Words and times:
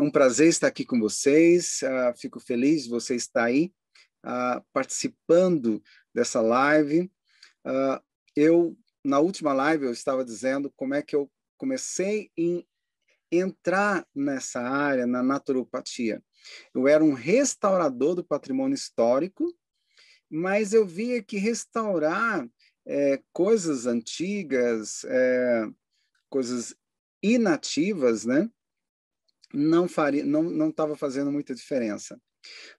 É 0.00 0.02
um 0.02 0.10
prazer 0.10 0.48
estar 0.48 0.66
aqui 0.66 0.82
com 0.82 0.98
vocês. 0.98 1.82
Uh, 1.82 2.18
fico 2.18 2.40
feliz 2.40 2.84
de 2.84 2.88
você 2.88 3.14
estar 3.14 3.44
aí 3.44 3.70
uh, 4.24 4.64
participando 4.72 5.82
dessa 6.14 6.40
live. 6.40 7.12
Uh, 7.66 8.02
eu, 8.34 8.74
na 9.04 9.18
última 9.18 9.52
live, 9.52 9.84
eu 9.84 9.92
estava 9.92 10.24
dizendo 10.24 10.72
como 10.74 10.94
é 10.94 11.02
que 11.02 11.14
eu 11.14 11.30
comecei 11.58 12.30
a 12.38 12.64
entrar 13.30 14.06
nessa 14.14 14.62
área, 14.62 15.06
na 15.06 15.22
naturopatia. 15.22 16.22
Eu 16.74 16.88
era 16.88 17.04
um 17.04 17.12
restaurador 17.12 18.14
do 18.14 18.24
patrimônio 18.24 18.74
histórico, 18.74 19.54
mas 20.30 20.72
eu 20.72 20.86
via 20.86 21.22
que 21.22 21.36
restaurar 21.36 22.48
é, 22.86 23.22
coisas 23.34 23.84
antigas, 23.84 25.04
é, 25.04 25.68
coisas 26.30 26.74
inativas, 27.22 28.24
né? 28.24 28.50
Não 29.52 29.88
faria, 29.88 30.24
não 30.24 30.42
não 30.42 30.70
estava 30.70 30.96
fazendo 30.96 31.30
muita 31.30 31.54
diferença. 31.54 32.20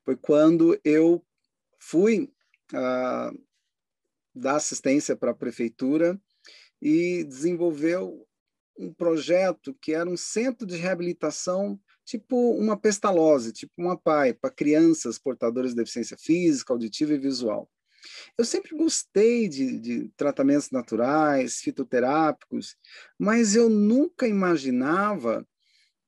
Foi 0.03 0.15
quando 0.15 0.79
eu 0.83 1.23
fui 1.79 2.31
ah, 2.73 3.31
dar 4.33 4.55
assistência 4.55 5.15
para 5.15 5.31
a 5.31 5.35
prefeitura 5.35 6.19
e 6.81 7.23
desenvolveu 7.23 8.27
um 8.77 8.93
projeto 8.93 9.75
que 9.81 9.93
era 9.93 10.09
um 10.09 10.17
centro 10.17 10.65
de 10.65 10.75
reabilitação 10.75 11.79
tipo 12.05 12.51
uma 12.53 12.77
pestalose, 12.77 13.53
tipo 13.53 13.71
uma 13.77 13.97
PAI, 13.97 14.33
para 14.33 14.49
crianças 14.49 15.19
portadoras 15.19 15.71
de 15.71 15.77
deficiência 15.77 16.17
física, 16.17 16.73
auditiva 16.73 17.13
e 17.13 17.17
visual. 17.17 17.69
Eu 18.37 18.43
sempre 18.43 18.75
gostei 18.75 19.47
de, 19.47 19.79
de, 19.79 20.09
tratamentos 20.17 20.71
naturais, 20.71 21.59
fitoterápicos, 21.59 22.75
mas 23.17 23.55
eu 23.55 23.69
nunca 23.69 24.27
imaginava 24.27 25.47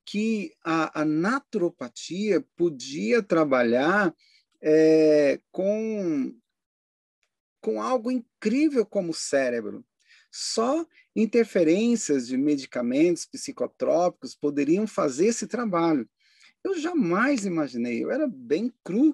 que 0.05 0.53
a, 0.63 1.01
a 1.01 1.05
naturopatia 1.05 2.45
podia 2.55 3.21
trabalhar 3.23 4.13
é, 4.61 5.39
com, 5.51 6.33
com 7.61 7.81
algo 7.81 8.11
incrível 8.11 8.85
como 8.85 9.11
o 9.11 9.15
cérebro. 9.15 9.85
Só 10.31 10.85
interferências 11.15 12.27
de 12.27 12.37
medicamentos 12.37 13.25
psicotrópicos 13.25 14.35
poderiam 14.35 14.87
fazer 14.87 15.27
esse 15.27 15.45
trabalho. 15.45 16.09
Eu 16.63 16.79
jamais 16.79 17.45
imaginei, 17.45 18.03
eu 18.03 18.09
era 18.09 18.27
bem 18.27 18.73
cru. 18.83 19.13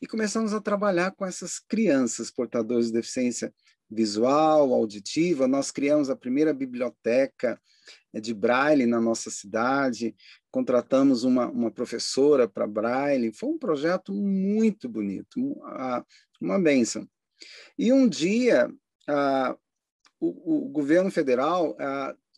E 0.00 0.06
começamos 0.06 0.52
a 0.52 0.60
trabalhar 0.60 1.12
com 1.12 1.24
essas 1.24 1.58
crianças 1.58 2.30
portadoras 2.30 2.86
de 2.86 2.92
deficiência 2.92 3.54
visual, 3.88 4.72
auditiva. 4.72 5.46
Nós 5.46 5.70
criamos 5.70 6.10
a 6.10 6.16
primeira 6.16 6.52
biblioteca 6.52 7.60
de 8.12 8.32
Braille 8.34 8.86
na 8.86 9.00
nossa 9.00 9.30
cidade, 9.30 10.14
contratamos 10.50 11.24
uma, 11.24 11.48
uma 11.48 11.70
professora 11.70 12.48
para 12.48 12.66
Braille. 12.66 13.32
Foi 13.32 13.50
um 13.50 13.58
projeto 13.58 14.12
muito 14.12 14.88
bonito, 14.88 15.56
uma 16.40 16.58
benção. 16.58 17.08
E 17.78 17.92
um 17.92 18.08
dia, 18.08 18.70
o, 20.18 20.66
o, 20.66 20.68
governo 20.68 21.10
federal 21.10 21.76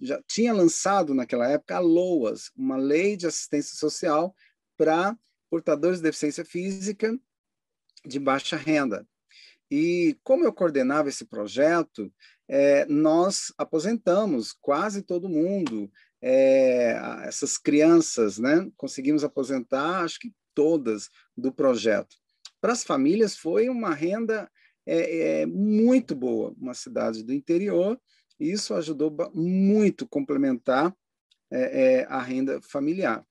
já 0.01 0.21
tinha 0.27 0.53
lançado 0.53 1.15
naquela 1.15 1.49
época 1.49 1.77
a 1.77 1.81
LOAS, 1.81 2.51
uma 2.57 2.77
lei 2.77 3.17
de 3.17 3.27
assistência 3.27 3.77
social 3.77 4.35
para 4.77 5.17
portadores 5.51 5.99
de 5.99 6.05
deficiência 6.05 6.45
física 6.45 7.19
de 8.05 8.19
baixa 8.19 8.57
renda. 8.57 9.07
E 9.71 10.17
como 10.23 10.45
eu 10.45 10.53
coordenava 10.53 11.09
esse 11.09 11.25
projeto, 11.25 12.13
é, 12.49 12.87
nós 12.87 13.53
aposentamos 13.59 14.53
quase 14.53 15.03
todo 15.03 15.29
mundo, 15.29 15.91
é, 16.21 16.99
essas 17.25 17.59
crianças, 17.59 18.39
né? 18.39 18.69
Conseguimos 18.77 19.23
aposentar, 19.23 20.03
acho 20.03 20.19
que 20.19 20.33
todas 20.55 21.09
do 21.37 21.53
projeto. 21.53 22.17
Para 22.61 22.73
as 22.73 22.83
famílias 22.83 23.37
foi 23.37 23.69
uma 23.69 23.95
renda 23.95 24.51
é, 24.85 25.43
é, 25.43 25.47
muito 25.47 26.17
boa, 26.17 26.55
uma 26.59 26.75
cidade 26.75 27.23
do 27.23 27.33
interior, 27.33 28.01
e 28.41 28.51
isso 28.51 28.75
ajudou 28.75 29.15
muito 29.35 30.05
a 30.05 30.09
complementar 30.09 30.95
é, 31.51 31.83
é, 31.83 32.05
a 32.09 32.21
renda 32.21 32.61
familiar. 32.63 33.25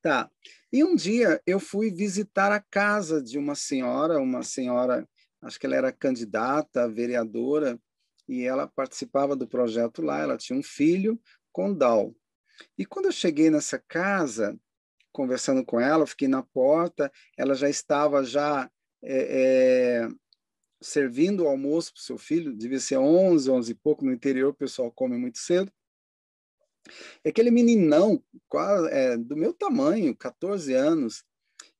Tá. 0.00 0.30
E 0.72 0.82
um 0.82 0.94
dia 0.94 1.42
eu 1.46 1.60
fui 1.60 1.90
visitar 1.90 2.52
a 2.52 2.60
casa 2.60 3.22
de 3.22 3.38
uma 3.38 3.54
senhora, 3.54 4.20
uma 4.20 4.42
senhora, 4.42 5.06
acho 5.42 5.58
que 5.58 5.66
ela 5.66 5.76
era 5.76 5.92
candidata, 5.92 6.88
vereadora, 6.88 7.80
e 8.28 8.44
ela 8.44 8.66
participava 8.66 9.34
do 9.34 9.46
projeto 9.46 10.02
lá. 10.02 10.20
Ela 10.20 10.36
tinha 10.36 10.58
um 10.58 10.62
filho 10.62 11.20
com 11.52 11.74
Down. 11.74 12.14
E 12.78 12.84
quando 12.84 13.06
eu 13.06 13.12
cheguei 13.12 13.50
nessa 13.50 13.78
casa, 13.78 14.58
conversando 15.12 15.64
com 15.64 15.80
ela, 15.80 16.06
fiquei 16.06 16.28
na 16.28 16.42
porta, 16.42 17.10
ela 17.36 17.54
já 17.54 17.68
estava 17.68 18.22
já 18.24 18.70
é, 19.02 20.02
é, 20.02 20.08
servindo 20.80 21.44
o 21.44 21.48
almoço 21.48 21.92
para 21.92 22.00
o 22.00 22.02
seu 22.02 22.18
filho, 22.18 22.54
devia 22.56 22.78
ser 22.78 22.98
11, 22.98 23.50
11 23.50 23.72
e 23.72 23.74
pouco, 23.74 24.04
no 24.04 24.12
interior 24.12 24.50
o 24.50 24.54
pessoal 24.54 24.92
come 24.92 25.16
muito 25.16 25.38
cedo. 25.38 25.72
E 27.24 27.28
aquele 27.28 27.50
meninão, 27.50 28.22
quase, 28.48 28.88
é, 28.90 29.16
do 29.16 29.36
meu 29.36 29.52
tamanho, 29.52 30.16
14 30.16 30.72
anos, 30.74 31.24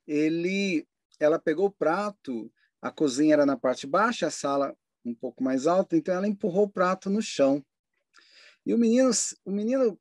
ele, 0.06 0.86
ela 1.18 1.38
pegou 1.38 1.66
o 1.66 1.72
prato, 1.72 2.52
a 2.80 2.90
cozinha 2.90 3.34
era 3.34 3.46
na 3.46 3.56
parte 3.56 3.86
baixa, 3.86 4.26
a 4.26 4.30
sala 4.30 4.76
um 5.04 5.14
pouco 5.14 5.42
mais 5.42 5.66
alta, 5.66 5.96
então 5.96 6.14
ela 6.14 6.28
empurrou 6.28 6.64
o 6.64 6.70
prato 6.70 7.08
no 7.08 7.22
chão. 7.22 7.64
E 8.64 8.74
o 8.74 8.78
menino, 8.78 9.10
o 9.44 9.50
menino 9.50 9.98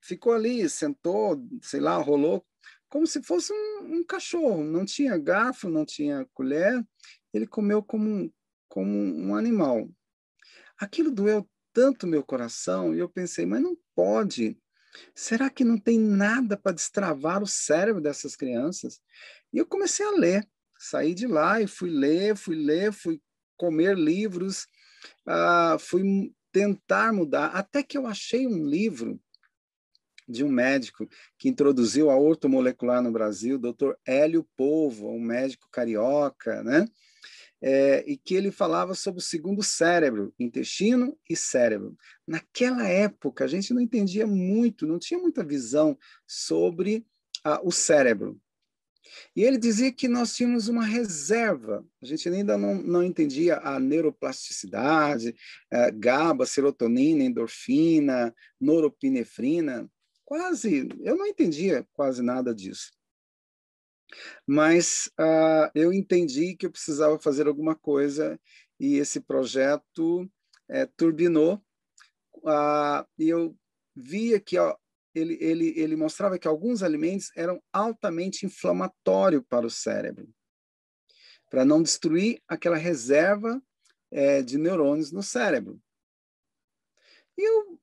ficou 0.00 0.32
ali, 0.32 0.68
sentou, 0.68 1.42
sei 1.62 1.80
lá, 1.80 1.96
rolou, 1.96 2.44
como 2.88 3.06
se 3.06 3.22
fosse 3.22 3.52
um, 3.52 3.98
um 3.98 4.04
cachorro. 4.04 4.64
Não 4.64 4.84
tinha 4.84 5.16
garfo, 5.18 5.68
não 5.68 5.84
tinha 5.84 6.26
colher, 6.32 6.84
ele 7.32 7.46
comeu 7.46 7.82
como, 7.82 8.32
como 8.68 8.90
um 8.90 9.34
animal. 9.34 9.88
Aquilo 10.78 11.10
doeu 11.10 11.48
tanto 11.72 12.06
meu 12.06 12.24
coração 12.24 12.94
e 12.94 12.98
eu 12.98 13.08
pensei, 13.08 13.46
mas 13.46 13.62
não 13.62 13.76
pode. 13.94 14.58
Será 15.14 15.48
que 15.48 15.62
não 15.62 15.78
tem 15.78 15.98
nada 15.98 16.56
para 16.56 16.72
destravar 16.72 17.42
o 17.42 17.46
cérebro 17.46 18.00
dessas 18.00 18.34
crianças? 18.34 19.00
E 19.52 19.58
eu 19.58 19.66
comecei 19.66 20.04
a 20.04 20.10
ler. 20.10 20.48
Saí 20.82 21.14
de 21.14 21.26
lá 21.26 21.60
e 21.60 21.66
fui 21.66 21.90
ler, 21.90 22.36
fui 22.36 22.56
ler, 22.56 22.92
fui 22.92 23.20
comer 23.56 23.96
livros, 23.96 24.66
uh, 25.28 25.78
fui 25.78 26.32
tentar 26.50 27.12
mudar, 27.12 27.48
até 27.48 27.82
que 27.82 27.98
eu 27.98 28.06
achei 28.06 28.46
um 28.46 28.64
livro 28.64 29.20
de 30.26 30.42
um 30.42 30.48
médico 30.48 31.08
que 31.38 31.48
introduziu 31.48 32.08
a 32.08 32.16
ortomolecular 32.16 33.02
no 33.02 33.12
Brasil, 33.12 33.58
Dr. 33.58 33.92
Hélio 34.06 34.48
Povo, 34.56 35.10
um 35.10 35.20
médico 35.20 35.68
carioca, 35.70 36.62
né? 36.62 36.86
é, 37.62 38.02
e 38.10 38.16
que 38.16 38.34
ele 38.34 38.50
falava 38.50 38.94
sobre 38.94 39.20
o 39.20 39.22
segundo 39.22 39.62
cérebro, 39.62 40.32
intestino 40.38 41.16
e 41.28 41.36
cérebro. 41.36 41.96
Naquela 42.26 42.88
época, 42.88 43.44
a 43.44 43.46
gente 43.46 43.74
não 43.74 43.80
entendia 43.80 44.26
muito, 44.26 44.86
não 44.86 44.98
tinha 44.98 45.20
muita 45.20 45.44
visão 45.44 45.98
sobre 46.26 47.06
ah, 47.44 47.60
o 47.62 47.70
cérebro. 47.70 48.40
E 49.34 49.42
ele 49.42 49.58
dizia 49.58 49.92
que 49.92 50.08
nós 50.08 50.34
tínhamos 50.34 50.68
uma 50.68 50.84
reserva, 50.84 51.84
a 52.02 52.06
gente 52.06 52.28
ainda 52.28 52.56
não, 52.56 52.74
não 52.74 53.02
entendia 53.02 53.58
a 53.58 53.78
neuroplasticidade, 53.78 55.34
eh, 55.70 55.90
GABA, 55.90 56.46
serotonina, 56.46 57.24
endorfina, 57.24 58.34
noropinefrina, 58.60 59.90
quase, 60.24 60.88
eu 61.00 61.16
não 61.16 61.26
entendia 61.26 61.86
quase 61.92 62.22
nada 62.22 62.54
disso. 62.54 62.90
Mas 64.46 65.10
uh, 65.18 65.70
eu 65.74 65.92
entendi 65.92 66.56
que 66.56 66.66
eu 66.66 66.70
precisava 66.70 67.18
fazer 67.18 67.46
alguma 67.46 67.74
coisa 67.74 68.38
e 68.78 68.96
esse 68.96 69.20
projeto 69.20 70.30
é, 70.68 70.86
turbinou. 70.86 71.62
Uh, 72.36 73.04
e 73.18 73.28
eu 73.28 73.56
via 73.94 74.40
que 74.40 74.58
ó, 74.58 74.76
ele, 75.20 75.38
ele, 75.40 75.78
ele 75.78 75.96
mostrava 75.96 76.38
que 76.38 76.48
alguns 76.48 76.82
alimentos 76.82 77.30
eram 77.36 77.62
altamente 77.72 78.46
inflamatórios 78.46 79.42
para 79.48 79.66
o 79.66 79.70
cérebro, 79.70 80.28
para 81.48 81.64
não 81.64 81.82
destruir 81.82 82.42
aquela 82.48 82.76
reserva 82.76 83.62
é, 84.10 84.42
de 84.42 84.58
neurônios 84.58 85.12
no 85.12 85.22
cérebro. 85.22 85.80
E 87.36 87.48
eu, 87.48 87.80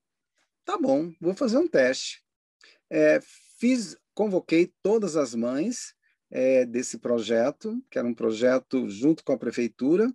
tá 0.66 0.78
bom, 0.78 1.14
vou 1.20 1.34
fazer 1.34 1.58
um 1.58 1.68
teste. 1.68 2.24
É, 2.90 3.20
fiz, 3.60 3.98
convoquei 4.14 4.74
todas 4.82 5.16
as 5.16 5.34
mães 5.34 5.96
é, 6.30 6.66
desse 6.66 6.98
projeto, 7.00 7.84
que 7.90 7.98
era 7.98 8.08
um 8.08 8.14
projeto 8.14 8.90
junto 8.90 9.24
com 9.24 9.34
a 9.34 9.38
prefeitura, 9.38 10.14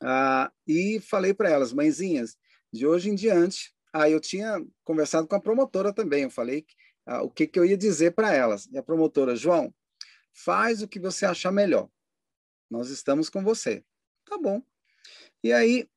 ah, 0.00 0.52
e 0.66 1.00
falei 1.00 1.32
para 1.32 1.50
elas, 1.50 1.72
mãezinhas, 1.72 2.36
de 2.72 2.86
hoje 2.86 3.10
em 3.10 3.14
diante, 3.14 3.74
ah, 3.98 4.10
eu 4.10 4.20
tinha 4.20 4.62
conversado 4.84 5.26
com 5.26 5.34
a 5.34 5.40
promotora 5.40 5.90
também, 5.90 6.24
eu 6.24 6.30
falei 6.30 6.66
ah, 7.06 7.22
o 7.22 7.30
que, 7.30 7.46
que 7.46 7.58
eu 7.58 7.64
ia 7.64 7.78
dizer 7.78 8.12
para 8.14 8.34
elas. 8.34 8.66
E 8.66 8.76
a 8.76 8.82
promotora, 8.82 9.34
João, 9.34 9.74
faz 10.34 10.82
o 10.82 10.88
que 10.88 11.00
você 11.00 11.24
achar 11.24 11.50
melhor. 11.50 11.88
Nós 12.70 12.90
estamos 12.90 13.30
com 13.30 13.42
você. 13.42 13.82
Tá 14.26 14.36
bom. 14.36 14.60
E 15.42 15.50
aí, 15.50 15.88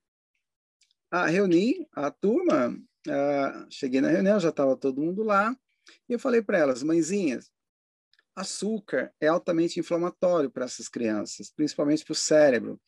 reuni 1.28 1.86
a 1.92 2.10
turma, 2.10 2.74
ah, 3.10 3.68
cheguei 3.70 4.00
na 4.00 4.10
reunião, 4.10 4.40
já 4.40 4.50
estava 4.50 4.78
todo 4.78 5.02
mundo 5.02 5.24
lá, 5.24 5.54
E 6.08 6.14
eu 6.14 6.20
falei 6.20 6.42
para 6.42 6.58
elas, 6.58 6.84
mãezinhas, 6.84 7.52
açúcar 8.34 9.12
é 9.20 9.28
altamente 9.28 9.80
inflamatório 9.80 10.50
para 10.50 10.66
essas 10.66 10.88
crianças, 10.88 11.52
principalmente 11.52 12.06
para 12.06 12.14
o 12.14 12.16
cérebro. 12.16 12.80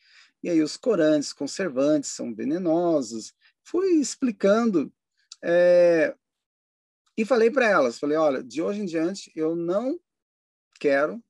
E 0.42 0.50
aí 0.50 0.62
os 0.62 0.78
corantes, 0.78 1.34
conservantes 1.34 2.12
são 2.12 2.34
venenosos. 2.34 3.34
Fui 3.64 4.00
explicando 4.00 4.92
é, 5.44 6.16
e 7.18 7.26
falei 7.26 7.52
para 7.52 7.68
elas, 7.68 8.00
falei, 8.00 8.18
olha, 8.18 8.44
de 8.44 8.62
hoje 8.62 8.82
em 8.82 8.86
diante 8.86 9.32
eu 9.36 9.56
não 9.56 10.00
quero, 10.80 11.24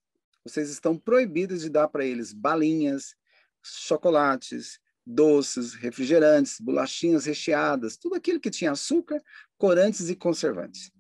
vocês 0.44 0.70
estão 0.70 0.98
proibidos 0.98 1.62
de 1.62 1.70
dar 1.70 1.88
para 1.88 2.06
eles 2.06 2.34
balinhas, 2.34 3.16
chocolates, 3.64 4.80
doces, 5.06 5.74
refrigerantes, 5.74 6.60
bolachinhas 6.60 7.26
recheadas, 7.26 7.98
tudo 7.98 8.16
aquilo 8.16 8.40
que 8.40 8.50
tinha 8.50 8.72
açúcar, 8.72 9.22
corantes 9.58 10.10
e 10.10 10.16
conservantes. 10.16 10.92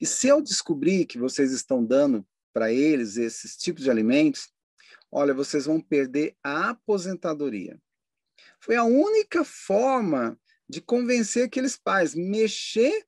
E 0.00 0.06
se 0.06 0.28
eu 0.28 0.40
descobrir 0.40 1.06
que 1.06 1.18
vocês 1.18 1.52
estão 1.52 1.84
dando 1.84 2.26
para 2.52 2.72
eles 2.72 3.16
esses 3.16 3.56
tipos 3.56 3.82
de 3.84 3.90
alimentos, 3.90 4.48
olha, 5.10 5.34
vocês 5.34 5.66
vão 5.66 5.80
perder 5.80 6.36
a 6.42 6.70
aposentadoria. 6.70 7.80
Foi 8.60 8.76
a 8.76 8.84
única 8.84 9.44
forma 9.44 10.38
de 10.68 10.80
convencer 10.80 11.46
aqueles 11.46 11.76
pais, 11.76 12.14
mexer 12.14 13.06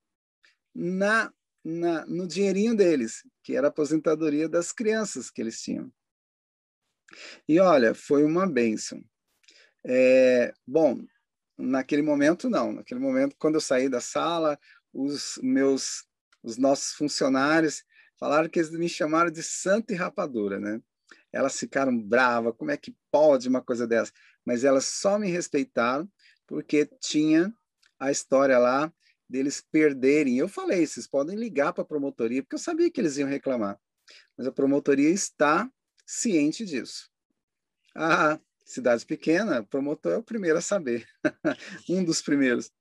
na, 0.74 1.32
na, 1.64 2.06
no 2.06 2.26
dinheirinho 2.26 2.74
deles, 2.74 3.22
que 3.42 3.56
era 3.56 3.68
a 3.68 3.70
aposentadoria 3.70 4.48
das 4.48 4.72
crianças 4.72 5.30
que 5.30 5.40
eles 5.40 5.60
tinham. 5.60 5.92
E 7.48 7.58
olha, 7.60 7.94
foi 7.94 8.24
uma 8.24 8.46
bênção. 8.46 9.02
É, 9.84 10.52
bom, 10.66 11.00
naquele 11.58 12.02
momento 12.02 12.48
não. 12.48 12.72
Naquele 12.72 13.00
momento, 13.00 13.36
quando 13.38 13.56
eu 13.56 13.60
saí 13.60 13.88
da 13.88 14.00
sala, 14.00 14.58
os 14.92 15.38
meus, 15.42 16.06
os 16.42 16.56
nossos 16.56 16.94
funcionários 16.94 17.84
falaram 18.18 18.48
que 18.48 18.58
eles 18.58 18.70
me 18.70 18.88
chamaram 18.88 19.30
de 19.30 19.42
santa 19.42 19.92
e 19.92 19.96
rapadura, 19.96 20.58
né? 20.58 20.80
Elas 21.32 21.58
ficaram 21.58 21.96
bravas, 21.96 22.54
como 22.56 22.70
é 22.70 22.76
que 22.76 22.94
pode 23.10 23.48
uma 23.48 23.62
coisa 23.62 23.86
dessa? 23.86 24.12
Mas 24.44 24.64
elas 24.64 24.84
só 24.84 25.18
me 25.18 25.30
respeitaram 25.30 26.10
porque 26.50 26.84
tinha 26.84 27.54
a 27.96 28.10
história 28.10 28.58
lá 28.58 28.92
deles 29.28 29.64
perderem. 29.70 30.36
Eu 30.36 30.48
falei, 30.48 30.84
vocês 30.84 31.06
podem 31.06 31.36
ligar 31.36 31.72
para 31.72 31.82
a 31.82 31.86
promotoria, 31.86 32.42
porque 32.42 32.56
eu 32.56 32.58
sabia 32.58 32.90
que 32.90 33.00
eles 33.00 33.16
iam 33.16 33.28
reclamar. 33.28 33.78
Mas 34.36 34.48
a 34.48 34.52
promotoria 34.52 35.08
está 35.08 35.70
ciente 36.04 36.66
disso. 36.66 37.08
Ah, 37.94 38.36
cidade 38.64 39.06
pequena, 39.06 39.62
promotor 39.62 40.12
é 40.12 40.16
o 40.16 40.24
primeiro 40.24 40.58
a 40.58 40.60
saber, 40.60 41.06
um 41.88 42.02
dos 42.02 42.20
primeiros. 42.20 42.72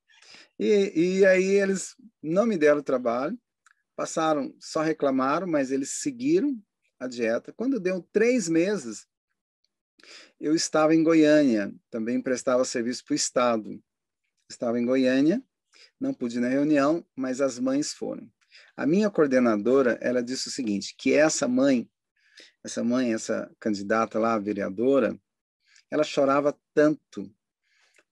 E, 0.58 1.20
e 1.20 1.24
aí 1.24 1.44
eles 1.44 1.94
não 2.20 2.46
me 2.46 2.58
deram 2.58 2.82
trabalho, 2.82 3.38
passaram, 3.94 4.52
só 4.58 4.82
reclamaram, 4.82 5.46
mas 5.46 5.70
eles 5.70 6.00
seguiram 6.00 6.60
a 6.98 7.06
dieta. 7.06 7.52
Quando 7.52 7.78
deu 7.78 8.02
três 8.12 8.48
meses, 8.48 9.06
eu 10.40 10.54
estava 10.54 10.94
em 10.94 11.02
Goiânia, 11.02 11.72
também 11.90 12.20
prestava 12.20 12.64
serviço 12.64 13.04
para 13.04 13.12
o 13.12 13.16
Estado. 13.16 13.82
Estava 14.48 14.80
em 14.80 14.86
Goiânia, 14.86 15.42
não 16.00 16.14
pude 16.14 16.38
ir 16.38 16.40
na 16.40 16.48
reunião, 16.48 17.06
mas 17.14 17.40
as 17.40 17.58
mães 17.58 17.92
foram. 17.92 18.30
A 18.76 18.86
minha 18.86 19.10
coordenadora, 19.10 19.98
ela 20.00 20.22
disse 20.22 20.48
o 20.48 20.50
seguinte, 20.50 20.94
que 20.98 21.12
essa 21.12 21.46
mãe, 21.46 21.88
essa 22.64 22.82
mãe, 22.82 23.12
essa 23.12 23.50
candidata 23.60 24.18
lá, 24.18 24.38
vereadora, 24.38 25.18
ela 25.90 26.04
chorava 26.04 26.58
tanto, 26.72 27.30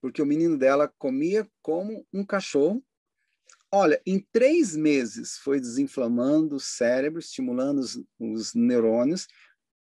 porque 0.00 0.20
o 0.20 0.26
menino 0.26 0.58
dela 0.58 0.93
comia 0.99 1.49
como 1.62 2.06
um 2.12 2.25
cachorro. 2.25 2.84
Olha, 3.70 4.00
em 4.06 4.20
três 4.32 4.76
meses 4.76 5.37
foi 5.38 5.61
desinflamando 5.61 6.56
o 6.56 6.61
cérebro, 6.61 7.20
estimulando 7.20 7.79
os, 7.79 8.00
os 8.19 8.55
neurônios, 8.55 9.26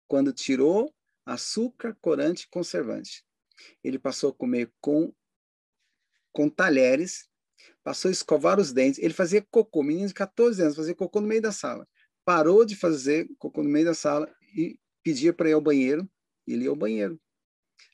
quando 0.07 0.33
tirou 0.33 0.93
açúcar, 1.33 1.95
corante 2.01 2.43
e 2.43 2.49
conservante. 2.49 3.23
Ele 3.83 3.99
passou 3.99 4.31
a 4.31 4.33
comer 4.33 4.71
com, 4.79 5.13
com 6.31 6.49
talheres, 6.49 7.27
passou 7.83 8.09
a 8.09 8.11
escovar 8.11 8.59
os 8.59 8.71
dentes. 8.71 8.99
Ele 8.99 9.13
fazia 9.13 9.45
cocô, 9.51 9.83
menino 9.83 10.07
de 10.07 10.13
14 10.13 10.61
anos, 10.61 10.75
fazia 10.75 10.95
cocô 10.95 11.21
no 11.21 11.27
meio 11.27 11.41
da 11.41 11.51
sala. 11.51 11.87
Parou 12.25 12.65
de 12.65 12.75
fazer 12.75 13.27
cocô 13.37 13.63
no 13.63 13.69
meio 13.69 13.85
da 13.85 13.93
sala 13.93 14.31
e 14.55 14.79
pedia 15.03 15.33
para 15.33 15.49
ir 15.49 15.53
ao 15.53 15.61
banheiro. 15.61 16.09
Ele 16.47 16.63
ia 16.63 16.69
ao 16.69 16.75
banheiro 16.75 17.19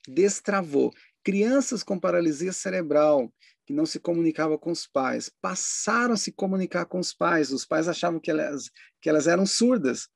destravou. 0.07 0.93
Crianças 1.23 1.83
com 1.83 1.99
paralisia 1.99 2.53
cerebral, 2.53 3.33
que 3.65 3.73
não 3.73 3.85
se 3.85 3.99
comunicavam 3.99 4.57
com 4.57 4.71
os 4.71 4.85
pais, 4.85 5.29
passaram 5.41 6.13
a 6.13 6.17
se 6.17 6.31
comunicar 6.31 6.85
com 6.85 6.99
os 6.99 7.13
pais. 7.13 7.51
Os 7.51 7.65
pais 7.65 7.87
achavam 7.87 8.19
que 8.19 8.29
elas, 8.29 8.69
que 9.01 9.09
elas 9.09 9.27
eram 9.27 9.45
surdas. 9.45 10.07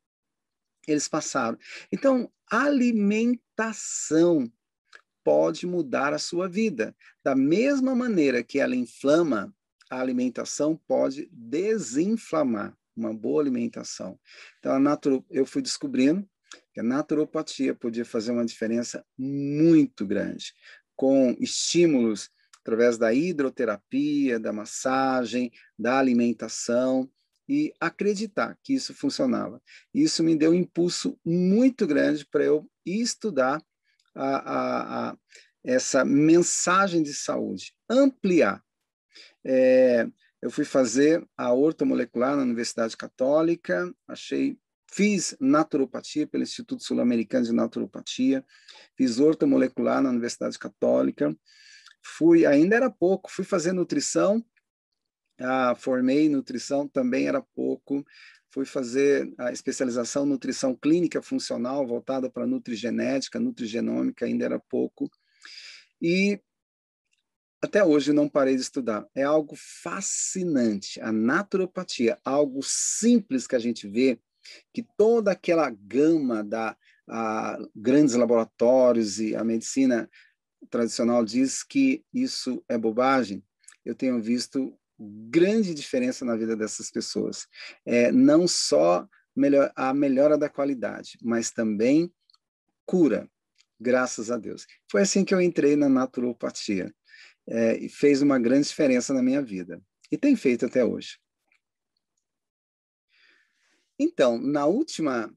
Eles 0.88 1.08
passaram. 1.08 1.58
Então, 1.92 2.31
alimentação 2.50 4.52
pode 5.24 5.68
mudar 5.68 6.14
a 6.14 6.18
sua 6.18 6.48
vida. 6.48 6.96
Da 7.24 7.36
mesma 7.36 7.94
maneira 7.94 8.44
que 8.44 8.60
ela 8.60 8.76
inflama, 8.76 9.54
a 9.90 10.00
alimentação 10.00 10.80
pode 10.88 11.30
desinflamar. 11.31 12.76
Uma 12.96 13.14
boa 13.14 13.42
alimentação. 13.42 14.20
Então, 14.60 14.74
a 14.74 15.00
eu 15.30 15.46
fui 15.46 15.62
descobrindo 15.62 16.28
que 16.74 16.80
a 16.80 16.84
naturopatia 16.84 17.74
podia 17.74 18.04
fazer 18.04 18.32
uma 18.32 18.46
diferença 18.46 19.06
muito 19.18 20.06
grande, 20.06 20.54
com 20.96 21.36
estímulos 21.40 22.30
através 22.62 22.98
da 22.98 23.14
hidroterapia, 23.14 24.40
da 24.40 24.52
massagem, 24.52 25.52
da 25.78 25.98
alimentação 25.98 27.10
e 27.50 27.74
acreditar 27.80 28.57
que 28.63 28.74
isso 28.74 28.94
funcionava. 28.94 29.62
Isso 29.94 30.24
me 30.24 30.36
deu 30.36 30.51
um 30.51 30.56
impulso 30.56 31.19
muito 31.25 31.88
grande 31.88 32.25
para 32.25 32.46
eu 32.46 32.69
estudar 32.86 33.62
a, 34.16 34.36
a, 34.36 35.10
a, 35.10 35.18
essa 35.63 36.06
mensagem 36.06 37.01
de 37.01 37.13
saúde, 37.13 37.74
ampliar. 37.90 38.63
É, 39.44 40.07
eu 40.42 40.51
fui 40.51 40.63
fazer 40.63 41.28
a 41.36 41.51
ortomolecular 41.51 42.36
na 42.36 42.44
Universidade 42.44 42.96
Católica, 42.96 43.92
achei 44.07 44.57
Fiz 44.92 45.36
naturopatia 45.40 46.25
pelo 46.25 46.44
Instituto 46.44 46.84
Sul-Americano 46.84 47.46
de 47.46 47.54
Naturopatia, 47.54 48.44
fiz 48.98 49.19
ortomolecular 49.19 50.01
na 50.01 50.10
Universidade 50.10 50.57
Católica, 50.57 51.36
fui, 52.04 52.46
ainda 52.46 52.75
era 52.75 52.90
pouco, 52.90 53.30
fui 53.31 53.46
fazer 53.46 53.72
nutrição, 53.72 54.44
ah, 55.39 55.75
formei 55.75 56.30
nutrição, 56.30 56.88
também 56.88 57.27
era 57.27 57.41
pouco, 57.41 58.06
fui 58.51 58.65
fazer 58.65 59.31
a 59.38 59.51
especialização 59.51 60.25
em 60.25 60.29
nutrição 60.29 60.75
clínica 60.75 61.22
funcional, 61.22 61.86
voltada 61.86 62.29
para 62.29 62.48
nutrigenética, 62.48 63.39
nutrigenômica, 63.39 64.25
ainda 64.25 64.46
era 64.46 64.60
pouco, 64.60 65.10
e 66.01 66.39
até 67.62 67.84
hoje 67.84 68.13
não 68.13 68.29
parei 68.29 68.55
de 68.55 68.62
estudar. 68.62 69.05
É 69.13 69.24
algo 69.24 69.53
fascinante. 69.55 71.00
A 71.01 71.12
naturopatia, 71.12 72.17
algo 72.24 72.62
simples 72.63 73.46
que 73.46 73.55
a 73.55 73.60
gente 73.60 73.86
vê, 73.86 74.17
que 74.74 74.81
toda 74.98 75.31
aquela 75.31 75.69
gama 75.69 76.43
da 76.43 76.75
grandes 77.75 78.13
laboratórios 78.13 79.19
e 79.19 79.36
a 79.36 79.43
medicina 79.43 80.08
tradicional 80.69 81.25
diz 81.25 81.63
que 81.63 82.03
isso 82.13 82.63
é 82.69 82.77
bobagem, 82.77 83.43
eu 83.84 83.96
tenho 83.96 84.22
visto 84.22 84.77
grande 85.00 85.74
diferença 85.74 86.25
na 86.25 86.36
vida 86.36 86.56
dessas 86.56 86.91
pessoas. 86.91 87.48
É, 87.86 88.12
não 88.12 88.48
só 88.48 89.08
melhor, 89.36 89.72
a 89.75 89.94
melhora 89.94 90.38
da 90.38 90.50
qualidade, 90.50 91.18
mas 91.22 91.51
também 91.51 92.12
cura, 92.86 93.29
graças 93.79 94.29
a 94.29 94.38
Deus. 94.38 94.68
Foi 94.91 95.01
assim 95.01 95.24
que 95.24 95.34
eu 95.34 95.41
entrei 95.41 95.75
na 95.75 95.88
naturopatia 95.88 96.94
é, 97.48 97.77
e 97.77 97.88
fez 97.88 98.22
uma 98.22 98.38
grande 98.39 98.68
diferença 98.68 99.13
na 99.13 99.24
minha 99.24 99.41
vida. 99.41 99.82
E 100.12 100.18
tem 100.18 100.36
feito 100.36 100.65
até 100.65 100.84
hoje. 100.84 101.18
Então, 104.00 104.38
na 104.39 104.65
última, 104.65 105.27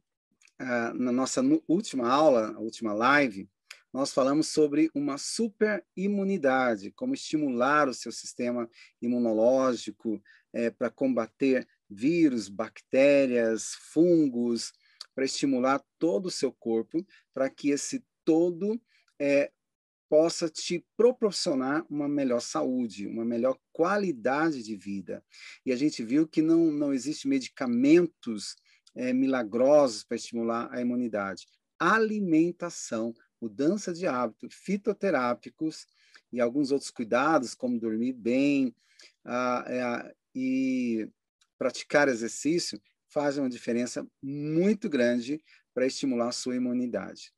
uh, 0.61 0.95
na 0.95 1.11
nossa 1.11 1.42
última 1.66 2.09
aula, 2.09 2.52
a 2.52 2.61
última 2.61 2.92
live, 2.92 3.50
nós 3.92 4.12
falamos 4.12 4.49
sobre 4.49 4.90
uma 4.94 5.18
super 5.18 5.84
imunidade, 5.96 6.90
como 6.92 7.14
estimular 7.14 7.88
o 7.88 7.94
seu 7.94 8.11
sistema 8.11 8.68
imunológico 9.00 10.22
é, 10.52 10.70
para 10.70 10.90
combater 10.90 11.68
vírus, 11.88 12.49
bactérias, 12.49 13.75
fungos, 13.92 14.72
para 15.14 15.25
estimular 15.25 15.82
todo 15.99 16.26
o 16.26 16.30
seu 16.30 16.52
corpo, 16.52 17.06
para 17.34 17.50
que 17.50 17.70
esse 17.70 18.02
todo 18.25 18.80
é, 19.18 19.52
possa 20.08 20.49
te 20.49 20.84
proporcionar 20.96 21.84
uma 21.88 22.08
melhor 22.08 22.40
saúde, 22.40 23.06
uma 23.06 23.25
melhor 23.25 23.58
qualidade 23.72 24.62
de 24.62 24.76
vida. 24.76 25.25
E 25.64 25.72
a 25.72 25.76
gente 25.76 26.02
viu 26.02 26.26
que 26.26 26.42
não, 26.42 26.70
não 26.70 26.92
existe 26.92 27.28
medicamentos 27.28 28.56
é, 28.94 29.12
milagrosos 29.12 30.04
para 30.04 30.16
estimular 30.16 30.68
a 30.72 30.80
imunidade. 30.80 31.46
Alimentação, 31.78 33.14
mudança 33.42 33.92
de 33.92 34.06
hábito, 34.06 34.49
fitoterápicos 34.49 35.87
e 36.32 36.40
alguns 36.40 36.70
outros 36.70 36.90
cuidados, 36.90 37.54
como 37.54 37.80
dormir 37.80 38.12
bem, 38.12 38.75
ah, 39.25 39.64
é, 39.66 40.14
e 40.34 41.08
praticar 41.58 42.08
exercício 42.08 42.80
faz 43.08 43.37
uma 43.37 43.50
diferença 43.50 44.06
muito 44.22 44.88
grande 44.88 45.42
para 45.75 45.87
estimular 45.87 46.28
a 46.28 46.32
sua 46.32 46.56
imunidade. 46.56 47.32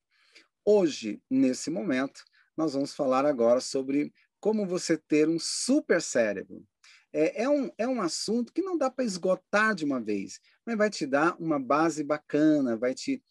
Hoje, 0.64 1.20
nesse 1.28 1.70
momento, 1.70 2.22
nós 2.56 2.74
vamos 2.74 2.94
falar 2.94 3.26
agora 3.26 3.60
sobre 3.60 4.12
como 4.40 4.66
você 4.66 4.96
ter 4.96 5.28
um 5.28 5.38
super 5.38 6.00
cérebro. 6.00 6.64
É, 7.12 7.44
é, 7.44 7.48
um, 7.48 7.70
é 7.78 7.88
um 7.88 8.00
assunto 8.00 8.52
que 8.52 8.62
não 8.62 8.76
dá 8.76 8.90
para 8.90 9.04
esgotar 9.04 9.74
de 9.74 9.84
uma 9.84 10.00
vez, 10.00 10.40
mas 10.66 10.76
vai 10.76 10.90
te 10.90 11.06
dar 11.06 11.36
uma 11.40 11.58
base 11.58 12.04
bacana, 12.04 12.76
vai 12.76 12.94
te. 12.94 13.22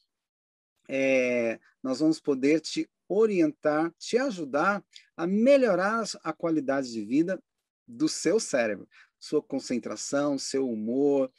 É, 0.88 1.60
nós 1.82 2.00
vamos 2.00 2.20
poder 2.20 2.60
te 2.60 2.90
orientar, 3.08 3.94
te 3.98 4.18
ajudar 4.18 4.84
a 5.16 5.28
melhorar 5.28 6.04
a 6.24 6.34
qualidade 6.34 6.92
de 6.92 7.04
vida 7.04 7.42
do 7.88 8.08
seu 8.08 8.40
cérebro, 8.40 8.88
sua 9.20 9.42
concentração, 9.42 10.38
seu 10.38 10.70
humor, 10.70 11.32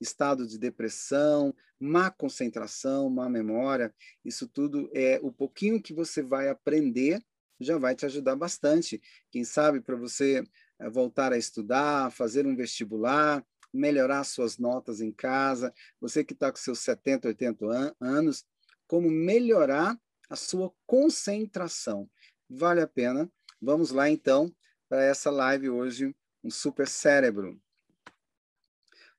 estado 0.00 0.46
de 0.46 0.58
depressão, 0.58 1.54
má 1.78 2.10
concentração, 2.10 3.08
má 3.08 3.28
memória. 3.28 3.94
Isso 4.24 4.48
tudo 4.48 4.90
é 4.92 5.18
o 5.22 5.32
pouquinho 5.32 5.82
que 5.82 5.94
você 5.94 6.22
vai 6.22 6.48
aprender 6.48 7.22
já 7.62 7.78
vai 7.78 7.94
te 7.94 8.04
ajudar 8.04 8.36
bastante. 8.36 9.00
Quem 9.30 9.44
sabe 9.44 9.80
para 9.80 9.96
você 9.96 10.42
eh, 10.78 10.90
voltar 10.90 11.32
a 11.32 11.38
estudar, 11.38 12.10
fazer 12.10 12.46
um 12.46 12.56
vestibular, 12.56 13.44
melhorar 13.72 14.24
suas 14.24 14.58
notas 14.58 15.00
em 15.00 15.10
casa, 15.10 15.72
você 16.00 16.22
que 16.22 16.34
está 16.34 16.50
com 16.50 16.58
seus 16.58 16.80
70, 16.80 17.28
80 17.28 17.64
an 17.66 17.94
anos, 18.00 18.44
como 18.86 19.10
melhorar 19.10 19.98
a 20.28 20.36
sua 20.36 20.72
concentração. 20.86 22.08
Vale 22.48 22.80
a 22.80 22.86
pena. 22.86 23.30
Vamos 23.60 23.90
lá, 23.90 24.08
então, 24.08 24.54
para 24.88 25.02
essa 25.04 25.30
live 25.30 25.70
hoje, 25.70 26.14
um 26.42 26.50
super 26.50 26.88
cérebro. 26.88 27.60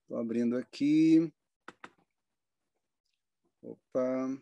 Estou 0.01 0.17
abrindo 0.17 0.57
aqui. 0.57 1.31
Opa. 3.61 4.41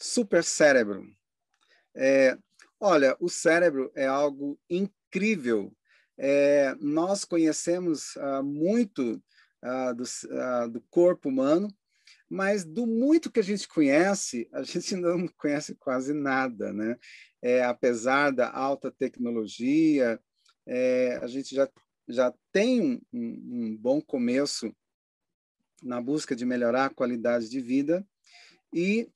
Super 0.00 0.42
cérebro. 0.42 1.06
É, 1.94 2.36
olha, 2.80 3.16
o 3.20 3.28
cérebro 3.28 3.92
é 3.94 4.06
algo 4.06 4.58
incrível. 4.68 5.72
É, 6.16 6.74
nós 6.80 7.24
conhecemos 7.24 8.16
ah, 8.16 8.42
muito 8.42 9.22
ah, 9.62 9.92
do, 9.92 10.04
ah, 10.30 10.66
do 10.66 10.80
corpo 10.90 11.28
humano, 11.28 11.68
mas 12.34 12.64
do 12.64 12.84
muito 12.84 13.30
que 13.30 13.38
a 13.38 13.44
gente 13.44 13.68
conhece, 13.68 14.48
a 14.52 14.64
gente 14.64 14.96
não 14.96 15.28
conhece 15.38 15.76
quase 15.76 16.12
nada, 16.12 16.72
né? 16.72 16.98
É, 17.40 17.62
apesar 17.62 18.32
da 18.32 18.50
alta 18.50 18.90
tecnologia, 18.90 20.20
é, 20.66 21.16
a 21.22 21.28
gente 21.28 21.54
já, 21.54 21.70
já 22.08 22.34
tem 22.50 22.80
um, 22.82 23.00
um, 23.12 23.76
bom 23.76 24.00
começo 24.00 24.74
na 25.80 26.00
busca 26.00 26.34
de 26.34 26.44
melhorar 26.44 26.86
a 26.86 26.94
qualidade 26.94 27.48
de 27.48 27.60
vida, 27.60 28.04
e 28.72 29.08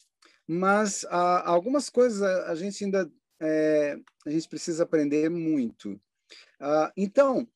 mas 0.47 1.05
há, 1.07 1.49
algumas 1.49 1.91
coisas 1.91 2.23
a, 2.23 2.53
a 2.53 2.55
gente 2.55 2.85
ainda 2.85 3.11
é, 3.41 3.99
a 4.27 4.31
gente 4.31 4.49
precisa 4.49 4.85
aprender 4.85 5.29
muito. 5.29 6.01
Ah, 6.61 6.93
então, 6.97 7.49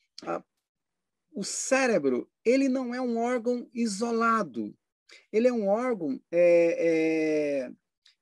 o 1.33 1.45
cérebro 1.45 2.29
ele 2.45 2.69
não 2.69 2.93
é 2.93 3.01
um 3.01 3.17
órgão 3.19 3.69
isolado, 3.73 4.75
ele 5.33 5.49
é 5.49 5.53
um 5.53 5.69
órgão 5.69 6.21
é, 6.31 7.67
é, 7.67 7.73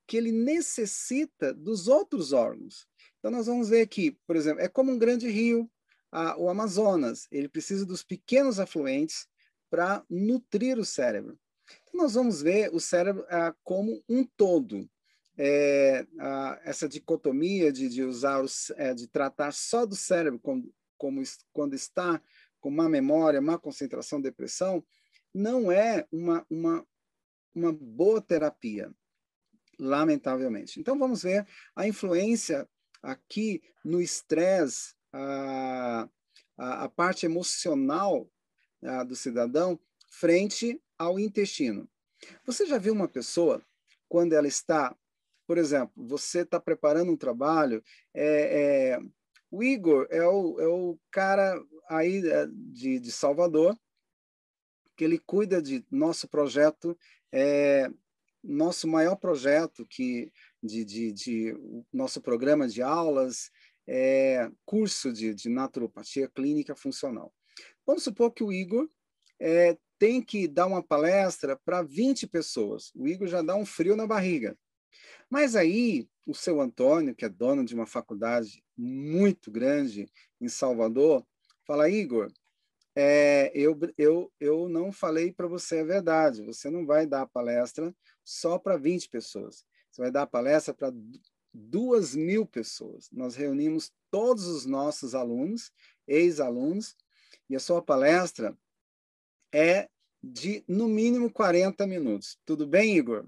que 0.07 0.17
ele 0.17 0.33
necessita 0.33 1.53
dos 1.55 1.89
outros 1.89 2.33
órgãos. 2.33 2.87
Então, 3.19 3.31
nós 3.31 3.47
vamos 3.47 3.69
ver 3.69 3.83
aqui, 3.83 4.17
por 4.27 4.35
exemplo, 4.35 4.63
é 4.63 4.69
como 4.69 4.91
um 4.91 4.99
grande 4.99 5.29
rio, 5.29 5.71
a, 6.11 6.37
o 6.37 6.49
Amazonas, 6.49 7.29
ele 7.31 7.49
precisa 7.49 7.87
dos 7.87 8.03
pequenos 8.03 8.59
afluentes 8.59 9.29
para 9.71 10.05
nutrir 10.11 10.79
o 10.79 10.85
cérebro. 10.85 11.39
Então, 11.83 12.01
nós 12.03 12.15
vamos 12.15 12.43
ver 12.43 12.75
o 12.75 12.81
cérebro 12.81 13.25
a, 13.29 13.55
como 13.63 14.03
um 14.09 14.25
todo. 14.25 14.89
É, 15.39 16.05
a, 16.19 16.61
essa 16.65 16.89
dicotomia 16.89 17.73
de, 17.73 17.89
de 17.89 18.03
usar, 18.03 18.43
os, 18.43 18.71
é, 18.71 18.93
de 18.93 19.07
tratar 19.07 19.53
só 19.53 19.87
do 19.87 19.95
cérebro 19.95 20.41
como, 20.41 20.73
como 20.99 21.23
quando 21.53 21.75
está 21.75 22.21
com 22.61 22.71
má 22.71 22.89
memória, 22.89 23.41
má 23.41 23.59
concentração, 23.59 24.21
depressão, 24.21 24.85
não 25.35 25.71
é 25.71 26.07
uma, 26.11 26.45
uma, 26.51 26.87
uma 27.55 27.73
boa 27.73 28.21
terapia, 28.21 28.93
lamentavelmente. 29.79 30.79
Então, 30.79 30.99
vamos 30.99 31.23
ver 31.23 31.47
a 31.75 31.87
influência 31.87 32.69
aqui 33.03 33.63
no 33.85 34.01
estresse, 34.01 34.95
a, 35.13 36.09
a, 36.57 36.85
a, 36.85 36.89
parte 36.89 37.25
emocional 37.25 38.31
a, 38.83 39.03
do 39.05 39.17
cidadão 39.17 39.81
frente 40.11 40.81
ao 40.99 41.19
intestino. 41.19 41.89
Você 42.45 42.67
já 42.67 42.77
viu 42.77 42.93
uma 42.93 43.09
pessoa, 43.09 43.63
quando 44.09 44.35
ela 44.35 44.47
está, 44.47 44.95
por 45.47 45.57
exemplo, 45.57 45.93
você 45.97 46.41
está 46.41 46.61
preparando 46.61 47.11
um 47.11 47.17
trabalho, 47.17 47.83
é, 48.13 48.93
é, 48.93 49.01
o 49.51 49.63
Igor 49.63 50.07
é 50.11 50.27
o, 50.27 50.61
é 50.61 50.67
o 50.67 50.99
cara 51.11 51.61
aí 51.89 52.27
é, 52.29 52.47
de, 52.47 53.01
de 53.01 53.11
Salvador, 53.11 53.77
que 55.01 55.05
ele 55.05 55.19
cuida 55.19 55.63
de 55.63 55.83
nosso 55.91 56.29
projeto, 56.29 56.95
é, 57.33 57.91
nosso 58.45 58.87
maior 58.87 59.17
projeto 59.17 59.87
que 59.87 60.31
de, 60.63 60.85
de, 60.85 61.11
de 61.11 61.57
nosso 61.91 62.21
programa 62.21 62.69
de 62.69 62.83
aulas, 62.83 63.51
é, 63.87 64.51
curso 64.63 65.11
de, 65.11 65.33
de 65.33 65.49
naturopatia 65.49 66.29
clínica 66.29 66.77
funcional. 66.77 67.33
Vamos 67.87 68.05
supor 68.05 68.31
que 68.31 68.45
o 68.45 68.53
Igor 68.53 68.91
é, 69.41 69.79
tem 69.99 70.21
que 70.21 70.47
dar 70.47 70.67
uma 70.67 70.83
palestra 70.83 71.59
para 71.65 71.81
20 71.81 72.27
pessoas. 72.27 72.93
O 72.95 73.09
Igor 73.09 73.27
já 73.27 73.41
dá 73.41 73.57
um 73.57 73.65
frio 73.65 73.97
na 73.97 74.07
barriga. 74.07 74.55
Mas 75.31 75.57
aí, 75.57 76.07
o 76.27 76.35
seu 76.35 76.61
Antônio, 76.61 77.15
que 77.15 77.25
é 77.25 77.29
dono 77.31 77.65
de 77.65 77.75
uma 77.75 77.87
faculdade 77.87 78.63
muito 78.77 79.51
grande 79.51 80.07
em 80.39 80.49
Salvador, 80.51 81.27
fala: 81.67 81.89
Igor, 81.89 82.31
é, 82.95 83.51
eu, 83.55 83.79
eu, 83.97 84.33
eu 84.41 84.69
não 84.69 84.93
falei 84.93 85.33
para 85.33 85.47
você 85.47 85.81
a 85.81 85.85
verdade. 85.85 86.43
Você 86.43 86.71
não 86.71 86.85
vai 86.85 87.07
dar 87.07 87.27
palestra 87.27 87.95
só 88.25 88.59
para 88.59 88.77
20 88.77 89.09
pessoas. 89.09 89.65
Você 89.91 90.03
vai 90.03 90.11
dar 90.11 90.27
palestra 90.27 90.75
para 90.75 90.93
duas 91.53 92.15
mil 92.15 92.47
pessoas. 92.47 93.09
Nós 93.11 93.35
reunimos 93.35 93.93
todos 94.11 94.47
os 94.47 94.67
nossos 94.67 95.15
alunos, 95.15 95.73
ex-alunos, 96.07 96.97
e 97.49 97.57
a 97.57 97.61
sua 97.61 97.83
palestra 97.83 98.57
é 99.53 99.89
de, 100.23 100.65
no 100.69 100.87
mínimo, 100.89 101.31
40 101.33 101.87
minutos. 101.87 102.39
Tudo 102.45 102.67
bem, 102.67 102.97
Igor? 102.97 103.27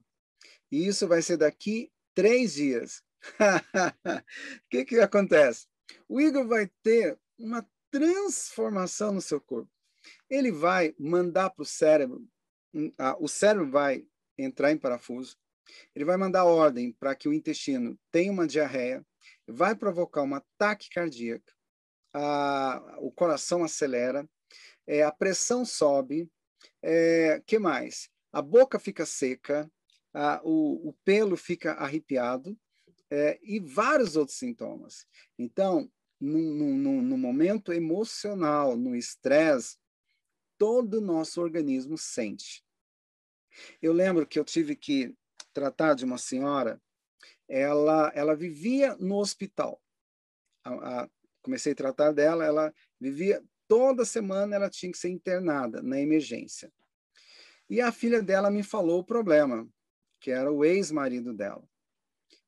E 0.71 0.87
isso 0.87 1.09
vai 1.09 1.23
ser 1.23 1.37
daqui 1.37 1.90
três 2.14 2.54
dias. 2.54 3.02
O 4.66 4.69
que, 4.69 4.85
que 4.85 4.99
acontece? 4.99 5.66
O 6.09 6.21
Igor 6.21 6.47
vai 6.47 6.69
ter 6.83 7.19
uma 7.38 7.66
transformação 7.92 9.12
no 9.12 9.20
seu 9.20 9.40
corpo. 9.40 9.70
Ele 10.28 10.50
vai 10.50 10.94
mandar 10.99 11.50
para 11.50 11.62
o 11.62 11.66
cérebro, 11.66 12.26
o 13.20 13.28
cérebro 13.28 13.70
vai 13.70 14.04
entrar 14.37 14.72
em 14.72 14.78
parafuso, 14.78 15.37
ele 15.94 16.04
vai 16.04 16.16
mandar 16.16 16.44
ordem 16.44 16.92
para 16.92 17.14
que 17.14 17.28
o 17.28 17.32
intestino 17.32 17.96
tenha 18.11 18.32
uma 18.32 18.46
diarreia, 18.46 19.06
vai 19.46 19.76
provocar 19.76 20.22
um 20.22 20.34
ataque 20.34 20.88
cardíaco, 20.90 21.52
o 22.99 23.12
coração 23.12 23.62
acelera, 23.62 24.28
é, 24.87 25.02
a 25.02 25.12
pressão 25.12 25.64
sobe, 25.64 26.28
é, 26.82 27.40
que 27.46 27.58
mais? 27.58 28.08
A 28.32 28.42
boca 28.42 28.78
fica 28.78 29.06
seca, 29.06 29.70
a, 30.12 30.40
o, 30.42 30.88
o, 30.88 30.92
pelo 31.04 31.37
fica 31.37 31.72
arrepiado 31.72 32.58
é, 33.11 33.38
e 33.42 33.61
vários 33.61 34.16
outros 34.16 34.38
sintomas. 34.38 35.06
Então, 35.38 35.90
no, 36.22 36.76
no, 36.76 37.02
no 37.02 37.18
momento 37.18 37.72
emocional, 37.72 38.76
no 38.76 38.94
estresse, 38.94 39.76
todo 40.56 40.98
o 40.98 41.00
nosso 41.00 41.40
organismo 41.40 41.98
sente. 41.98 42.64
Eu 43.80 43.92
lembro 43.92 44.26
que 44.26 44.38
eu 44.38 44.44
tive 44.44 44.76
que 44.76 45.14
tratar 45.52 45.94
de 45.94 46.04
uma 46.04 46.18
senhora, 46.18 46.80
ela, 47.48 48.12
ela 48.14 48.36
vivia 48.36 48.96
no 48.96 49.18
hospital. 49.18 49.82
A, 50.64 51.02
a, 51.02 51.10
comecei 51.42 51.72
a 51.72 51.76
tratar 51.76 52.12
dela, 52.12 52.44
ela 52.44 52.72
vivia 53.00 53.42
toda 53.66 54.04
semana, 54.04 54.54
ela 54.54 54.70
tinha 54.70 54.92
que 54.92 54.98
ser 54.98 55.08
internada 55.08 55.82
na 55.82 56.00
emergência. 56.00 56.72
E 57.68 57.80
a 57.80 57.90
filha 57.90 58.22
dela 58.22 58.48
me 58.48 58.62
falou 58.62 59.00
o 59.00 59.04
problema, 59.04 59.68
que 60.20 60.30
era 60.30 60.52
o 60.52 60.64
ex-marido 60.64 61.34
dela. 61.34 61.68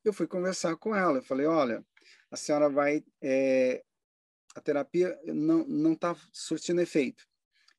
Eu 0.05 0.13
fui 0.13 0.29
conversar 0.29 0.77
com 0.77 0.95
ela, 0.95 1.19
eu 1.19 1.23
falei, 1.23 1.47
olha, 1.47 1.85
a 2.35 2.37
senhora 2.37 2.69
vai, 2.69 3.05
é, 3.23 3.85
a 4.57 4.61
terapia 4.61 5.17
não 5.25 5.93
está 5.93 6.17
surtindo 6.33 6.81
efeito. 6.81 7.25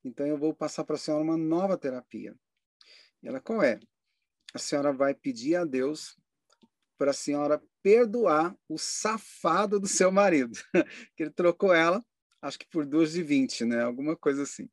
Então 0.04 0.26
eu 0.26 0.38
vou 0.38 0.54
passar 0.54 0.86
para 0.86 0.96
a 0.96 0.98
senhora 0.98 1.24
uma 1.24 1.38
nova 1.38 1.78
terapia. 1.78 2.34
E 3.22 3.28
ela 3.28 3.42
qual 3.42 3.62
é? 3.62 3.80
A 4.54 4.58
senhora 4.58 4.94
vai 4.94 5.14
pedir 5.14 5.56
a 5.56 5.66
Deus 5.66 6.18
para 6.98 7.12
a 7.12 7.14
senhora 7.14 7.62
perdoar 7.84 8.56
o 8.70 8.78
safado 8.78 9.78
do 9.78 9.88
seu 9.88 10.10
marido, 10.10 10.58
que 11.18 11.24
ele 11.24 11.32
trocou 11.32 11.74
ela, 11.74 12.02
acho 12.42 12.58
que 12.58 12.68
por 12.70 12.86
duas 12.86 13.12
de 13.12 13.22
vinte, 13.22 13.66
né? 13.66 13.82
Alguma 13.82 14.16
coisa 14.16 14.44
assim. 14.44 14.70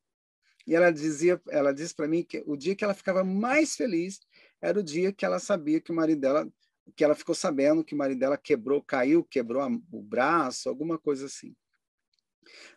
E 0.65 0.73
ela 0.73 0.91
dizia, 0.91 1.41
ela 1.49 1.73
disse 1.73 1.93
para 1.93 2.07
mim 2.07 2.23
que 2.23 2.41
o 2.47 2.55
dia 2.55 2.73
que 2.73 2.85
ela 2.85 2.93
ficava 2.93 3.21
mais 3.21 3.75
feliz 3.75 4.21
era 4.61 4.79
o 4.79 4.83
dia 4.83 5.11
que 5.11 5.25
ela 5.25 5.39
sabia 5.39 5.81
que 5.81 5.91
o 5.91 5.95
marido 5.95 6.21
dela, 6.21 6.49
que 6.91 7.03
ela 7.03 7.15
ficou 7.15 7.33
sabendo 7.33 7.83
que 7.83 7.95
o 7.95 7.97
marido 7.97 8.19
dela 8.19 8.37
quebrou, 8.37 8.83
caiu, 8.83 9.23
quebrou 9.23 9.61
a, 9.61 9.67
o 9.91 10.01
braço, 10.01 10.67
alguma 10.69 10.97
coisa 10.97 11.25
assim. 11.25 11.55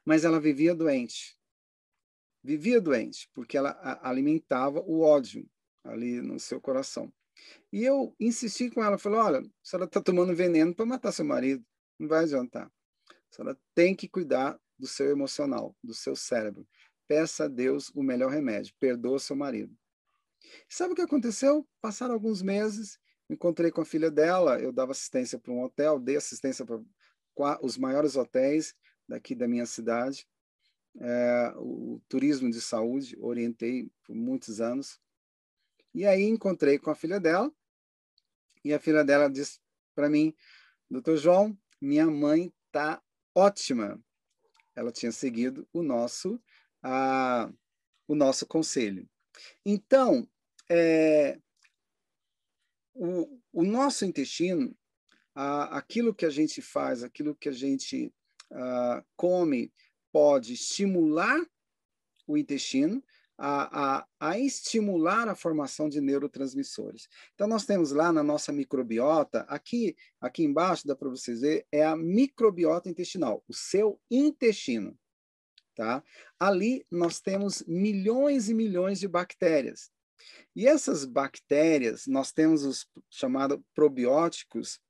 Mas 0.05 0.25
ela 0.25 0.41
vivia 0.41 0.75
doente. 0.75 1.37
Vivia 2.43 2.81
doente, 2.81 3.29
porque 3.35 3.57
ela 3.57 3.77
alimentava 4.03 4.81
o 4.81 5.01
ódio 5.01 5.49
ali 5.83 6.21
no 6.21 6.39
seu 6.39 6.61
coração. 6.61 7.13
E 7.73 7.85
eu 7.85 8.15
insisti 8.19 8.71
com 8.71 8.83
ela, 8.83 8.99
falei, 8.99 9.19
olha, 9.19 9.39
a 9.41 9.43
senhora 9.63 9.87
está 9.87 10.01
tomando 10.01 10.35
veneno 10.35 10.75
para 10.75 10.87
matar 10.87 11.13
seu 11.13 11.25
marido, 11.25 11.65
não 11.99 12.09
vai 12.09 12.25
adiantar. 12.25 12.67
A 12.67 13.35
senhora 13.35 13.59
tem 13.75 13.95
que 13.95 14.09
cuidar 14.09 14.59
do 14.79 14.87
seu 14.87 15.11
emocional, 15.11 15.77
do 15.83 15.93
seu 15.93 16.15
cérebro. 16.15 16.67
Peça 17.09 17.45
a 17.45 17.49
Deus 17.49 17.91
o 17.95 18.03
melhor 18.03 18.31
remédio, 18.31 18.75
perdoa 18.79 19.19
seu 19.19 19.37
marido. 19.37 19.77
Sabe 20.69 20.93
o 20.93 20.97
que 20.97 21.03
aconteceu? 21.03 21.67
Passaram 21.81 22.15
alguns 22.15 22.43
meses, 22.43 22.99
encontrei 23.29 23.71
com 23.71 23.81
a 23.81 23.85
filha 23.85 24.11
dela, 24.11 24.61
eu 24.61 24.73
dava 24.73 24.93
assistência 24.93 25.39
para 25.39 25.53
um 25.53 25.63
hotel, 25.63 25.99
dei 25.99 26.17
assistência 26.17 26.65
para 26.65 26.81
os 27.61 27.77
maiores 27.77 28.17
hotéis 28.17 28.75
daqui 29.09 29.35
da 29.35 29.47
minha 29.47 29.67
cidade, 29.67 30.27
é, 30.99 31.53
o 31.57 32.01
turismo 32.09 32.51
de 32.51 32.61
saúde, 32.61 33.17
orientei 33.21 33.91
por 34.05 34.15
muitos 34.15 34.61
anos. 34.61 34.99
E 35.95 36.07
aí 36.07 36.25
encontrei 36.25 36.79
com 36.79 36.91
a 36.91 36.95
filha 36.95 37.21
dela, 37.21 37.53
e 38.65 38.73
a 38.73 38.81
filha 38.81 39.05
dela 39.05 39.31
disse 39.31 39.61
para 39.95 40.09
mim, 40.09 40.35
doutor 40.91 41.17
João, 41.17 41.57
minha 41.81 42.07
mãe 42.07 42.53
tá 42.73 43.03
ótima. 43.35 44.01
Ela 44.75 44.93
tinha 44.93 45.13
seguido 45.13 45.69
o 45.73 45.83
nosso, 45.83 46.41
a, 46.83 47.51
o 48.07 48.15
nosso 48.15 48.47
conselho. 48.47 49.09
Então, 49.65 50.29
é, 50.69 51.39
o, 52.97 53.41
o 53.53 53.63
nosso 53.63 54.05
intestino, 54.05 54.75
a, 55.35 55.77
aquilo 55.77 56.15
que 56.15 56.25
a 56.25 56.31
gente 56.31 56.63
faz, 56.63 57.03
aquilo 57.03 57.35
que 57.35 57.49
a 57.49 57.53
gente 57.53 58.13
a, 58.51 59.05
come, 59.17 59.73
pode 60.13 60.55
estimular 60.55 61.39
o 62.27 62.37
intestino, 62.37 63.03
a, 63.39 63.99
a, 63.99 64.07
a, 64.19 64.39
estimular 64.39 65.29
a 65.29 65.35
formação 65.35 65.89
de 65.89 66.01
neurotransmissores. 66.01 67.07
Então, 67.35 67.47
nós 67.47 67.67
temos 67.67 67.93
lá 67.93 68.11
na 68.11 68.23
nossa 68.23 68.51
microbiota, 68.51 69.41
aqui, 69.43 69.95
aqui 70.21 70.43
embaixo, 70.43 70.87
dá 70.87 70.97
para 70.97 71.11
vocês 71.11 71.43
ver, 71.43 71.67
é 71.71 71.85
a 71.85 71.95
microbiota 71.95 72.89
intestinal, 72.89 73.45
o 73.47 73.53
seu 73.53 74.01
intestino. 74.11 74.99
Tá? 75.75 76.03
Ali 76.41 76.87
nós 76.91 77.21
temos 77.21 77.63
milhões 77.69 78.49
e 78.49 78.55
milhões 78.55 78.99
de 78.99 79.07
bactérias. 79.07 79.91
E 80.55 80.67
essas 80.67 81.05
bactérias, 81.05 82.07
nós 82.07 82.33
temos 82.33 82.65
os 82.65 82.87
chamados 83.11 83.59
probióticos. 83.75 84.81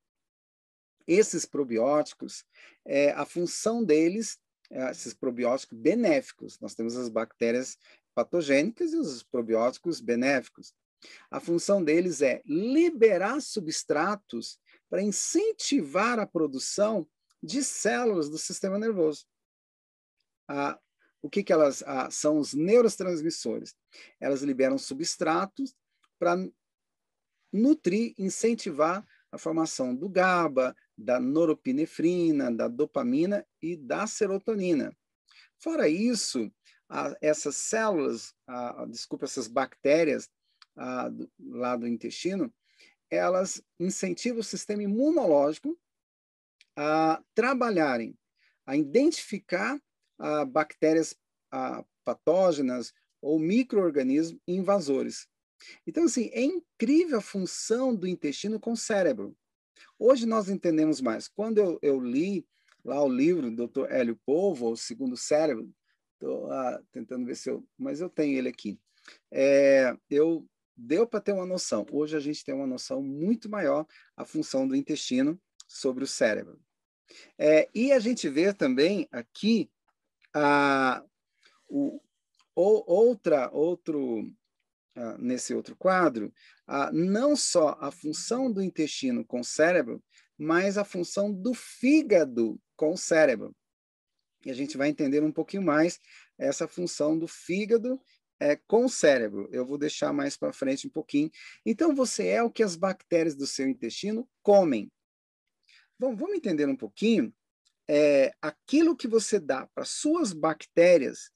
Esses 1.06 1.44
probióticos, 1.44 2.44
é, 2.84 3.12
a 3.12 3.24
função 3.24 3.84
deles, 3.84 4.38
é, 4.70 4.90
esses 4.90 5.14
probióticos 5.14 5.78
benéficos, 5.78 6.58
nós 6.60 6.74
temos 6.74 6.96
as 6.96 7.08
bactérias 7.08 7.78
patogênicas 8.14 8.92
e 8.92 8.96
os 8.96 9.22
probióticos 9.22 10.00
benéficos. 10.00 10.74
A 11.30 11.38
função 11.38 11.84
deles 11.84 12.22
é 12.22 12.42
liberar 12.44 13.40
substratos 13.40 14.58
para 14.88 15.02
incentivar 15.02 16.18
a 16.18 16.26
produção 16.26 17.06
de 17.42 17.62
células 17.62 18.28
do 18.28 18.38
sistema 18.38 18.78
nervoso. 18.78 19.26
Ah, 20.48 20.78
o 21.22 21.30
que, 21.30 21.42
que 21.42 21.52
elas 21.52 21.82
ah, 21.86 22.10
são 22.10 22.38
os 22.38 22.54
neurotransmissores? 22.54 23.74
Elas 24.20 24.42
liberam 24.42 24.78
substratos 24.78 25.74
para 26.18 26.36
nutrir, 27.52 28.14
incentivar 28.18 29.06
a 29.30 29.38
formação 29.38 29.94
do 29.94 30.08
GABA, 30.08 30.74
da 30.96 31.20
noropinefrina, 31.20 32.50
da 32.50 32.68
dopamina 32.68 33.46
e 33.60 33.76
da 33.76 34.06
serotonina. 34.06 34.96
Fora 35.58 35.88
isso, 35.88 36.50
essas 37.20 37.56
células, 37.56 38.34
desculpa, 38.88 39.24
essas 39.24 39.48
bactérias 39.48 40.30
do, 41.12 41.30
lá 41.38 41.76
do 41.76 41.86
intestino, 41.86 42.52
elas 43.10 43.62
incentivam 43.78 44.40
o 44.40 44.44
sistema 44.44 44.82
imunológico 44.82 45.78
a 46.76 47.22
trabalharem, 47.34 48.16
a 48.66 48.76
identificar 48.76 49.80
bactérias 50.48 51.14
patógenas 52.04 52.92
ou 53.20 53.38
microorganismos 53.38 54.40
invasores. 54.46 55.26
Então, 55.86 56.04
assim, 56.04 56.30
é 56.32 56.42
incrível 56.42 57.18
a 57.18 57.22
função 57.22 57.94
do 57.94 58.06
intestino 58.06 58.60
com 58.60 58.72
o 58.72 58.76
cérebro. 58.76 59.36
Hoje 59.98 60.26
nós 60.26 60.48
entendemos 60.48 61.00
mais. 61.00 61.28
Quando 61.28 61.58
eu, 61.58 61.78
eu 61.82 62.00
li 62.00 62.46
lá 62.84 63.02
o 63.02 63.08
livro 63.08 63.50
do 63.50 63.66
Dr. 63.66 63.90
Hélio 63.90 64.20
Povo, 64.24 64.70
O 64.70 64.76
Segundo 64.76 65.16
Cérebro, 65.16 65.72
Estou 66.16 66.50
ah, 66.50 66.82
tentando 66.90 67.26
ver 67.26 67.36
se 67.36 67.50
eu. 67.50 67.66
Mas 67.78 68.00
eu 68.00 68.08
tenho 68.08 68.38
ele 68.38 68.48
aqui. 68.48 68.78
É, 69.30 69.94
eu 70.10 70.46
deu 70.74 71.06
para 71.06 71.20
ter 71.20 71.32
uma 71.32 71.46
noção. 71.46 71.86
Hoje 71.92 72.16
a 72.16 72.20
gente 72.20 72.44
tem 72.44 72.54
uma 72.54 72.66
noção 72.66 73.02
muito 73.02 73.48
maior 73.50 73.86
a 74.16 74.24
função 74.24 74.66
do 74.66 74.74
intestino 74.74 75.40
sobre 75.68 76.04
o 76.04 76.06
cérebro. 76.06 76.58
É, 77.38 77.68
e 77.74 77.92
a 77.92 77.98
gente 77.98 78.28
vê 78.28 78.52
também 78.52 79.06
aqui 79.12 79.70
a, 80.38 81.02
o, 81.68 82.00
ou, 82.54 82.84
outra, 82.86 83.50
outro, 83.50 84.30
ah, 84.94 85.16
nesse 85.18 85.54
outro 85.54 85.74
quadro, 85.76 86.32
ah, 86.66 86.90
não 86.92 87.34
só 87.34 87.76
a 87.80 87.90
função 87.90 88.52
do 88.52 88.62
intestino 88.62 89.24
com 89.24 89.40
o 89.40 89.44
cérebro, 89.44 90.02
mas 90.38 90.76
a 90.76 90.84
função 90.84 91.32
do 91.32 91.54
fígado 91.54 92.60
com 92.76 92.92
o 92.92 92.96
cérebro 92.96 93.54
e 94.46 94.50
a 94.50 94.54
gente 94.54 94.76
vai 94.76 94.88
entender 94.88 95.24
um 95.24 95.32
pouquinho 95.32 95.62
mais 95.62 95.98
essa 96.38 96.68
função 96.68 97.18
do 97.18 97.26
fígado 97.26 98.00
é, 98.38 98.54
com 98.54 98.84
o 98.84 98.88
cérebro. 98.88 99.48
Eu 99.50 99.66
vou 99.66 99.76
deixar 99.76 100.12
mais 100.12 100.36
para 100.36 100.52
frente 100.52 100.86
um 100.86 100.90
pouquinho. 100.90 101.28
Então, 101.64 101.92
você 101.92 102.28
é 102.28 102.42
o 102.42 102.50
que 102.50 102.62
as 102.62 102.76
bactérias 102.76 103.34
do 103.34 103.44
seu 103.44 103.68
intestino 103.68 104.28
comem. 104.42 104.90
Bom, 105.98 106.14
vamos 106.14 106.36
entender 106.36 106.68
um 106.68 106.76
pouquinho. 106.76 107.34
É, 107.88 108.34
aquilo 108.42 108.96
que 108.96 109.06
você 109.06 109.38
dá 109.38 109.66
para 109.68 109.84
suas 109.84 110.32
bactérias 110.32 111.30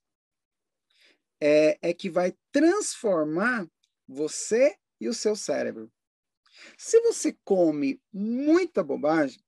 é, 1.41 1.79
é 1.81 1.95
que 1.95 2.11
vai 2.11 2.37
transformar 2.53 3.69
você 4.07 4.77
e 5.01 5.09
o 5.09 5.15
seu 5.15 5.37
cérebro. 5.37 5.91
Se 6.77 7.01
você 7.01 7.37
come 7.45 8.01
muita 8.13 8.83
bobagem, 8.83 9.43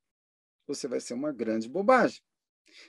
você 0.66 0.88
vai 0.88 1.00
ser 1.00 1.14
uma 1.14 1.32
grande 1.32 1.68
bobagem. 1.68 2.22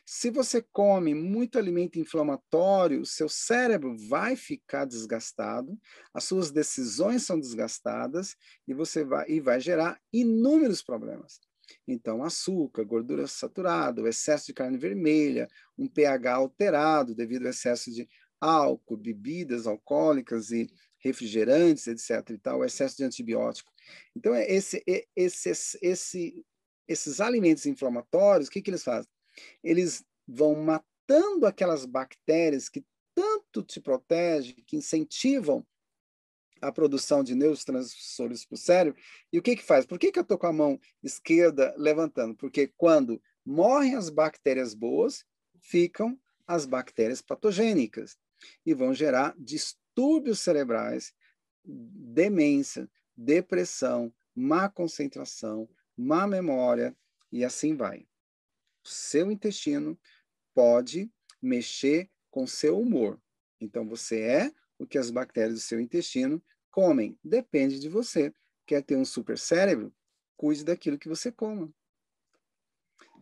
Se 0.05 0.29
você 0.29 0.61
come 0.71 1.13
muito 1.13 1.57
alimento 1.57 1.99
inflamatório, 1.99 3.01
o 3.01 3.05
seu 3.05 3.27
cérebro 3.27 3.97
vai 4.07 4.35
ficar 4.35 4.85
desgastado, 4.85 5.77
as 6.13 6.23
suas 6.23 6.51
decisões 6.51 7.23
são 7.23 7.37
desgastadas 7.37 8.37
e 8.65 8.73
você 8.73 9.03
vai 9.03 9.29
e 9.29 9.41
vai 9.41 9.59
gerar 9.59 9.99
inúmeros 10.11 10.81
problemas. 10.81 11.41
Então, 11.87 12.23
açúcar, 12.23 12.83
gordura 12.83 13.27
saturada, 13.27 14.01
o 14.01 14.07
excesso 14.07 14.47
de 14.47 14.53
carne 14.53 14.77
vermelha, 14.77 15.47
um 15.77 15.87
pH 15.87 16.35
alterado 16.35 17.15
devido 17.15 17.43
ao 17.43 17.49
excesso 17.49 17.91
de 17.91 18.07
álcool, 18.39 18.97
bebidas 18.97 19.67
alcoólicas 19.67 20.51
e 20.51 20.67
refrigerantes, 20.99 21.87
etc. 21.87 22.29
e 22.31 22.37
tal, 22.37 22.59
o 22.59 22.65
excesso 22.65 22.97
de 22.97 23.03
antibiótico. 23.03 23.71
Então, 24.15 24.33
é 24.33 24.49
esse, 24.49 24.83
esse, 25.15 25.77
esse, 25.81 26.45
esses 26.87 27.21
alimentos 27.21 27.65
inflamatórios, 27.65 28.47
o 28.47 28.51
que, 28.51 28.61
que 28.61 28.69
eles 28.69 28.83
fazem? 28.83 29.09
eles 29.63 30.03
vão 30.27 30.55
matando 30.55 31.45
aquelas 31.45 31.85
bactérias 31.85 32.69
que 32.69 32.83
tanto 33.15 33.61
te 33.63 33.79
protegem, 33.79 34.55
que 34.65 34.77
incentivam 34.77 35.65
a 36.67 36.71
produção 36.71 37.23
de 37.23 37.35
neurotransmissores 37.35 38.45
para 38.45 38.55
o 38.55 38.57
cérebro. 38.57 39.01
E 39.31 39.37
o 39.37 39.41
que 39.41 39.55
que 39.55 39.63
faz? 39.63 39.85
Por 39.85 39.99
que, 39.99 40.11
que 40.11 40.19
eu 40.19 40.23
estou 40.23 40.37
com 40.37 40.47
a 40.47 40.53
mão 40.53 40.79
esquerda 41.01 41.73
levantando? 41.77 42.35
Porque 42.35 42.71
quando 42.77 43.21
morrem 43.45 43.95
as 43.95 44.09
bactérias 44.09 44.73
boas, 44.73 45.25
ficam 45.59 46.19
as 46.47 46.65
bactérias 46.65 47.21
patogênicas 47.21 48.17
e 48.65 48.73
vão 48.73 48.93
gerar 48.93 49.35
distúrbios 49.37 50.39
cerebrais, 50.39 51.13
demência, 51.63 52.89
depressão, 53.15 54.13
má 54.35 54.67
concentração, 54.69 55.69
má 55.95 56.27
memória 56.27 56.95
e 57.31 57.45
assim 57.45 57.75
vai 57.75 58.05
seu 58.83 59.31
intestino 59.31 59.97
pode 60.53 61.11
mexer 61.41 62.09
com 62.29 62.45
seu 62.45 62.79
humor. 62.79 63.19
Então, 63.59 63.87
você 63.87 64.21
é 64.21 64.51
o 64.77 64.85
que 64.85 64.97
as 64.97 65.09
bactérias 65.09 65.55
do 65.55 65.59
seu 65.59 65.79
intestino 65.79 66.43
comem. 66.73 67.17
Depende 67.23 67.79
de 67.79 67.87
você. 67.87 68.33
Quer 68.65 68.81
ter 68.81 68.97
um 68.97 69.05
super 69.05 69.37
cérebro? 69.37 69.93
Cuide 70.35 70.65
daquilo 70.65 70.97
que 70.97 71.07
você 71.07 71.31
coma. 71.31 71.71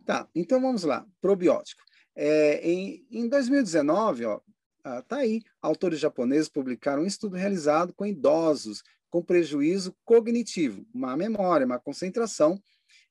Tá, 0.06 0.28
então 0.34 0.60
vamos 0.60 0.82
lá. 0.82 1.06
Probiótico. 1.20 1.82
É, 2.16 2.66
em, 2.68 3.06
em 3.10 3.28
2019, 3.28 4.24
ó, 4.24 4.40
ah, 4.82 5.02
tá 5.02 5.18
aí. 5.18 5.42
Autores 5.60 6.00
japoneses 6.00 6.48
publicaram 6.48 7.02
um 7.02 7.06
estudo 7.06 7.36
realizado 7.36 7.94
com 7.94 8.06
idosos 8.06 8.82
com 9.12 9.22
prejuízo 9.22 9.94
cognitivo, 10.06 10.86
má 10.92 11.14
memória, 11.14 11.66
má 11.66 11.78
concentração, 11.78 12.58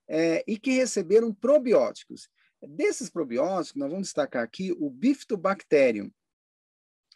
é, 0.08 0.44
e 0.48 0.58
que 0.58 0.72
receberam 0.72 1.32
probióticos. 1.32 2.28
Desses 2.60 3.08
probióticos, 3.08 3.80
nós 3.80 3.90
vamos 3.92 4.08
destacar 4.08 4.44
aqui 4.44 4.72
o 4.80 4.90
Bifidobacterium, 4.90 6.12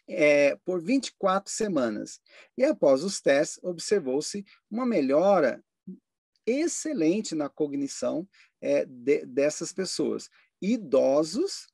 é, 0.08 0.56
por 0.64 0.80
24 0.80 1.52
semanas. 1.52 2.20
E 2.56 2.64
após 2.64 3.02
os 3.02 3.20
testes, 3.20 3.58
observou-se 3.62 4.44
uma 4.70 4.86
melhora 4.86 5.62
excelente 6.46 7.34
na 7.34 7.48
cognição 7.48 8.26
é, 8.60 8.84
de, 8.84 9.26
dessas 9.26 9.72
pessoas. 9.72 10.28
Idosos, 10.62 11.66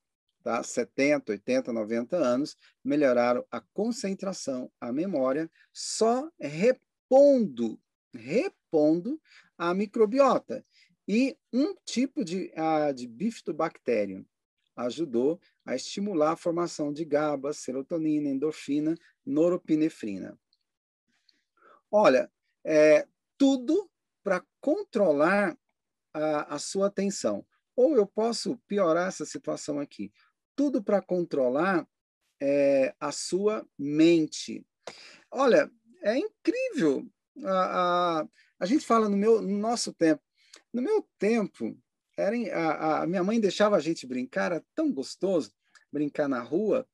tá? 0.43 0.63
70, 0.63 1.33
80, 1.33 1.73
90 1.73 2.17
anos, 2.17 2.57
melhoraram 2.83 3.45
a 3.51 3.61
concentração, 3.61 4.71
a 4.81 4.93
memória, 4.93 5.51
só 5.73 6.29
repondo, 6.41 7.79
repondo 8.15 9.21
a 9.59 9.75
microbiota. 9.75 10.65
E 11.07 11.37
um 11.53 11.75
tipo 11.85 12.25
de, 12.25 12.53
uh, 12.57 12.95
de 12.95 13.07
bifidobacterium 13.07 14.25
ajudou 14.77 15.41
a 15.65 15.75
estimular 15.75 16.33
a 16.33 16.37
formação 16.37 16.93
de 16.93 17.05
GABA, 17.05 17.53
serotonina, 17.53 18.29
endorfina, 18.29 18.97
noropinefrina. 19.25 20.39
Olha, 21.91 22.31
é, 22.65 23.07
tudo 23.39 23.91
para 24.23 24.45
controlar 24.61 25.57
a, 26.13 26.55
a 26.55 26.59
sua 26.59 26.87
atenção. 26.87 27.45
Ou 27.77 27.97
eu 27.97 28.07
posso 28.07 28.57
piorar 28.67 29.09
essa 29.09 29.25
situação 29.25 29.79
aqui. 29.79 30.13
Tudo 30.55 30.83
para 30.83 31.01
controlar 31.01 31.87
é, 32.41 32.95
a 33.01 33.13
sua 33.13 33.67
mente. 33.79 34.67
Olha, 35.31 35.71
é 36.03 36.19
incrível. 36.19 37.07
A, 37.45 38.21
a, 38.21 38.29
a 38.61 38.67
gente 38.67 38.85
fala 38.85 39.09
no, 39.09 39.17
meu, 39.17 39.41
no 39.41 39.59
nosso 39.59 39.93
tempo. 39.93 40.23
No 40.73 40.83
meu 40.83 41.07
tempo, 41.19 41.77
era, 42.17 42.37
a, 42.55 43.03
a, 43.03 43.07
minha 43.07 43.25
mãe 43.25 43.41
deixava 43.41 43.77
a 43.77 43.81
gente 43.81 44.07
brincar, 44.07 44.53
era 44.53 44.65
tão 44.75 44.93
gostoso 44.93 45.53
brincar 45.91 46.29
na 46.29 46.41
rua. 46.41 46.87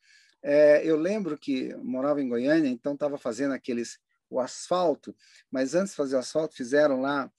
É, 0.42 0.82
eu 0.84 0.96
lembro 0.96 1.36
que 1.36 1.74
morava 1.76 2.22
em 2.22 2.28
Goiânia, 2.28 2.68
então 2.68 2.94
estava 2.94 3.18
fazendo 3.18 3.52
aqueles 3.52 3.98
o 4.30 4.38
asfalto, 4.40 5.16
mas 5.50 5.74
antes 5.74 5.92
de 5.92 5.96
fazer 5.96 6.16
o 6.16 6.18
asfalto 6.18 6.54
fizeram 6.54 7.00
lá 7.00 7.32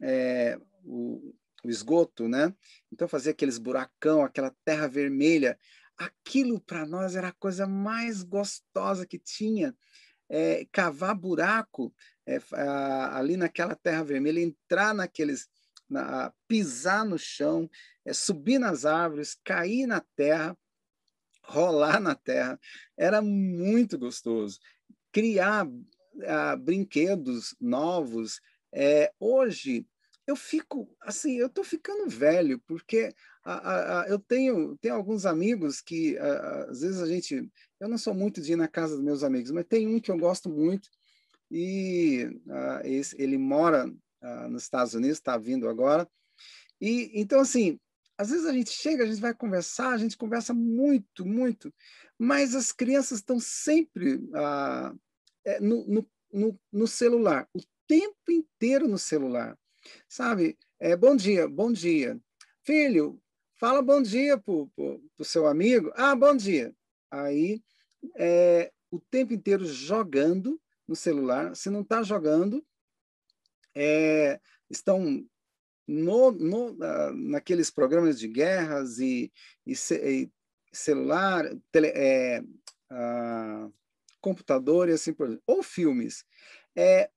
é, 0.00 0.58
o, 0.84 1.34
o 1.62 1.68
esgoto, 1.68 2.28
né? 2.28 2.54
Então 2.90 3.06
fazia 3.06 3.32
aqueles 3.32 3.58
buracão, 3.58 4.22
aquela 4.22 4.54
terra 4.64 4.88
vermelha. 4.88 5.58
Aquilo 5.96 6.58
para 6.60 6.86
nós 6.86 7.14
era 7.14 7.28
a 7.28 7.32
coisa 7.32 7.66
mais 7.66 8.22
gostosa 8.22 9.06
que 9.06 9.18
tinha. 9.18 9.76
É, 10.32 10.64
cavar 10.72 11.14
buraco 11.14 11.92
é, 12.24 12.38
ali 13.12 13.36
naquela 13.36 13.74
terra 13.74 14.04
vermelha, 14.04 14.40
entrar 14.40 14.94
naqueles 14.94 15.48
na, 15.90 16.32
pisar 16.46 17.04
no 17.04 17.18
chão, 17.18 17.68
é, 18.04 18.12
subir 18.12 18.58
nas 18.58 18.84
árvores, 18.84 19.36
cair 19.44 19.86
na 19.86 20.00
terra, 20.16 20.56
rolar 21.42 22.00
na 22.00 22.14
terra. 22.14 22.58
Era 22.96 23.20
muito 23.20 23.98
gostoso. 23.98 24.60
Criar 25.12 25.68
ah, 26.26 26.56
brinquedos 26.56 27.54
novos. 27.60 28.40
É, 28.72 29.12
hoje, 29.18 29.86
eu 30.26 30.36
fico 30.36 30.88
assim, 31.00 31.36
eu 31.36 31.48
estou 31.48 31.64
ficando 31.64 32.08
velho, 32.08 32.60
porque 32.60 33.12
a, 33.44 34.02
a, 34.02 34.08
eu 34.08 34.18
tenho, 34.18 34.76
tenho 34.78 34.94
alguns 34.94 35.26
amigos 35.26 35.80
que 35.80 36.16
a, 36.18 36.64
às 36.70 36.82
vezes 36.82 37.00
a 37.00 37.06
gente. 37.06 37.50
Eu 37.80 37.88
não 37.88 37.98
sou 37.98 38.14
muito 38.14 38.40
de 38.40 38.52
ir 38.52 38.56
na 38.56 38.68
casa 38.68 38.94
dos 38.94 39.04
meus 39.04 39.24
amigos, 39.24 39.50
mas 39.50 39.64
tem 39.66 39.88
um 39.88 39.98
que 39.98 40.10
eu 40.10 40.18
gosto 40.18 40.50
muito, 40.50 40.88
e 41.50 42.28
esse, 42.84 43.20
ele 43.20 43.36
mora 43.36 43.90
uh, 44.22 44.48
nos 44.48 44.64
Estados 44.64 44.94
Unidos, 44.94 45.18
está 45.18 45.36
vindo 45.36 45.68
agora. 45.68 46.08
E 46.80 47.10
então, 47.14 47.40
assim, 47.40 47.78
às 48.16 48.30
vezes 48.30 48.46
a 48.46 48.52
gente 48.52 48.70
chega, 48.70 49.04
a 49.04 49.06
gente 49.06 49.20
vai 49.20 49.34
conversar, 49.34 49.90
a 49.90 49.98
gente 49.98 50.16
conversa 50.16 50.52
muito, 50.52 51.24
muito, 51.24 51.72
mas 52.18 52.54
as 52.54 52.72
crianças 52.72 53.18
estão 53.18 53.40
sempre 53.40 54.16
uh, 54.16 54.98
no, 55.60 55.86
no, 55.86 56.10
no, 56.32 56.60
no, 56.72 56.86
celular, 56.86 57.48
o 57.54 57.60
tempo 57.86 58.30
inteiro 58.30 58.86
no 58.86 58.98
celular, 58.98 59.58
sabe? 60.08 60.58
É, 60.78 60.96
bom 60.96 61.16
dia, 61.16 61.48
bom 61.48 61.72
dia. 61.72 62.20
Filho, 62.62 63.20
fala 63.58 63.82
bom 63.82 64.02
dia 64.02 64.38
para 64.38 64.52
o 64.54 65.24
seu 65.24 65.46
amigo. 65.46 65.90
Ah, 65.94 66.14
bom 66.14 66.36
dia. 66.36 66.74
Aí, 67.10 67.62
é, 68.16 68.70
o 68.90 69.00
tempo 69.00 69.32
inteiro 69.32 69.64
jogando 69.64 70.60
no 70.86 70.96
celular. 70.96 71.54
Se 71.54 71.70
não 71.70 71.82
está 71.82 72.02
jogando, 72.02 72.64
é, 73.74 74.40
estão 74.68 75.24
no, 75.86 76.30
no, 76.30 76.76
naqueles 77.12 77.70
programas 77.70 78.18
de 78.18 78.28
guerras 78.28 78.98
e, 78.98 79.32
e, 79.66 79.72
e 79.72 80.30
celular, 80.72 81.44
tele, 81.72 81.88
é, 81.88 82.42
computador 84.20 84.88
e 84.88 84.92
assim 84.92 85.12
por 85.12 85.26
diante, 85.26 85.42
ou 85.46 85.62
filmes. 85.62 86.24
É, 86.76 87.10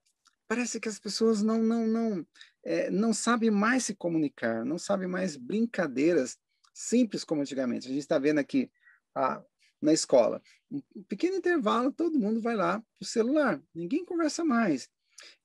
parece 0.48 0.80
que 0.80 0.90
as 0.90 1.00
pessoas 1.00 1.42
não, 1.42 1.62
não, 1.62 1.86
não, 1.86 2.28
é, 2.64 2.90
não 2.90 3.14
sabem 3.14 3.52
mais 3.52 3.86
se 3.86 3.96
comunicar, 3.96 4.66
não 4.66 4.78
sabem 4.78 5.08
mais 5.08 5.36
brincadeiras 5.36 6.38
simples 6.74 7.24
como 7.24 7.42
antigamente. 7.42 7.88
A 7.88 7.90
gente 7.90 8.00
está 8.00 8.18
vendo 8.18 8.40
aqui 8.40 8.72
a, 9.16 9.44
na 9.82 9.94
escola, 9.94 10.42
um 10.72 11.04
pequeno 11.04 11.36
intervalo, 11.36 11.92
todo 11.92 12.20
mundo 12.20 12.42
vai 12.42 12.56
lá 12.56 12.80
para 12.80 12.88
o 13.02 13.06
celular, 13.06 13.62
ninguém 13.76 14.06
conversa 14.06 14.44
mais. 14.44 14.90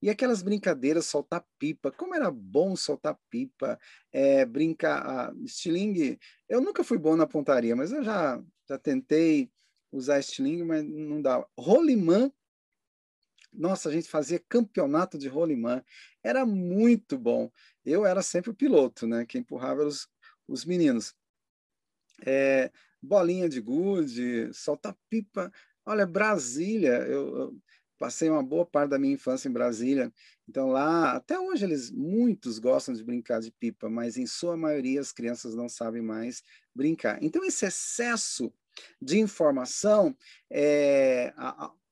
E 0.00 0.10
aquelas 0.10 0.42
brincadeiras, 0.42 1.06
soltar 1.06 1.44
pipa, 1.58 1.90
como 1.90 2.14
era 2.14 2.30
bom 2.30 2.76
soltar 2.76 3.18
pipa, 3.30 3.78
é, 4.12 4.44
brincar, 4.44 5.34
estilingue. 5.44 6.18
Eu 6.48 6.60
nunca 6.60 6.84
fui 6.84 6.98
bom 6.98 7.16
na 7.16 7.26
pontaria, 7.26 7.74
mas 7.74 7.92
eu 7.92 8.02
já, 8.02 8.42
já 8.68 8.78
tentei 8.78 9.50
usar 9.90 10.18
estilingue, 10.18 10.64
mas 10.64 10.84
não 10.84 11.20
dava. 11.20 11.48
Rolimã, 11.58 12.30
nossa, 13.52 13.88
a 13.88 13.92
gente 13.92 14.08
fazia 14.08 14.42
campeonato 14.48 15.18
de 15.18 15.28
rolimã, 15.28 15.82
era 16.22 16.44
muito 16.44 17.18
bom. 17.18 17.50
Eu 17.84 18.04
era 18.06 18.22
sempre 18.22 18.50
o 18.50 18.54
piloto, 18.54 19.06
né? 19.06 19.24
Quem 19.26 19.40
empurrava 19.40 19.84
os, 19.84 20.08
os 20.46 20.64
meninos. 20.64 21.14
É, 22.24 22.70
bolinha 23.02 23.48
de 23.48 23.60
gude, 23.60 24.52
soltar 24.52 24.96
pipa. 25.08 25.52
Olha, 25.84 26.06
Brasília, 26.06 26.98
eu, 27.06 27.36
eu 27.36 27.62
passei 27.98 28.30
uma 28.30 28.42
boa 28.42 28.64
parte 28.64 28.90
da 28.90 28.98
minha 28.98 29.14
infância 29.14 29.48
em 29.48 29.52
Brasília. 29.52 30.12
Então 30.48 30.68
lá, 30.68 31.12
até 31.12 31.38
hoje 31.38 31.64
eles 31.64 31.90
muitos 31.90 32.58
gostam 32.58 32.94
de 32.94 33.04
brincar 33.04 33.40
de 33.40 33.50
pipa, 33.50 33.90
mas 33.90 34.16
em 34.16 34.26
sua 34.26 34.56
maioria 34.56 35.00
as 35.00 35.12
crianças 35.12 35.54
não 35.54 35.68
sabem 35.68 36.00
mais 36.00 36.42
brincar. 36.74 37.22
Então 37.22 37.44
esse 37.44 37.66
excesso 37.66 38.52
de 39.02 39.18
informação 39.18 40.16
é, 40.50 41.34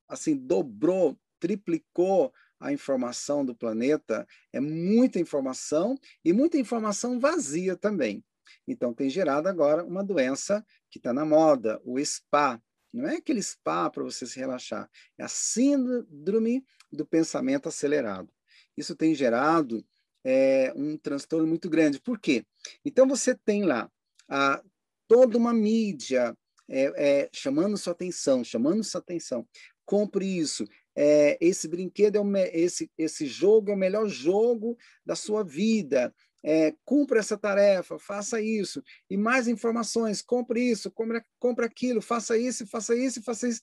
assim 0.09 0.37
dobrou, 0.37 1.19
triplicou 1.41 2.33
a 2.59 2.73
informação 2.73 3.45
do 3.45 3.55
planeta. 3.55 4.27
É 4.53 4.61
muita 4.61 5.19
informação 5.19 5.99
e 6.25 6.33
muita 6.33 6.59
informação 6.59 7.21
vazia 7.21 7.77
também. 7.77 8.25
Então 8.67 8.95
tem 8.95 9.11
gerado 9.11 9.49
agora 9.49 9.85
uma 9.85 10.05
doença 10.05 10.65
que 10.91 10.99
está 10.99 11.13
na 11.13 11.25
moda, 11.25 11.81
o 11.85 11.99
SPA, 11.99 12.63
não 12.97 13.09
é 13.09 13.17
aquele 13.17 13.43
spa 13.43 13.91
para 13.91 14.03
você 14.03 14.27
se 14.27 14.39
relaxar, 14.39 14.89
é 15.19 15.25
a 15.25 15.29
síndrome 15.29 16.65
do 16.93 17.07
pensamento 17.07 17.69
acelerado. 17.69 18.33
Isso 18.77 18.95
tem 18.95 19.15
gerado 19.15 19.85
é, 20.25 20.73
um 20.75 20.97
transtorno 20.97 21.47
muito 21.47 21.69
grande. 21.69 22.01
Por 22.01 22.19
quê? 22.19 22.45
Então 22.85 23.07
você 23.07 23.35
tem 23.35 23.65
lá 23.65 23.91
a, 24.29 24.63
toda 25.07 25.39
uma 25.39 25.53
mídia 25.53 26.37
é, 26.69 26.83
é, 26.97 27.29
chamando 27.33 27.77
sua 27.77 27.93
atenção, 27.93 28.43
chamando 28.43 28.83
sua 28.83 29.01
atenção. 29.01 29.47
Compre 29.85 30.27
isso. 30.27 30.65
É, 30.97 31.37
esse 31.41 31.69
brinquedo 31.69 32.17
é 32.17 32.21
o, 32.21 32.37
esse, 32.37 32.91
esse 32.99 33.27
jogo 33.27 33.71
é 33.71 33.75
o 33.75 33.79
melhor 33.79 34.09
jogo 34.09 34.77
da 35.05 35.15
sua 35.15 35.45
vida 35.45 36.13
é, 36.49 36.73
cumpra 36.85 37.19
essa 37.19 37.37
tarefa, 37.37 37.99
faça 37.99 38.41
isso, 38.41 38.81
e 39.11 39.17
mais 39.17 39.49
informações, 39.49 40.23
compre 40.23 40.61
isso, 40.71 40.93
compre, 40.93 41.21
compre 41.41 41.67
aquilo, 41.67 42.01
faça 42.01 42.39
isso, 42.39 42.65
faça 42.69 42.95
isso, 42.95 43.21
faça 43.21 43.49
isso. 43.49 43.63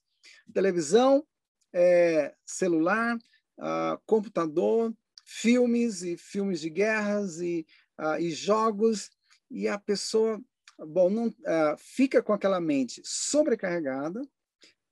Televisão, 0.54 1.26
é, 1.72 2.36
celular, 2.46 3.18
ah, 3.58 3.98
computador, 4.06 4.94
filmes 5.24 6.04
e 6.04 6.18
filmes 6.18 6.60
de 6.60 6.70
guerras 6.70 7.40
e, 7.40 7.66
ah, 7.98 8.20
e 8.20 8.32
jogos, 8.32 9.10
e 9.50 9.66
a 9.66 9.80
pessoa 9.80 10.42
bom, 10.78 11.10
não, 11.10 11.34
ah, 11.46 11.78
fica 11.80 12.22
com 12.22 12.34
aquela 12.34 12.60
mente 12.60 13.02
sobrecarregada, 13.06 14.22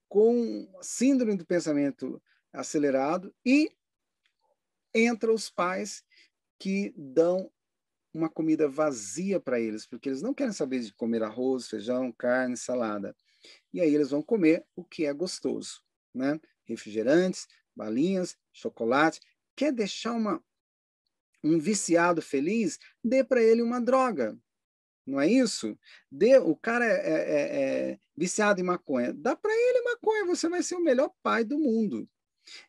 com 0.08 0.66
síndrome 0.82 1.36
do 1.36 1.46
pensamento 1.46 2.24
acelerado, 2.54 3.36
e 3.46 3.70
entra 4.94 5.34
os 5.34 5.50
pais 5.50 6.06
que 6.58 6.94
dão 6.96 7.52
uma 8.14 8.30
comida 8.30 8.68
vazia 8.68 9.40
para 9.40 9.60
eles, 9.60 9.86
porque 9.86 10.10
eles 10.10 10.22
não 10.22 10.34
querem 10.34 10.54
saber 10.54 10.80
de 10.80 10.94
comer 10.94 11.24
arroz, 11.24 11.68
feijão, 11.68 12.12
carne, 12.12 12.58
salada. 12.58 13.16
E 13.74 13.80
aí 13.80 13.94
eles 13.94 14.10
vão 14.10 14.22
comer 14.22 14.66
o 14.76 14.84
que 14.84 15.06
é 15.06 15.14
gostoso, 15.14 15.82
né? 16.14 16.40
Refrigerantes, 16.66 17.48
balinhas, 17.76 18.38
chocolate. 18.52 19.22
Quer 19.56 19.72
deixar 19.72 20.14
uma, 20.14 20.44
um 21.44 21.58
viciado 21.58 22.22
feliz? 22.22 22.78
Dê 23.04 23.24
para 23.24 23.42
ele 23.42 23.62
uma 23.62 23.82
droga. 23.82 24.38
Não 25.06 25.20
é 25.20 25.28
isso? 25.28 25.78
Dê, 26.12 26.38
o 26.38 26.56
cara 26.56 26.86
é, 26.86 26.90
é, 26.90 27.14
é, 27.14 27.92
é 27.92 28.00
viciado 28.16 28.62
em 28.62 28.64
maconha. 28.64 29.14
Dá 29.14 29.36
para 29.36 29.54
ele 29.54 29.82
maconha, 29.82 30.26
você 30.26 30.48
vai 30.48 30.62
ser 30.62 30.76
o 30.76 30.84
melhor 30.84 31.12
pai 31.24 31.44
do 31.44 31.58
mundo. 31.58 32.08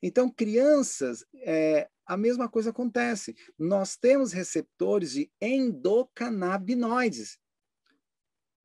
Então, 0.03 0.31
crianças, 0.31 1.25
é, 1.35 1.89
a 2.13 2.17
mesma 2.17 2.49
coisa 2.49 2.71
acontece. 2.71 3.35
Nós 3.59 3.97
temos 3.97 4.33
receptores 4.33 5.13
de 5.13 5.31
endocannabinoides. 5.41 7.39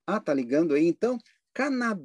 Ah, 0.05 0.19
tá 0.19 0.33
ligando 0.33 0.73
aí? 0.73 0.85
Então, 0.85 1.17
canab 1.53 2.01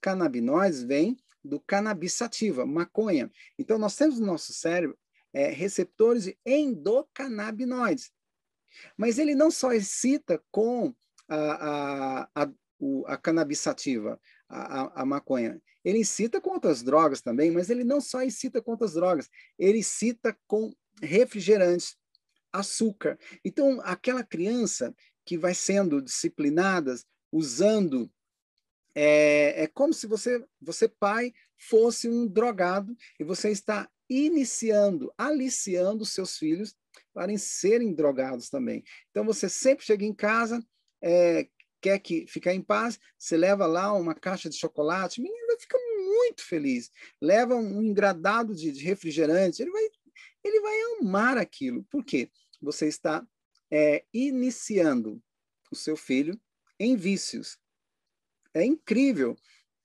canabinoides 0.00 0.82
vem 0.82 1.16
do 1.42 1.58
cannabis 1.58 2.12
sativa, 2.12 2.66
maconha. 2.66 3.30
Então, 3.58 3.78
nós 3.78 3.96
temos 3.96 4.20
no 4.20 4.26
nosso 4.26 4.52
cérebro 4.52 4.98
é, 5.32 5.48
receptores 5.48 6.24
de 6.24 6.38
endocannabinoides. 6.46 8.12
Mas 8.96 9.18
ele 9.18 9.34
não 9.34 9.50
só 9.50 9.72
excita 9.72 10.42
com 10.50 10.94
a, 11.28 11.36
a, 11.36 12.28
a, 12.34 12.50
a 13.06 13.16
cannabis 13.16 13.64
a, 14.48 15.02
a, 15.02 15.06
maconha. 15.06 15.60
Ele 15.84 15.98
incita 15.98 16.40
com 16.40 16.50
outras 16.50 16.82
drogas 16.82 17.20
também, 17.20 17.50
mas 17.50 17.70
ele 17.70 17.82
não 17.82 18.00
só 18.00 18.22
incita 18.22 18.62
com 18.62 18.72
outras 18.72 18.94
drogas, 18.94 19.28
ele 19.58 19.78
incita 19.78 20.36
com 20.46 20.72
refrigerantes, 21.02 21.96
açúcar. 22.52 23.18
Então, 23.44 23.80
aquela 23.82 24.22
criança 24.22 24.94
que 25.24 25.36
vai 25.36 25.54
sendo 25.54 26.02
disciplinada 26.02 26.94
usando 27.32 28.10
é, 28.94 29.64
é 29.64 29.66
como 29.66 29.92
se 29.92 30.06
você, 30.06 30.44
você 30.60 30.88
pai, 30.88 31.32
fosse 31.56 32.08
um 32.08 32.26
drogado 32.26 32.96
e 33.18 33.24
você 33.24 33.50
está 33.50 33.88
iniciando, 34.08 35.12
aliciando 35.18 36.04
seus 36.04 36.36
filhos 36.36 36.76
para 37.12 37.36
serem 37.38 37.94
drogados 37.94 38.48
também. 38.48 38.84
Então 39.10 39.24
você 39.24 39.48
sempre 39.48 39.84
chega 39.84 40.04
em 40.04 40.14
casa, 40.14 40.64
é, 41.02 41.48
quer 41.80 41.98
que 41.98 42.26
ficar 42.26 42.54
em 42.54 42.62
paz, 42.62 42.98
você 43.18 43.36
leva 43.36 43.66
lá 43.66 43.92
uma 43.92 44.14
caixa 44.14 44.48
de 44.48 44.56
chocolate, 44.56 45.22
vai 45.22 45.58
ficar 45.58 45.78
muito 45.78 46.44
feliz. 46.44 46.90
Leva 47.20 47.54
um 47.54 47.82
engradado 47.82 48.54
de, 48.54 48.70
de 48.70 48.84
refrigerante, 48.84 49.62
ele 49.62 49.70
vai, 49.70 49.88
ele 50.44 50.60
vai 50.60 50.74
amar 51.00 51.38
aquilo. 51.38 51.82
Por 51.84 52.04
quê? 52.04 52.30
Você 52.60 52.86
está 52.86 53.26
é, 53.70 54.04
iniciando 54.12 55.22
o 55.70 55.76
seu 55.76 55.96
filho 55.96 56.38
em 56.78 56.96
vícios. 56.96 57.58
É 58.52 58.64
incrível 58.64 59.36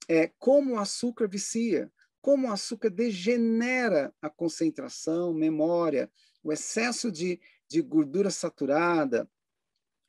é, 0.08 0.28
como 0.38 0.74
o 0.74 0.80
açúcar 0.80 1.28
vicia, 1.28 1.92
como 2.22 2.48
o 2.48 2.52
açúcar 2.52 2.90
degenera 2.90 4.14
a 4.22 4.30
concentração, 4.30 5.34
memória, 5.34 6.12
o 6.44 6.52
excesso 6.52 7.12
de, 7.12 7.40
de 7.68 7.82
gordura 7.82 8.30
saturada, 8.30 9.30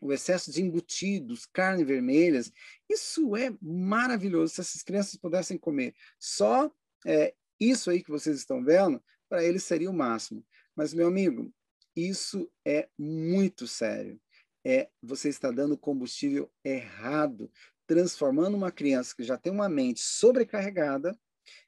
o 0.01 0.13
excesso 0.13 0.51
de 0.51 0.63
embutidos, 0.63 1.47
carne 1.47 1.85
vermelhas. 1.85 2.51
Isso 2.89 3.37
é 3.37 3.55
maravilhoso. 3.61 4.55
Se 4.55 4.61
essas 4.63 4.83
crianças 4.83 5.17
pudessem 5.17 5.59
comer 5.59 5.95
só 6.19 6.71
é, 7.07 7.35
isso 7.59 7.91
aí 7.91 8.03
que 8.03 8.11
vocês 8.11 8.39
estão 8.39 8.65
vendo, 8.65 9.03
para 9.31 9.45
eles 9.45 9.62
seria 9.62 9.88
o 9.88 9.95
máximo. 9.95 10.45
Mas, 10.77 10.93
meu 10.93 11.07
amigo, 11.07 11.51
isso 11.97 12.51
é 12.66 12.88
muito 12.99 13.66
sério. 13.66 14.21
É, 14.62 14.90
você 15.03 15.31
está 15.31 15.51
dando 15.51 15.79
combustível 15.79 16.51
errado 16.62 17.51
transformando 17.87 18.57
uma 18.57 18.71
criança 18.71 19.14
que 19.16 19.25
já 19.25 19.37
tem 19.37 19.51
uma 19.51 19.69
mente 19.69 20.01
sobrecarregada 20.01 21.19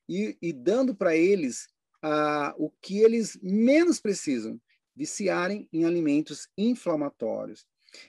e, 0.08 0.36
e 0.40 0.52
dando 0.52 0.94
para 0.94 1.16
eles 1.16 1.68
ah, 2.00 2.54
o 2.58 2.70
que 2.70 2.98
eles 2.98 3.36
menos 3.42 3.98
precisam, 3.98 4.60
viciarem 4.94 5.68
em 5.72 5.84
alimentos 5.84 6.48
inflamatórios. 6.56 7.66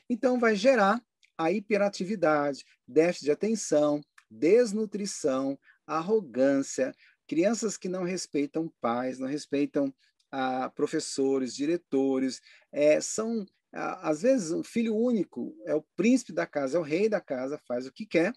Então, 0.10 0.40
vai 0.40 0.56
gerar 0.56 1.04
a 1.38 1.52
hiperatividade, 1.52 2.66
déficit 2.88 3.26
de 3.26 3.32
atenção, 3.32 4.02
desnutrição, 4.30 5.58
arrogância, 5.88 6.94
crianças 7.34 7.78
que 7.78 7.90
não 7.90 8.04
respeitam 8.04 8.72
pais, 8.80 9.18
não 9.18 9.28
respeitam 9.28 9.92
ah, 10.32 10.70
professores, 10.70 11.56
diretores, 11.56 12.40
é, 12.72 13.02
são 13.02 13.44
às 13.76 14.22
vezes, 14.22 14.52
o 14.52 14.64
filho 14.64 14.96
único 14.96 15.58
é 15.66 15.74
o 15.74 15.82
príncipe 15.96 16.32
da 16.32 16.46
casa, 16.46 16.78
é 16.78 16.80
o 16.80 16.84
rei 16.84 17.10
da 17.10 17.20
casa, 17.20 17.60
faz 17.68 17.88
o 17.88 17.92
que 17.92 18.06
quer. 18.06 18.32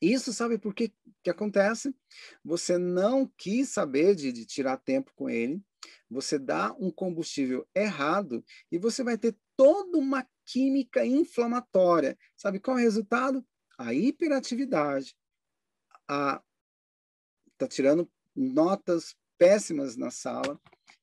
Isso 0.00 0.32
sabe 0.32 0.56
por 0.56 0.72
que, 0.72 0.94
que 1.24 1.30
acontece? 1.30 1.92
Você 2.44 2.78
não 2.78 3.26
quis 3.36 3.70
saber 3.70 4.14
de, 4.14 4.30
de 4.30 4.46
tirar 4.46 4.76
tempo 4.76 5.10
com 5.16 5.28
ele, 5.28 5.60
você 6.08 6.38
dá 6.38 6.72
um 6.78 6.92
combustível 6.92 7.66
errado 7.74 8.44
e 8.70 8.78
você 8.78 9.02
vai 9.02 9.18
ter 9.18 9.36
toda 9.56 9.98
uma 9.98 10.24
química 10.46 11.04
inflamatória. 11.04 12.16
Sabe 12.36 12.60
qual 12.60 12.78
é 12.78 12.82
o 12.82 12.84
resultado? 12.84 13.44
A 13.76 13.92
hiperatividade. 13.92 15.16
A 16.08 16.40
tá 17.60 17.68
tirando 17.68 18.10
notas 18.34 19.14
péssimas 19.38 19.96
na 19.96 20.10
sala, 20.10 20.60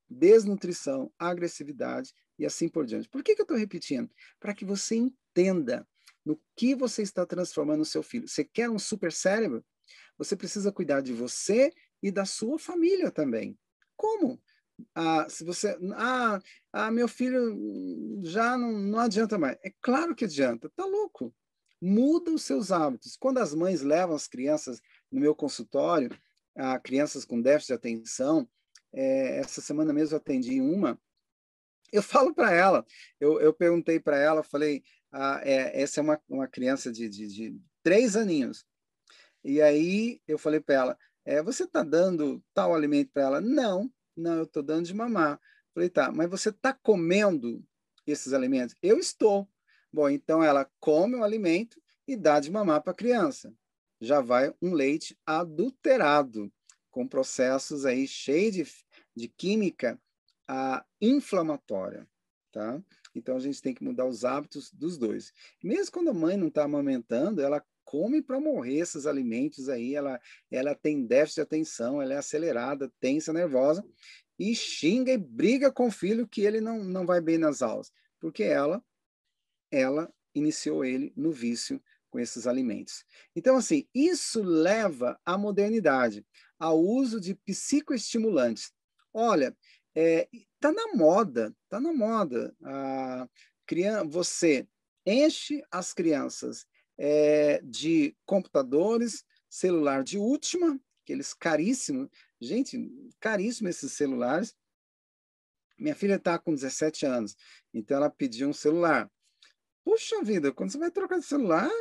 desnutrição, 0.10 1.12
agressividade 1.18 2.14
e 2.40 2.46
assim 2.46 2.68
por 2.68 2.86
diante. 2.86 3.10
Por 3.10 3.24
que, 3.24 3.36
que 3.36 3.42
eu 3.42 3.44
estou 3.44 3.58
repetindo? 3.58 4.10
Para 4.40 4.54
que 4.54 4.66
você 4.66 4.96
entenda 4.96 5.88
no 6.26 6.40
que 6.56 6.76
você 6.76 7.02
está 7.02 7.26
transformando 7.26 7.82
o 7.82 7.86
seu 7.86 8.04
filho. 8.04 8.28
Você 8.28 8.44
quer 8.44 8.70
um 8.70 8.78
super 8.78 9.12
cérebro? 9.12 9.64
Você 10.18 10.36
precisa 10.36 10.72
cuidar 10.72 11.02
de 11.02 11.14
você 11.14 11.72
e 12.04 12.12
da 12.12 12.26
sua 12.26 12.60
família 12.60 13.10
também. 13.10 13.58
Como? 13.96 14.42
Ah, 14.94 15.28
se 15.30 15.44
você, 15.44 15.78
ah, 15.96 16.40
ah, 16.74 16.92
meu 16.92 17.08
filho 17.08 18.20
já 18.24 18.58
não, 18.58 18.72
não 18.74 19.00
adianta 19.00 19.38
mais. 19.38 19.58
É 19.64 19.72
claro 19.82 20.14
que 20.16 20.26
adianta, 20.26 20.70
tá 20.76 20.86
louco. 20.86 21.34
Muda 21.82 22.32
os 22.32 22.44
seus 22.44 22.72
hábitos. 22.72 23.16
Quando 23.16 23.38
as 23.38 23.54
mães 23.54 23.82
levam 23.82 24.16
as 24.16 24.28
crianças 24.28 24.82
no 25.12 25.20
meu 25.20 25.34
consultório, 25.34 26.10
ah, 26.58 26.80
crianças 26.80 27.24
com 27.24 27.42
déficit 27.42 27.68
de 27.70 27.74
atenção, 27.74 28.50
é, 28.94 29.40
essa 29.40 29.62
semana 29.62 29.94
mesmo 29.94 30.18
atendi 30.18 30.60
uma 30.60 31.00
eu 31.92 32.04
falo 32.04 32.34
para 32.34 32.52
ela, 32.52 32.86
eu, 33.20 33.40
eu 33.40 33.54
perguntei 33.54 34.00
para 34.00 34.18
ela, 34.18 34.44
falei, 34.44 34.84
ah, 35.12 35.42
é, 35.44 35.82
essa 35.82 36.00
é 36.00 36.04
uma, 36.04 36.22
uma 36.28 36.48
criança 36.48 36.92
de, 36.92 37.08
de, 37.08 37.28
de 37.28 37.62
três 37.82 38.16
aninhos. 38.16 38.66
E 39.44 39.62
aí 39.62 40.22
eu 40.28 40.38
falei 40.38 40.60
para 40.60 40.76
ela, 40.76 40.98
é, 41.26 41.42
você 41.42 41.64
está 41.64 41.84
dando 41.84 42.44
tal 42.54 42.76
alimento 42.76 43.12
para 43.14 43.24
ela? 43.24 43.42
Não, 43.42 43.92
não, 44.16 44.38
eu 44.38 44.44
estou 44.44 44.64
dando 44.64 44.86
de 44.86 44.94
mamar. 44.94 45.40
Falei, 45.74 45.90
tá, 45.90 46.12
mas 46.12 46.30
você 46.30 46.50
está 46.50 46.74
comendo 46.74 47.64
esses 48.06 48.34
alimentos? 48.34 48.76
Eu 48.82 48.98
estou. 48.98 49.48
Bom, 49.92 50.10
então 50.10 50.44
ela 50.44 50.70
come 50.80 51.16
o 51.16 51.24
alimento 51.24 51.82
e 52.08 52.16
dá 52.16 52.40
de 52.40 52.52
mamar 52.52 52.82
para 52.82 52.92
a 52.92 52.96
criança. 52.96 53.54
Já 54.00 54.22
vai 54.22 54.54
um 54.62 54.74
leite 54.74 55.18
adulterado, 55.26 56.52
com 56.92 57.08
processos 57.08 57.86
aí 57.86 58.08
cheios 58.08 58.54
de, 58.54 58.66
de 59.16 59.28
química 59.28 60.00
inflamatória, 61.02 62.08
tá? 62.52 62.82
Então 63.14 63.36
a 63.36 63.40
gente 63.40 63.62
tem 63.62 63.74
que 63.74 63.84
mudar 63.84 64.06
os 64.06 64.24
hábitos 64.24 64.72
dos 64.72 64.98
dois. 64.98 65.34
Mesmo 65.64 65.92
quando 65.92 66.10
a 66.10 66.14
mãe 66.14 66.38
não 66.38 66.48
está 66.48 66.64
amamentando, 66.64 67.42
ela 67.42 67.64
come 67.84 68.22
para 68.22 68.40
morrer 68.40 68.80
esses 68.80 69.06
alimentos 69.06 69.70
aí, 69.70 69.96
ela, 69.96 70.20
ela 70.52 70.76
tem 70.76 71.06
déficit 71.06 71.36
de 71.36 71.42
atenção, 71.42 72.02
ela 72.02 72.14
é 72.14 72.18
acelerada, 72.18 72.92
tensa, 73.00 73.32
nervosa, 73.32 73.86
e 74.38 74.54
xinga 74.54 75.12
e 75.12 75.18
briga 75.18 75.72
com 75.72 75.88
o 75.88 75.92
filho 75.92 76.28
que 76.28 76.42
ele 76.42 76.62
não, 76.62 76.84
não 76.84 77.06
vai 77.06 77.22
bem 77.22 77.38
nas 77.38 77.62
aulas, 77.62 77.92
porque 78.20 78.44
ela, 78.44 78.84
ela 79.72 80.14
iniciou 80.36 80.86
ele 80.86 81.14
no 81.16 81.32
vício 81.32 81.82
com 82.10 82.20
esses 82.20 82.48
alimentos. 82.48 83.04
Então, 83.36 83.58
assim, 83.58 83.88
isso 83.94 84.42
leva 84.42 85.20
à 85.26 85.38
modernidade, 85.38 86.26
ao 86.60 86.80
uso 86.80 87.20
de 87.20 87.36
psicoestimulantes. 87.36 88.72
Olha, 89.14 89.56
é, 89.96 90.28
tá 90.60 90.72
na 90.72 90.94
moda, 90.94 91.56
tá 91.70 91.80
na 91.80 91.94
moda. 91.94 92.56
A 92.64 93.28
criança, 93.66 94.06
você 94.06 94.68
enche 95.06 95.64
as 95.72 95.94
crianças 95.94 96.66
é, 96.98 97.62
de 97.64 98.16
computadores, 98.26 99.24
celular 99.50 100.04
de 100.04 100.18
última, 100.18 100.80
aqueles 101.04 101.34
caríssimos. 101.34 102.10
Gente, 102.40 102.92
caríssimo 103.20 103.70
esses 103.70 103.94
celulares. 103.94 104.56
Minha 105.78 105.96
filha 105.96 106.16
está 106.16 106.40
com 106.40 106.54
17 106.54 107.06
anos, 107.06 107.36
então 107.74 107.98
ela 107.98 108.10
pediu 108.10 108.50
um 108.50 108.54
celular. 108.54 109.10
Puxa 109.88 110.22
vida, 110.22 110.52
quando 110.52 110.70
você 110.70 110.78
vai 110.78 110.92
trocar 110.92 111.18
de 111.18 111.26
celular, 111.26 111.72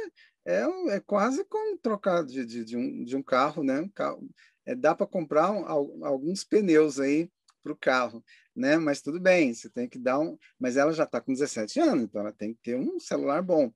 é, 0.44 0.62
é 0.90 1.00
quase 1.00 1.44
como 1.46 1.76
trocar 1.76 2.24
de, 2.24 2.46
de, 2.46 2.64
de, 2.64 2.76
um, 2.76 3.02
de 3.02 3.16
um 3.16 3.22
carro, 3.22 3.64
né? 3.64 3.80
Um 3.80 3.88
carro, 3.88 4.30
é, 4.64 4.76
dá 4.76 4.94
para 4.94 5.08
comprar 5.08 5.50
um, 5.50 6.04
alguns 6.06 6.44
pneus 6.44 7.00
aí 7.00 7.28
para 7.64 7.72
o 7.72 7.76
carro, 7.76 8.24
né? 8.54 8.76
Mas 8.76 9.02
tudo 9.02 9.18
bem, 9.18 9.52
você 9.52 9.68
tem 9.68 9.88
que 9.88 9.98
dar 9.98 10.20
um. 10.20 10.38
Mas 10.56 10.76
ela 10.76 10.92
já 10.92 11.02
está 11.02 11.20
com 11.20 11.32
17 11.32 11.80
anos, 11.80 12.04
então 12.04 12.20
ela 12.20 12.32
tem 12.32 12.54
que 12.54 12.60
ter 12.62 12.76
um 12.76 13.00
celular 13.00 13.42
bom, 13.42 13.72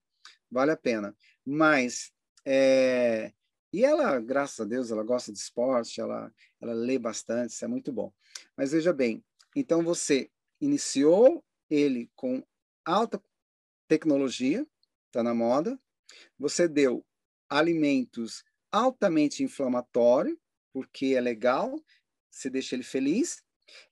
vale 0.49 0.71
a 0.71 0.77
pena. 0.77 1.13
Mas 1.45 2.13
é, 2.47 3.33
E 3.73 3.85
ela, 3.85 4.21
graças 4.21 4.61
a 4.61 4.65
Deus, 4.65 4.93
ela 4.93 5.03
gosta 5.03 5.33
de 5.33 5.41
esporte, 5.41 6.01
ela, 6.01 6.33
ela 6.61 6.73
lê 6.73 7.01
bastante, 7.01 7.51
isso 7.51 7.65
é 7.65 7.69
muito 7.69 7.93
bom. 7.93 8.13
Mas 8.57 8.71
veja 8.71 8.93
bem, 8.93 9.25
então 9.57 9.83
você 9.83 10.31
iniciou 10.61 11.45
ele 11.69 12.09
com 12.15 12.41
alta 12.85 13.21
tecnologia, 13.91 14.65
está 15.07 15.21
na 15.21 15.35
moda, 15.35 15.77
você 16.39 16.69
deu 16.69 17.05
alimentos 17.49 18.45
altamente 18.71 19.43
inflamatórios, 19.43 20.39
porque 20.73 21.07
é 21.17 21.21
legal, 21.21 21.75
você 22.31 22.49
deixa 22.49 22.77
ele 22.77 22.85
feliz, 22.85 23.43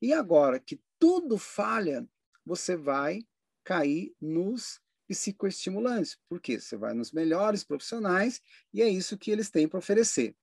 e 0.00 0.12
agora 0.12 0.60
que 0.60 0.80
tudo 1.00 1.36
falha, 1.36 2.08
você 2.46 2.76
vai 2.76 3.26
cair 3.64 4.14
nos 4.20 4.80
psicoestimulantes, 5.08 6.16
porque 6.28 6.60
você 6.60 6.76
vai 6.76 6.94
nos 6.94 7.10
melhores 7.10 7.64
profissionais 7.64 8.40
e 8.72 8.82
é 8.82 8.88
isso 8.88 9.18
que 9.18 9.32
eles 9.32 9.50
têm 9.50 9.66
para 9.66 9.78
oferecer. 9.80 10.36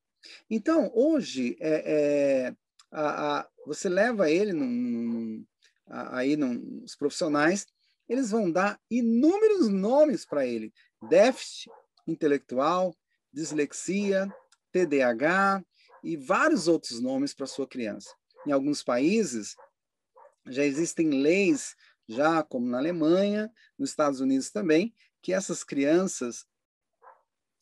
Então, 0.49 0.91
hoje, 0.93 1.55
é, 1.61 2.47
é, 2.49 2.55
a, 2.91 3.39
a, 3.39 3.49
você 3.65 3.87
leva 3.87 4.29
ele 4.29 4.51
num, 4.51 4.67
num, 4.67 5.45
aí 5.87 6.35
nos 6.35 6.95
profissionais, 6.95 7.65
eles 8.07 8.31
vão 8.31 8.51
dar 8.51 8.79
inúmeros 8.89 9.67
nomes 9.69 10.25
para 10.25 10.45
ele: 10.45 10.73
déficit 11.09 11.69
intelectual, 12.07 12.95
dislexia, 13.31 14.33
TDAH 14.71 15.63
e 16.03 16.15
vários 16.15 16.67
outros 16.67 16.99
nomes 16.99 17.33
para 17.33 17.47
sua 17.47 17.67
criança. 17.67 18.13
Em 18.45 18.51
alguns 18.51 18.83
países 18.83 19.55
já 20.47 20.63
existem 20.63 21.09
leis 21.09 21.75
já 22.07 22.43
como 22.43 22.67
na 22.67 22.77
Alemanha, 22.77 23.51
nos 23.77 23.89
Estados 23.89 24.19
Unidos 24.19 24.51
também, 24.51 24.93
que 25.21 25.33
essas 25.33 25.63
crianças 25.63 26.45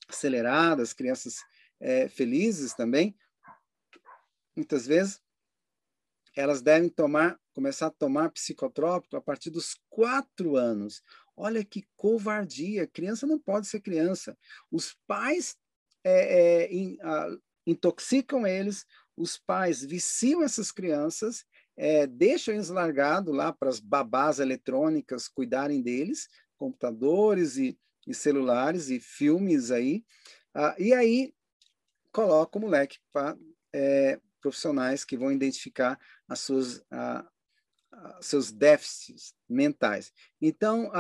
aceleradas, 0.10 0.92
crianças 0.92 1.38
é, 1.80 2.10
felizes 2.10 2.74
também, 2.74 3.18
muitas 4.56 4.86
vezes 4.86 5.23
elas 6.36 6.62
devem 6.62 6.90
tomar, 6.90 7.40
começar 7.54 7.88
a 7.88 7.92
tomar 7.92 8.30
psicotrópico 8.32 9.16
a 9.16 9.22
partir 9.22 9.50
dos 9.50 9.78
quatro 9.90 10.56
anos. 10.56 11.02
Olha 11.36 11.64
que 11.64 11.86
covardia! 11.96 12.88
Criança 12.88 13.26
não 13.26 13.40
pode 13.40 13.68
ser 13.68 13.82
criança. 13.82 14.38
Os 14.72 14.96
pais 15.08 15.56
é, 16.04 16.64
é, 16.64 16.74
in, 16.74 16.98
intoxicam 17.66 18.46
eles, 18.46 18.86
os 19.16 19.38
pais 19.38 19.84
viciam 19.84 20.44
essas 20.44 20.72
crianças 20.72 21.46
é, 21.76 22.06
deixam 22.06 22.54
eles 22.54 22.70
largados 22.70 23.34
lá 23.34 23.52
para 23.52 23.70
as 23.70 23.80
babás 23.80 24.40
eletrônicas 24.40 25.28
cuidarem 25.28 25.82
deles, 25.82 26.28
computadores 26.58 27.58
e, 27.58 27.78
e 28.08 28.14
celulares 28.14 28.90
e 28.90 29.00
filmes 29.00 29.72
aí, 29.72 30.06
ah, 30.54 30.76
e 30.78 30.94
aí 30.94 31.34
coloca 32.12 32.58
o 32.58 32.62
moleque 32.62 33.00
para 33.12 33.36
é, 33.74 34.20
profissionais 34.40 35.04
que 35.04 35.18
vão 35.18 35.32
identificar 35.32 36.00
as 36.28 36.40
suas, 36.40 36.84
seus 38.22 38.52
déficits 38.52 39.34
mentais. 39.48 40.12
Então, 40.42 40.92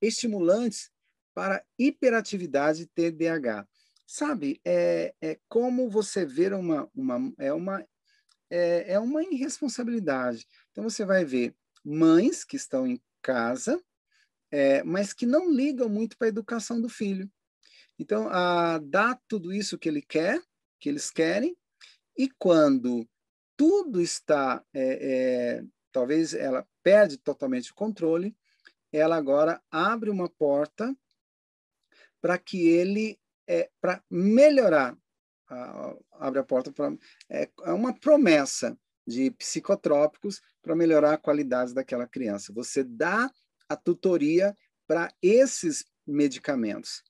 estimulantes 0.00 0.90
para 1.34 1.64
hiperatividade 1.78 2.86
TDAH. 2.86 3.66
Sabe, 4.06 4.60
é, 4.64 5.14
é 5.22 5.38
como 5.48 5.88
você 5.88 6.24
ver 6.24 6.52
uma, 6.52 6.90
uma, 6.94 7.32
é 7.38 7.52
uma 7.52 7.86
é, 8.50 8.94
é 8.94 8.98
uma 8.98 9.22
irresponsabilidade. 9.22 10.46
Então, 10.72 10.82
você 10.82 11.04
vai 11.04 11.24
ver 11.24 11.54
mães 11.84 12.44
que 12.44 12.56
estão 12.56 12.86
em 12.86 13.00
casa, 13.22 13.80
é, 14.50 14.82
mas 14.82 15.12
que 15.12 15.24
não 15.24 15.50
ligam 15.50 15.88
muito 15.88 16.18
para 16.18 16.26
a 16.26 16.28
educação 16.28 16.80
do 16.80 16.88
filho. 16.88 17.30
Então, 17.98 18.28
a, 18.28 18.78
dá 18.78 19.18
tudo 19.28 19.52
isso 19.52 19.78
que 19.78 19.88
ele 19.88 20.02
quer, 20.02 20.42
que 20.80 20.88
eles 20.88 21.10
querem, 21.10 21.56
e 22.18 22.28
quando 22.38 23.08
tudo 23.60 24.00
está, 24.00 24.64
é, 24.72 25.58
é, 25.60 25.64
talvez 25.92 26.32
ela 26.32 26.66
perde 26.82 27.18
totalmente 27.18 27.72
o 27.72 27.74
controle, 27.74 28.34
ela 28.90 29.16
agora 29.16 29.62
abre 29.70 30.08
uma 30.08 30.30
porta 30.30 30.96
para 32.22 32.38
que 32.38 32.66
ele, 32.66 33.20
é, 33.46 33.68
para 33.78 34.02
melhorar 34.10 34.96
abre 36.12 36.38
a 36.38 36.44
porta 36.44 36.72
para. 36.72 36.96
É, 37.28 37.50
é 37.64 37.72
uma 37.72 37.92
promessa 37.92 38.78
de 39.06 39.30
psicotrópicos 39.32 40.40
para 40.62 40.74
melhorar 40.74 41.12
a 41.12 41.18
qualidade 41.18 41.74
daquela 41.74 42.06
criança. 42.06 42.54
Você 42.54 42.82
dá 42.82 43.30
a 43.68 43.76
tutoria 43.76 44.56
para 44.86 45.12
esses 45.20 45.84
medicamentos. 46.06 47.02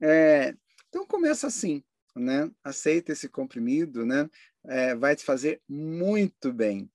É, 0.00 0.54
então 0.88 1.06
começa 1.06 1.46
assim, 1.48 1.84
né? 2.16 2.50
Aceita 2.64 3.12
esse 3.12 3.28
comprimido, 3.28 4.06
né? 4.06 4.26
É, 4.68 4.94
vai 4.94 5.16
te 5.16 5.24
fazer 5.24 5.60
muito 5.68 6.52
bem. 6.52 6.90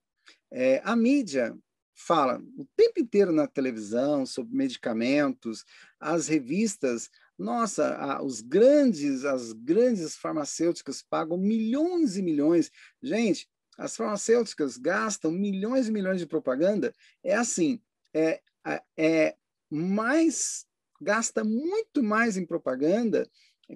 É, 0.52 0.82
a 0.84 0.96
mídia 0.96 1.58
fala 1.96 2.42
o 2.58 2.66
tempo 2.76 3.00
inteiro 3.00 3.32
na 3.32 3.48
televisão 3.48 4.26
sobre 4.26 4.56
medicamentos, 4.56 5.66
as 6.00 6.28
revistas 6.28 7.10
nossa, 7.38 8.22
os 8.22 8.42
grandes, 8.42 9.26
as 9.26 9.54
grandes 9.54 10.16
farmacêuticas 10.16 11.02
pagam 11.02 11.38
milhões 11.38 12.16
e 12.16 12.22
milhões. 12.22 12.72
Gente, 13.02 13.50
as 13.76 13.96
farmacêuticas 13.96 14.78
gastam 14.78 15.32
milhões 15.32 15.88
e 15.88 15.92
milhões 15.92 16.20
de 16.20 16.28
propaganda. 16.28 16.94
É 17.24 17.36
assim, 17.36 17.82
é, 18.14 18.40
é 18.96 19.36
mais 19.70 20.68
gasta 21.04 21.44
muito 21.44 22.02
mais 22.02 22.38
em 22.38 22.46
propaganda 22.46 23.30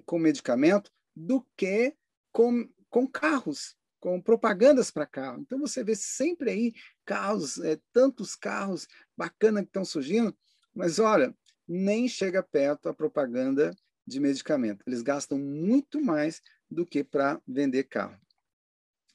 com 0.06 0.18
medicamento 0.18 0.90
do 1.14 1.46
que 1.56 1.94
com, 2.32 2.68
com 2.88 3.06
carros, 3.06 3.76
com 4.00 4.20
propagandas 4.20 4.90
para 4.90 5.06
carro. 5.06 5.40
Então 5.40 5.58
você 5.58 5.82
vê 5.82 5.94
sempre 5.94 6.50
aí 6.50 6.72
carros, 7.04 7.58
é, 7.58 7.78
tantos 7.92 8.34
carros 8.34 8.86
bacanas 9.16 9.62
que 9.62 9.68
estão 9.68 9.84
surgindo, 9.84 10.36
mas 10.74 10.98
olha, 10.98 11.34
nem 11.66 12.08
chega 12.08 12.42
perto 12.42 12.88
a 12.88 12.94
propaganda 12.94 13.74
de 14.06 14.20
medicamento. 14.20 14.82
Eles 14.86 15.02
gastam 15.02 15.38
muito 15.38 16.00
mais 16.00 16.40
do 16.70 16.86
que 16.86 17.04
para 17.04 17.40
vender 17.46 17.84
carro. 17.84 18.18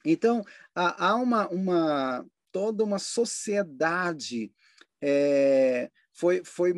Então, 0.04 0.44
há 0.74 1.16
uma, 1.16 1.48
uma 1.48 2.26
toda 2.52 2.84
uma 2.84 2.98
sociedade 2.98 4.52
é, 5.02 5.90
foi, 6.12 6.44
foi 6.44 6.72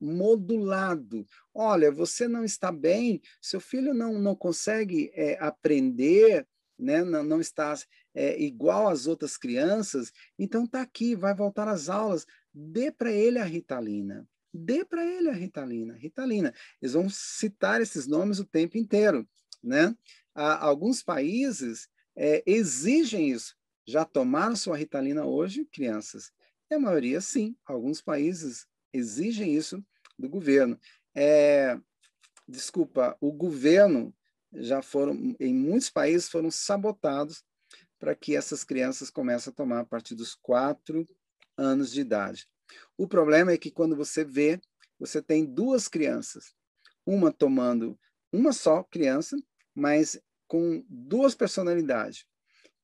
modulado. 0.00 1.26
Olha, 1.54 1.90
você 1.90 2.28
não 2.28 2.44
está 2.44 2.70
bem, 2.70 3.20
seu 3.40 3.60
filho 3.60 3.94
não, 3.94 4.18
não 4.18 4.36
consegue 4.36 5.10
é, 5.14 5.38
aprender, 5.40 6.46
né? 6.82 7.04
não, 7.04 7.22
não 7.22 7.40
está 7.40 7.74
é, 8.14 8.40
igual 8.42 8.88
às 8.88 9.06
outras 9.06 9.36
crianças, 9.36 10.12
então 10.38 10.64
está 10.64 10.82
aqui, 10.82 11.14
vai 11.14 11.34
voltar 11.34 11.68
às 11.68 11.88
aulas, 11.88 12.26
dê 12.52 12.90
para 12.90 13.10
ele 13.12 13.38
a 13.38 13.44
ritalina 13.44 14.28
dê 14.52 14.84
para 14.84 15.04
ele 15.04 15.30
a 15.30 15.32
Ritalina. 15.32 15.94
Ritalina. 15.94 16.54
Eles 16.80 16.92
vão 16.92 17.08
citar 17.08 17.80
esses 17.80 18.06
nomes 18.06 18.38
o 18.38 18.44
tempo 18.44 18.76
inteiro, 18.76 19.26
né? 19.62 19.96
Há, 20.34 20.64
alguns 20.64 21.02
países 21.02 21.88
é, 22.14 22.42
exigem 22.44 23.30
isso. 23.30 23.56
Já 23.86 24.04
tomaram 24.04 24.54
sua 24.54 24.76
Ritalina 24.76 25.24
hoje, 25.24 25.64
crianças? 25.64 26.30
E 26.70 26.74
a 26.74 26.78
maioria, 26.78 27.20
sim. 27.20 27.56
Alguns 27.64 28.00
países 28.00 28.66
exigem 28.92 29.54
isso 29.54 29.82
do 30.18 30.28
governo. 30.28 30.78
É, 31.14 31.78
desculpa, 32.46 33.16
o 33.20 33.32
governo 33.32 34.14
já 34.54 34.82
foram, 34.82 35.34
em 35.38 35.54
muitos 35.54 35.90
países, 35.90 36.28
foram 36.28 36.50
sabotados 36.50 37.42
para 37.98 38.14
que 38.14 38.36
essas 38.36 38.64
crianças 38.64 39.10
comecem 39.10 39.50
a 39.50 39.54
tomar 39.54 39.80
a 39.80 39.86
partir 39.86 40.14
dos 40.14 40.34
quatro 40.34 41.06
anos 41.56 41.92
de 41.92 42.00
idade. 42.00 42.48
O 42.96 43.06
problema 43.06 43.52
é 43.52 43.58
que 43.58 43.70
quando 43.70 43.96
você 43.96 44.24
vê, 44.24 44.60
você 44.98 45.22
tem 45.22 45.44
duas 45.44 45.88
crianças, 45.88 46.54
uma 47.06 47.32
tomando 47.32 47.98
uma 48.32 48.52
só 48.52 48.82
criança, 48.82 49.36
mas 49.74 50.20
com 50.46 50.84
duas 50.88 51.34
personalidades. 51.34 52.26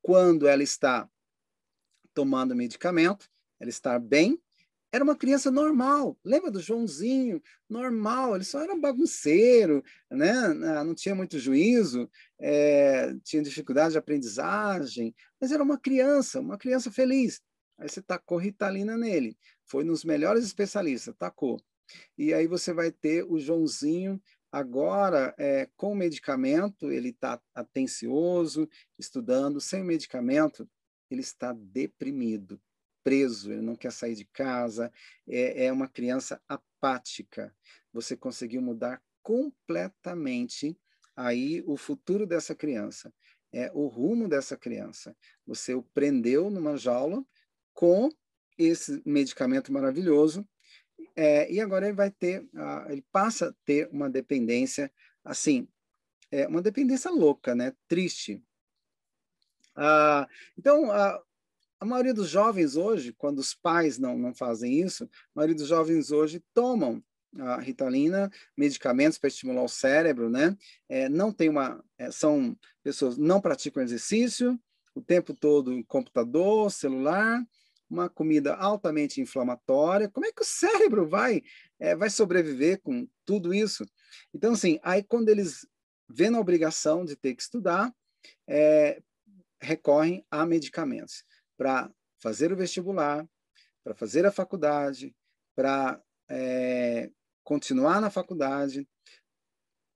Quando 0.02 0.46
ela 0.46 0.62
está 0.62 1.08
tomando 2.14 2.54
medicamento, 2.54 3.28
ela 3.60 3.70
está 3.70 3.98
bem, 3.98 4.40
era 4.92 5.04
uma 5.04 5.16
criança 5.16 5.50
normal. 5.50 6.18
Lembra 6.24 6.50
do 6.50 6.60
Joãozinho? 6.60 7.42
Normal, 7.68 8.34
ele 8.34 8.44
só 8.44 8.60
era 8.60 8.76
bagunceiro, 8.76 9.82
né? 10.10 10.32
Ah, 10.32 10.84
não 10.84 10.94
tinha 10.94 11.14
muito 11.14 11.38
juízo, 11.38 12.10
é, 12.40 13.14
tinha 13.22 13.42
dificuldade 13.42 13.92
de 13.92 13.98
aprendizagem, 13.98 15.14
mas 15.40 15.52
era 15.52 15.62
uma 15.62 15.78
criança, 15.78 16.40
uma 16.40 16.56
criança 16.56 16.90
feliz. 16.90 17.40
Aí 17.78 17.88
você 17.88 18.02
tacou 18.02 18.38
Ritalina 18.38 18.96
nele 18.96 19.36
foi 19.68 19.84
nos 19.84 20.02
melhores 20.02 20.44
especialistas, 20.44 21.14
tacou. 21.16 21.60
E 22.16 22.34
aí 22.34 22.46
você 22.46 22.72
vai 22.72 22.90
ter 22.90 23.24
o 23.24 23.38
Joãozinho 23.38 24.20
agora 24.50 25.34
é, 25.38 25.68
com 25.76 25.94
medicamento, 25.94 26.90
ele 26.90 27.10
está 27.10 27.40
atencioso, 27.54 28.68
estudando, 28.98 29.60
sem 29.60 29.84
medicamento, 29.84 30.68
ele 31.10 31.20
está 31.20 31.52
deprimido, 31.52 32.60
preso, 33.08 33.50
ele 33.50 33.62
não 33.62 33.74
quer 33.74 33.90
sair 33.90 34.14
de 34.14 34.26
casa, 34.26 34.92
é, 35.26 35.64
é 35.64 35.72
uma 35.72 35.88
criança 35.88 36.38
apática. 36.46 37.54
Você 37.90 38.14
conseguiu 38.14 38.60
mudar 38.60 39.02
completamente 39.22 40.78
aí 41.16 41.64
o 41.66 41.74
futuro 41.78 42.26
dessa 42.26 42.54
criança, 42.54 43.10
é 43.50 43.70
o 43.72 43.86
rumo 43.86 44.28
dessa 44.28 44.58
criança. 44.58 45.16
Você 45.46 45.72
o 45.72 45.82
prendeu 45.82 46.50
numa 46.50 46.76
jaula 46.76 47.24
com 47.72 48.10
esse 48.58 49.00
medicamento 49.06 49.72
maravilhoso 49.72 50.46
é, 51.16 51.50
e 51.50 51.62
agora 51.62 51.86
ele 51.86 51.96
vai 51.96 52.10
ter, 52.10 52.42
uh, 52.42 52.90
ele 52.90 53.02
passa 53.10 53.48
a 53.48 53.54
ter 53.64 53.88
uma 53.90 54.10
dependência, 54.10 54.92
assim, 55.24 55.66
é, 56.30 56.46
uma 56.46 56.60
dependência 56.60 57.10
louca, 57.10 57.54
né? 57.54 57.72
Triste. 57.88 58.44
Uh, 59.74 60.28
então, 60.58 60.90
uh, 60.90 61.27
a 61.80 61.84
maioria 61.84 62.12
dos 62.12 62.28
jovens 62.28 62.76
hoje, 62.76 63.12
quando 63.12 63.38
os 63.38 63.54
pais 63.54 63.98
não, 63.98 64.18
não 64.18 64.34
fazem 64.34 64.80
isso, 64.80 65.04
a 65.04 65.08
maioria 65.34 65.56
dos 65.56 65.68
jovens 65.68 66.10
hoje 66.10 66.42
tomam 66.52 67.02
a 67.36 67.60
ritalina, 67.60 68.30
medicamentos 68.56 69.18
para 69.18 69.28
estimular 69.28 69.62
o 69.62 69.68
cérebro, 69.68 70.28
né? 70.30 70.56
É, 70.88 71.08
não 71.08 71.32
tem 71.32 71.48
uma, 71.48 71.84
é, 71.98 72.10
são 72.10 72.56
pessoas 72.82 73.16
não 73.16 73.40
praticam 73.40 73.82
exercício, 73.82 74.58
o 74.94 75.02
tempo 75.02 75.34
todo 75.34 75.84
computador, 75.84 76.70
celular, 76.70 77.44
uma 77.88 78.08
comida 78.08 78.54
altamente 78.54 79.20
inflamatória. 79.20 80.08
Como 80.08 80.26
é 80.26 80.32
que 80.32 80.42
o 80.42 80.44
cérebro 80.44 81.06
vai 81.06 81.42
é, 81.78 81.94
vai 81.94 82.10
sobreviver 82.10 82.80
com 82.80 83.06
tudo 83.24 83.54
isso? 83.54 83.86
Então, 84.34 84.54
assim, 84.54 84.80
aí 84.82 85.02
quando 85.02 85.28
eles 85.28 85.66
vêem 86.08 86.34
a 86.34 86.40
obrigação 86.40 87.04
de 87.04 87.14
ter 87.14 87.34
que 87.34 87.42
estudar, 87.42 87.94
é, 88.48 89.00
recorrem 89.60 90.24
a 90.30 90.46
medicamentos 90.46 91.24
para 91.58 91.92
fazer 92.18 92.52
o 92.52 92.56
vestibular, 92.56 93.28
para 93.84 93.94
fazer 93.94 94.24
a 94.24 94.32
faculdade, 94.32 95.14
para 95.54 96.00
é, 96.30 97.10
continuar 97.42 98.00
na 98.00 98.10
faculdade, 98.10 98.88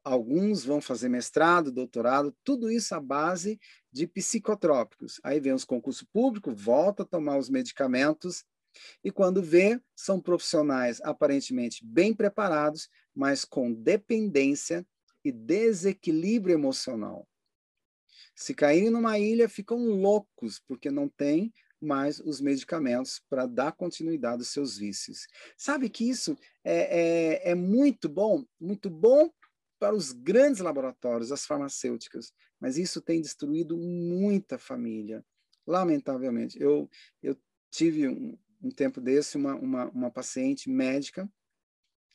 alguns 0.04 0.64
vão 0.64 0.80
fazer 0.80 1.08
mestrado, 1.08 1.70
doutorado, 1.70 2.36
tudo 2.42 2.70
isso 2.70 2.94
à 2.94 3.00
base 3.00 3.60
de 3.92 4.06
psicotrópicos. 4.06 5.20
Aí 5.22 5.38
vem 5.38 5.52
os 5.52 5.64
concursos 5.64 6.06
públicos, 6.12 6.60
volta 6.60 7.04
a 7.04 7.06
tomar 7.06 7.38
os 7.38 7.48
medicamentos 7.48 8.44
e 9.04 9.10
quando 9.10 9.42
vê, 9.42 9.80
são 9.94 10.20
profissionais 10.20 11.00
aparentemente 11.02 11.84
bem 11.84 12.14
preparados, 12.14 12.88
mas 13.14 13.44
com 13.44 13.72
dependência 13.72 14.86
e 15.24 15.30
desequilíbrio 15.30 16.54
emocional. 16.54 17.28
Se 18.35 18.55
caírem 18.55 18.91
numa 18.91 19.18
ilha, 19.18 19.49
ficam 19.49 19.78
loucos, 19.78 20.61
porque 20.66 20.91
não 20.91 21.09
tem 21.09 21.53
mais 21.80 22.20
os 22.20 22.41
medicamentos 22.41 23.20
para 23.28 23.47
dar 23.47 23.72
continuidade 23.72 24.43
aos 24.43 24.53
seus 24.53 24.78
vícios. 24.78 25.26
Sabe 25.57 25.91
que 25.91 26.09
isso 26.09 26.39
é, 26.64 27.49
é, 27.49 27.51
é 27.51 27.55
muito 27.55 28.09
bom, 28.09 28.45
muito 28.61 28.89
bom 28.89 29.30
para 29.78 29.95
os 29.95 30.12
grandes 30.12 30.61
laboratórios, 30.61 31.33
as 31.33 31.45
farmacêuticas, 31.45 32.33
mas 32.61 32.78
isso 32.78 33.01
tem 33.01 33.20
destruído 33.20 33.76
muita 33.76 34.57
família, 34.57 35.24
lamentavelmente. 35.66 36.61
Eu, 36.61 36.89
eu 37.20 37.37
tive 37.68 38.09
um, 38.09 38.39
um 38.62 38.70
tempo 38.70 39.01
desse 39.01 39.37
uma, 39.37 39.57
uma, 39.57 39.91
uma 39.91 40.11
paciente 40.11 40.70
médica 40.70 41.28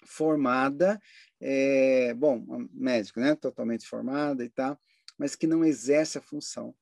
formada, 0.06 0.98
é, 1.42 2.14
bom, 2.14 2.46
médica, 2.72 3.20
né, 3.20 3.36
totalmente 3.36 3.86
formada 3.86 4.46
e 4.46 4.50
tal, 4.50 4.80
mas 5.18 5.36
que 5.36 5.48
não 5.48 5.66
exerce 5.66 6.18
a 6.18 6.22
função, 6.22 6.76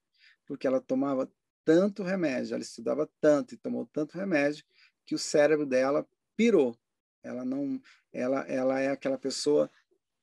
porque 0.45 0.67
ela 0.67 0.81
tomava 0.81 1.31
tanto 1.63 2.03
remédio, 2.03 2.53
ela 2.53 2.63
estudava 2.63 3.09
tanto 3.19 3.53
e 3.53 3.57
tomou 3.57 3.85
tanto 3.87 4.17
remédio 4.17 4.63
que 5.05 5.15
o 5.15 5.19
cérebro 5.19 5.65
dela 5.65 6.07
pirou. 6.35 6.77
Ela 7.23 7.43
não, 7.43 7.81
ela, 8.13 8.41
ela 8.41 8.79
é 8.79 8.89
aquela 8.89 9.17
pessoa 9.17 9.69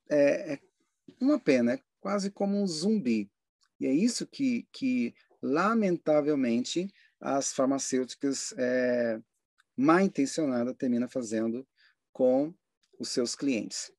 é, 0.09 0.55
é 0.55 0.61
uma 1.21 1.39
pena, 1.39 1.75
é 1.75 1.81
quase 2.01 2.31
como 2.31 2.61
um 2.61 2.67
zumbi. 2.67 3.31
E 3.81 3.87
é 3.87 3.93
isso 3.93 4.27
que, 4.27 4.69
que 4.73 5.15
lamentavelmente, 5.43 6.93
as 7.21 7.53
farmacêuticas 7.53 8.55
é, 8.57 9.21
mal 9.77 10.01
intencionadas 10.01 10.77
terminam 10.77 11.09
fazendo 11.09 11.67
com 12.13 12.55
os 12.99 13.09
seus 13.09 13.35
clientes. 13.35 13.93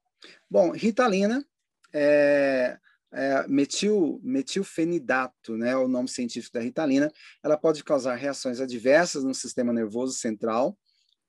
Bom, 0.50 0.72
Ritalina 0.72 1.46
é, 1.92 2.80
é, 3.14 3.48
metil, 3.48 4.20
metilfenidato, 4.24 5.56
né, 5.56 5.76
o 5.76 5.88
nome 5.88 6.10
científico 6.10 6.54
da 6.54 6.60
Ritalina, 6.60 7.12
ela 7.44 7.58
pode 7.58 7.84
causar 7.84 8.16
reações 8.16 8.60
adversas 8.60 9.24
no 9.24 9.36
sistema 9.36 9.72
nervoso 9.72 10.14
central, 10.14 10.78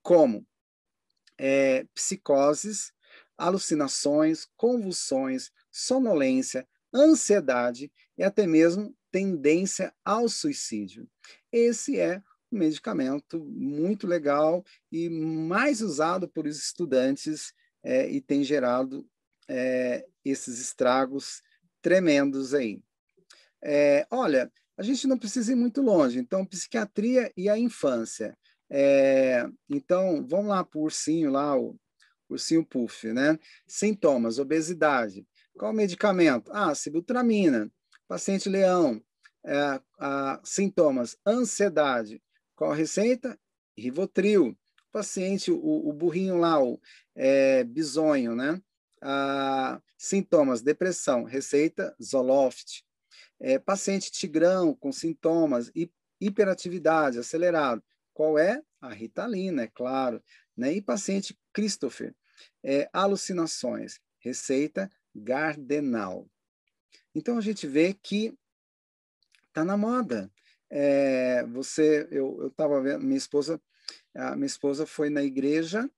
como 0.03 0.47
é, 1.39 1.85
psicoses, 1.95 2.93
alucinações, 3.37 4.47
convulsões, 4.57 5.51
sonolência, 5.71 6.67
ansiedade 6.93 7.93
e 8.17 8.23
até 8.23 8.47
mesmo 8.47 8.97
tendência 9.11 9.93
ao 10.05 10.29
suicídio. 10.29 11.09
Esse 11.53 11.99
é 11.99 12.23
um 12.51 12.59
medicamento 12.59 13.45
muito 13.45 14.07
legal 14.07 14.65
e 14.91 15.09
mais 15.09 15.83
usado 15.83 16.29
por 16.29 16.47
estudantes 16.47 17.53
é, 17.83 18.09
e 18.09 18.21
tem 18.21 18.43
gerado 18.43 19.07
é, 19.49 20.07
esses 20.25 20.59
estragos 20.59 21.43
tremendos 21.85 22.55
aí. 22.55 22.81
É, 23.63 24.07
olha, 24.11 24.51
a 24.75 24.83
gente 24.83 25.07
não 25.07 25.19
precisa 25.19 25.53
ir 25.53 25.55
muito 25.55 25.83
longe, 25.83 26.19
então, 26.19 26.47
psiquiatria 26.47 27.31
e 27.37 27.47
a 27.47 27.59
infância. 27.59 28.35
É, 28.71 29.47
então, 29.69 30.27
vamos 30.27 30.47
lá 30.47 30.65
para 30.65 30.79
o 30.79 30.85
ursinho 30.85 31.31
lá, 31.31 31.57
o 31.59 31.79
ursinho 32.29 32.65
puff, 32.65 33.13
né? 33.13 33.39
Sintomas, 33.69 34.39
obesidade. 34.39 35.27
Qual 35.59 35.75
medicamento? 35.75 36.51
Ah, 36.55 36.75
sibutramina. 36.75 37.71
Paciente 38.09 38.49
leão. 38.49 39.01
É, 39.45 39.79
a, 40.01 40.41
sintomas, 40.43 41.19
ansiedade. 41.27 42.21
Qual 42.57 42.73
receita? 42.73 43.39
Rivotril. 43.77 44.57
Paciente, 44.91 45.51
o, 45.51 45.89
o 45.89 45.93
burrinho 45.93 46.39
lá, 46.39 46.63
o 46.63 46.81
é, 47.15 47.63
bisonho, 47.63 48.35
né? 48.35 48.59
Ah, 49.07 49.83
sintomas, 49.99 50.63
depressão. 50.63 51.25
Receita, 51.25 51.95
Zoloft. 52.03 52.83
É, 53.39 53.59
paciente 53.59 54.11
tigrão 54.11 54.75
com 54.75 54.91
sintomas, 54.91 55.71
hiperatividade, 56.19 57.19
acelerado. 57.19 57.85
Qual 58.15 58.39
é? 58.39 58.63
A 58.81 58.89
ritalina, 58.95 59.65
é 59.65 59.67
claro. 59.67 60.23
Né? 60.57 60.73
E 60.73 60.81
paciente 60.81 61.39
Christopher, 61.53 62.15
é, 62.63 62.89
alucinações, 62.95 64.01
receita 64.21 64.91
Gardenal. 65.15 66.27
Então 67.15 67.37
a 67.37 67.43
gente 67.43 67.67
vê 67.67 67.93
que 67.93 68.33
está 69.49 69.65
na 69.65 69.77
moda. 69.77 70.33
É, 70.71 71.45
você, 71.45 72.09
eu 72.11 72.47
estava 72.47 72.81
vendo, 72.81 73.05
minha 73.05 73.19
esposa, 73.19 73.61
minha 74.35 74.47
esposa 74.47 74.87
foi 74.87 75.11
na 75.11 75.23
igreja 75.23 75.89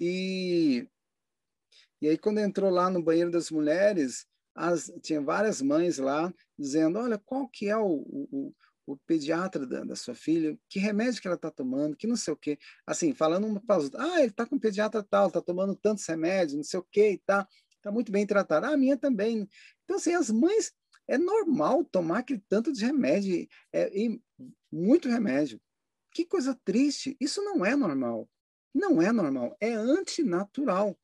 e 0.00 0.88
e 2.00 2.08
aí 2.08 2.18
quando 2.18 2.38
entrou 2.38 2.70
lá 2.70 2.90
no 2.90 3.02
banheiro 3.02 3.30
das 3.30 3.50
mulheres, 3.50 4.26
as, 4.54 4.92
tinha 5.02 5.20
várias 5.20 5.62
mães 5.62 5.98
lá 5.98 6.32
dizendo, 6.58 6.98
olha, 6.98 7.18
qual 7.18 7.48
que 7.48 7.68
é 7.68 7.76
o, 7.76 7.86
o, 7.86 8.54
o 8.86 8.96
pediatra 9.06 9.66
da, 9.66 9.84
da, 9.84 9.94
sua 9.94 10.14
filha, 10.14 10.58
que 10.68 10.78
remédio 10.78 11.20
que 11.20 11.28
ela 11.28 11.36
está 11.36 11.50
tomando, 11.50 11.96
que 11.96 12.06
não 12.06 12.16
sei 12.16 12.32
o 12.32 12.36
quê. 12.36 12.58
Assim, 12.86 13.14
falando 13.14 13.46
uma 13.46 13.60
para 13.60 13.82
ah, 13.96 14.18
ele 14.18 14.30
está 14.30 14.46
com 14.46 14.58
pediatra 14.58 15.02
tal, 15.02 15.28
está 15.28 15.40
tomando 15.40 15.76
tantos 15.76 16.06
remédios, 16.06 16.56
não 16.56 16.64
sei 16.64 16.80
o 16.80 16.86
quê 16.90 17.12
e 17.12 17.18
tal, 17.18 17.46
está 17.76 17.92
muito 17.92 18.10
bem 18.10 18.26
tratado. 18.26 18.66
Ah, 18.66 18.70
a 18.70 18.76
minha 18.76 18.96
também. 18.96 19.48
Então, 19.84 19.96
assim, 19.96 20.14
as 20.14 20.30
mães, 20.30 20.72
é 21.06 21.16
normal 21.16 21.84
tomar 21.84 22.18
aquele 22.18 22.42
tanto 22.48 22.72
de 22.72 22.84
remédio, 22.84 23.48
é, 23.72 23.90
e 23.98 24.20
muito 24.70 25.08
remédio. 25.08 25.60
Que 26.12 26.24
coisa 26.24 26.58
triste, 26.64 27.16
isso 27.18 27.42
não 27.42 27.64
é 27.64 27.74
normal. 27.74 28.28
Não 28.74 29.00
é 29.00 29.10
normal, 29.10 29.56
é 29.60 29.72
antinatural. 29.72 30.98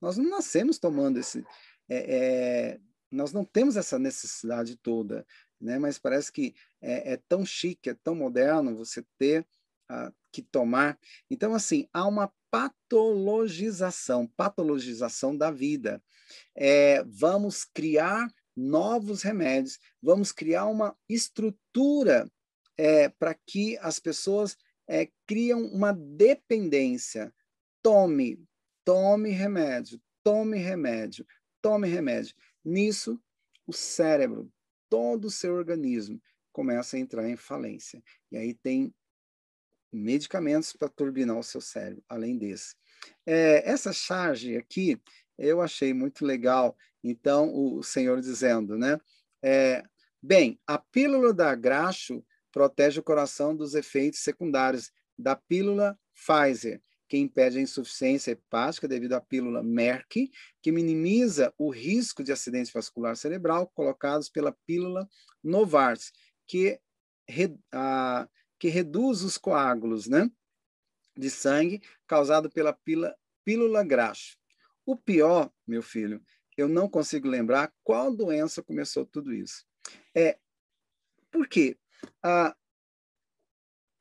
Nós 0.00 0.16
não 0.16 0.28
nascemos 0.28 0.78
tomando 0.78 1.18
esse. 1.18 1.44
É, 1.88 2.16
é, 2.16 2.80
nós 3.10 3.32
não 3.32 3.44
temos 3.44 3.76
essa 3.76 3.98
necessidade 3.98 4.76
toda 4.76 5.26
né? 5.60 5.78
Mas 5.78 5.98
parece 5.98 6.32
que 6.32 6.54
é, 6.80 7.12
é 7.12 7.16
tão 7.28 7.44
chique, 7.44 7.90
é 7.90 7.94
tão 7.94 8.14
moderno 8.14 8.76
você 8.76 9.04
ter 9.18 9.46
uh, 9.90 10.12
que 10.32 10.42
tomar. 10.42 10.98
Então, 11.30 11.54
assim, 11.54 11.86
há 11.92 12.06
uma 12.06 12.32
patologização, 12.50 14.26
patologização 14.26 15.36
da 15.36 15.50
vida. 15.50 16.02
É, 16.56 17.04
vamos 17.04 17.64
criar 17.64 18.32
novos 18.56 19.22
remédios, 19.22 19.78
vamos 20.02 20.32
criar 20.32 20.66
uma 20.66 20.96
estrutura 21.08 22.30
é, 22.76 23.08
para 23.08 23.34
que 23.34 23.76
as 23.78 23.98
pessoas 23.98 24.56
é, 24.88 25.08
criam 25.26 25.62
uma 25.66 25.92
dependência. 25.92 27.32
Tome, 27.82 28.42
tome 28.84 29.30
remédio, 29.30 30.00
tome 30.22 30.58
remédio, 30.58 31.26
tome 31.60 31.88
remédio. 31.88 32.34
Nisso, 32.64 33.20
o 33.66 33.72
cérebro 33.72 34.50
todo 34.88 35.26
o 35.26 35.30
seu 35.30 35.54
organismo 35.54 36.20
começa 36.52 36.96
a 36.96 37.00
entrar 37.00 37.28
em 37.28 37.36
falência. 37.36 38.02
E 38.30 38.36
aí 38.36 38.52
tem 38.54 38.92
medicamentos 39.92 40.72
para 40.72 40.88
turbinar 40.88 41.38
o 41.38 41.42
seu 41.42 41.60
cérebro, 41.60 42.02
além 42.08 42.36
desse. 42.36 42.74
É, 43.24 43.68
essa 43.68 43.92
charge 43.92 44.56
aqui, 44.56 45.00
Eu 45.38 45.62
achei 45.62 45.94
muito 45.94 46.22
legal, 46.26 46.76
então, 47.02 47.50
o 47.54 47.82
Senhor 47.82 48.20
dizendo, 48.20 48.76
né? 48.76 49.00
É, 49.42 49.82
bem, 50.22 50.60
a 50.66 50.78
pílula 50.78 51.32
da 51.32 51.54
graxo 51.54 52.22
protege 52.52 53.00
o 53.00 53.02
coração 53.02 53.56
dos 53.56 53.74
efeitos 53.74 54.20
secundários 54.20 54.92
da 55.18 55.34
pílula 55.34 55.98
Pfizer, 56.14 56.82
que 57.10 57.18
impede 57.18 57.58
a 57.58 57.60
insuficiência 57.60 58.30
hepática 58.30 58.86
devido 58.86 59.14
à 59.14 59.20
pílula 59.20 59.64
Merck, 59.64 60.30
que 60.62 60.70
minimiza 60.70 61.52
o 61.58 61.68
risco 61.68 62.22
de 62.22 62.30
acidente 62.30 62.72
vascular 62.72 63.16
cerebral 63.16 63.66
colocados 63.66 64.28
pela 64.28 64.52
pílula 64.64 65.08
Novartis, 65.42 66.12
que, 66.46 66.80
re, 67.28 67.58
a, 67.72 68.28
que 68.60 68.68
reduz 68.68 69.22
os 69.22 69.36
coágulos 69.36 70.06
né, 70.06 70.30
de 71.18 71.28
sangue 71.28 71.82
causado 72.06 72.48
pela 72.48 72.72
pílula, 72.72 73.16
pílula 73.44 73.82
graxa. 73.82 74.36
O 74.86 74.94
pior, 74.94 75.52
meu 75.66 75.82
filho, 75.82 76.22
eu 76.56 76.68
não 76.68 76.88
consigo 76.88 77.26
lembrar 77.26 77.74
qual 77.82 78.14
doença 78.14 78.62
começou 78.62 79.04
tudo 79.04 79.34
isso. 79.34 79.66
É, 80.14 80.38
por 81.28 81.48
quê? 81.48 81.76
Ah, 82.22 82.56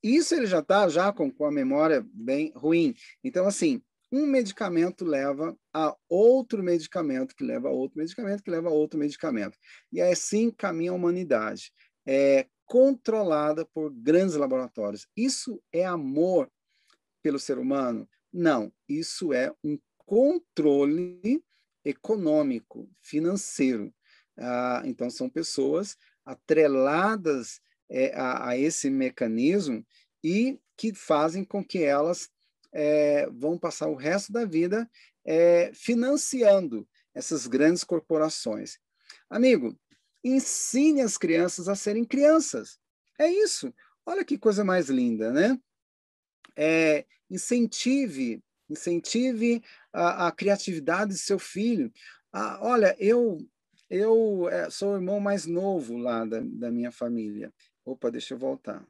isso 0.04 0.36
ele 0.36 0.46
já 0.46 0.60
está 0.60 0.88
já 0.88 1.12
com, 1.12 1.32
com 1.32 1.46
a 1.46 1.52
memória 1.52 2.06
bem 2.14 2.52
ruim. 2.56 2.96
Então, 3.24 3.48
assim, 3.48 3.82
um 4.12 4.26
medicamento 4.26 5.06
leva 5.06 5.56
a 5.74 5.96
outro 6.08 6.64
medicamento, 6.64 7.36
que 7.36 7.44
leva 7.44 7.68
a 7.68 7.72
outro 7.72 8.00
medicamento, 8.00 8.44
que 8.44 8.50
leva 8.50 8.70
a 8.70 8.72
outro 8.72 9.00
medicamento. 9.00 9.58
E 9.92 10.02
assim 10.02 10.52
caminha 10.52 10.92
a 10.92 10.96
humanidade, 10.96 11.72
é, 12.08 12.48
controlada 12.66 13.66
por 13.66 13.92
grandes 13.92 14.36
laboratórios. 14.36 15.08
Isso 15.16 15.62
é 15.72 15.86
amor 15.86 16.50
pelo 17.22 17.40
ser 17.40 17.58
humano? 17.58 18.08
Não, 18.32 18.72
isso 18.88 19.34
é 19.34 19.54
um 19.64 19.78
controle 19.98 21.44
econômico, 21.84 22.90
financeiro. 23.02 23.94
Ah, 24.38 24.82
então, 24.86 25.10
são 25.10 25.30
pessoas 25.30 25.98
atreladas 26.26 27.60
é, 27.90 28.14
a, 28.16 28.50
a, 28.50 28.58
esse 28.58 28.90
mecanismo 28.90 29.86
e 30.24 30.60
que 30.78 30.94
fazem 30.94 31.44
com 31.44 31.64
que 31.64 31.84
elas 31.84 32.30
é, 32.72 33.28
vão 33.32 33.58
passar 33.58 33.88
o 33.88 33.96
resto 33.96 34.32
da 34.32 34.46
vida 34.46 34.90
é, 35.26 35.72
financiando 35.74 36.88
essas 37.14 37.48
grandes 37.48 37.84
corporações. 37.84 38.78
Amigo, 39.30 39.78
ensine 40.24 41.02
as 41.02 41.18
crianças 41.18 41.68
a 41.68 41.76
serem 41.76 42.06
crianças. 42.06 42.80
É 43.18 43.30
isso. 43.30 43.74
Olha 44.06 44.24
que 44.24 44.38
coisa 44.38 44.64
mais 44.64 44.90
linda, 44.90 45.32
né? 45.32 45.60
É, 46.56 47.06
incentive, 47.30 48.42
incentive 48.70 49.64
a, 49.94 50.28
a, 50.28 50.32
criatividade 50.32 51.14
de 51.14 51.20
seu 51.20 51.40
filho. 51.40 51.92
Ah, 52.32 52.60
olha, 52.62 52.96
eu 53.00 53.40
eu 53.90 54.48
é, 54.50 54.70
sou 54.70 54.94
o 54.94 54.96
irmão 54.96 55.20
mais 55.20 55.48
novo 55.48 55.98
lá 55.98 56.24
da, 56.24 56.40
da 56.44 56.72
minha 56.72 56.92
família. 56.92 57.52
Opa, 57.90 58.12
deixa 58.12 58.36
eu 58.36 58.38
voltar. 58.38 58.86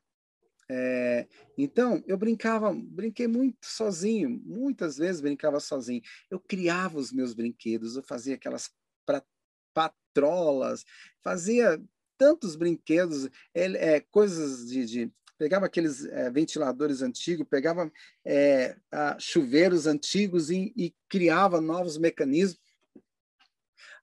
É, 0.69 1.25
então, 1.57 2.03
eu 2.05 2.17
brincava, 2.17 2.73
brinquei 2.73 3.27
muito 3.27 3.57
sozinho, 3.63 4.29
muitas 4.45 4.97
vezes 4.97 5.21
brincava 5.21 5.57
sozinho. 5.61 6.01
Eu 6.29 6.37
criava 6.37 6.97
os 6.99 7.13
meus 7.13 7.33
brinquedos, 7.33 7.95
eu 7.95 8.03
fazia 8.03 8.35
aquelas 8.35 8.69
pra, 9.05 9.23
patrolas, 9.73 10.83
fazia 11.23 11.81
tantos 12.17 12.57
brinquedos, 12.57 13.29
é, 13.53 14.01
coisas 14.01 14.67
de, 14.67 14.85
de, 14.85 15.11
Pegava 15.37 15.67
aqueles 15.67 16.03
é, 16.03 16.29
ventiladores 16.29 17.01
antigos, 17.01 17.47
pegava 17.49 17.89
é, 18.25 18.75
chuveiros 19.17 19.87
antigos 19.87 20.51
e, 20.51 20.73
e 20.75 20.93
criava 21.07 21.61
novos 21.61 21.97
mecanismos 21.97 22.59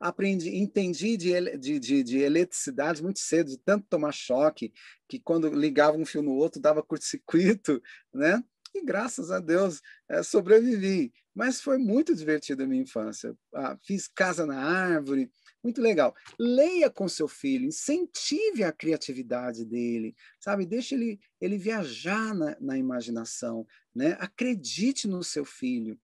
aprendi, 0.01 0.57
entendi 0.57 1.17
de, 1.17 1.59
de, 1.59 1.79
de, 1.79 2.03
de 2.03 2.19
eletricidade 2.19 3.03
muito 3.03 3.19
cedo, 3.19 3.51
de 3.51 3.59
tanto 3.59 3.87
tomar 3.89 4.13
choque, 4.13 4.73
que 5.09 5.19
quando 5.19 5.49
ligava 5.49 5.97
um 5.97 6.07
fio 6.07 6.23
no 6.23 6.33
outro 6.33 6.61
dava 6.61 6.83
curto-circuito, 6.83 7.83
né? 8.13 8.43
E 8.75 8.85
graças 8.85 9.31
a 9.31 9.41
Deus 9.41 9.81
é, 10.09 10.23
sobrevivi. 10.23 11.13
Mas 11.35 11.61
foi 11.61 11.79
muito 11.79 12.15
divertido 12.15 12.63
a 12.63 12.67
minha 12.67 12.83
infância. 12.83 13.37
Ah, 13.55 13.77
fiz 13.83 14.09
casa 14.09 14.47
na 14.47 14.59
árvore, 14.59 15.31
muito 15.63 15.83
legal. 15.83 16.15
Leia 16.39 16.89
com 16.89 17.09
seu 17.09 17.27
filho, 17.27 17.67
incentive 17.67 18.65
a 18.65 18.73
criatividade 18.73 19.65
dele, 19.65 20.15
sabe? 20.41 20.65
Deixe 20.65 20.95
ele, 20.95 21.21
ele 21.41 21.59
viajar 21.59 22.35
na, 22.35 22.57
na 22.61 22.79
imaginação, 22.79 23.67
né? 23.95 24.17
Acredite 24.21 25.09
no 25.09 25.23
seu 25.25 25.45
filho, 25.45 25.99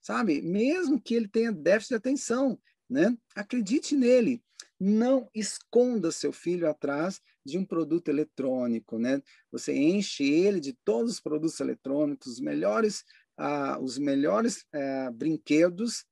sabe? 0.00 0.40
Mesmo 0.40 1.00
que 1.00 1.14
ele 1.14 1.28
tenha 1.28 1.52
déficit 1.52 1.90
de 1.90 1.96
atenção, 1.96 2.58
né? 2.88 3.16
Acredite 3.34 3.94
nele. 3.94 4.42
Não 4.80 5.28
esconda 5.34 6.12
seu 6.12 6.32
filho 6.32 6.68
atrás 6.68 7.20
de 7.44 7.58
um 7.58 7.64
produto 7.64 8.08
eletrônico, 8.08 8.98
né? 8.98 9.20
Você 9.50 9.74
enche 9.74 10.24
ele 10.24 10.60
de 10.60 10.72
todos 10.84 11.12
os 11.12 11.20
produtos 11.20 11.58
eletrônicos, 11.58 12.34
os 12.34 12.40
melhores, 12.40 13.04
ah, 13.36 13.78
os 13.80 13.98
melhores 13.98 14.64
eh, 14.72 15.10
brinquedos, 15.10 16.04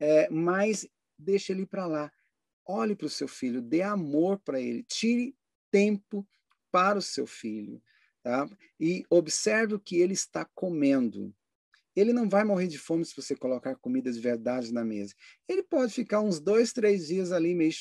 eh, 0.00 0.28
mas 0.30 0.88
deixe 1.16 1.52
ele 1.52 1.64
para 1.64 1.86
lá. 1.86 2.12
Olhe 2.66 2.94
para 2.96 3.06
o 3.06 3.10
seu 3.10 3.28
filho, 3.28 3.62
dê 3.62 3.82
amor 3.82 4.38
para 4.40 4.60
ele, 4.60 4.82
tire 4.82 5.34
tempo 5.70 6.26
para 6.70 6.98
o 6.98 7.02
seu 7.02 7.26
filho, 7.26 7.82
tá? 8.22 8.48
E 8.78 9.04
observe 9.08 9.74
o 9.74 9.80
que 9.80 9.96
ele 9.96 10.12
está 10.12 10.44
comendo. 10.54 11.34
Ele 11.98 12.12
não 12.12 12.28
vai 12.28 12.44
morrer 12.44 12.68
de 12.68 12.78
fome 12.78 13.04
se 13.04 13.16
você 13.16 13.34
colocar 13.34 13.74
comida 13.76 14.12
de 14.12 14.20
verdade 14.20 14.72
na 14.72 14.84
mesa. 14.84 15.14
Ele 15.48 15.62
pode 15.62 15.92
ficar 15.92 16.20
uns 16.20 16.38
dois, 16.38 16.72
três 16.72 17.08
dias 17.08 17.32
ali 17.32 17.54
meio 17.54 17.72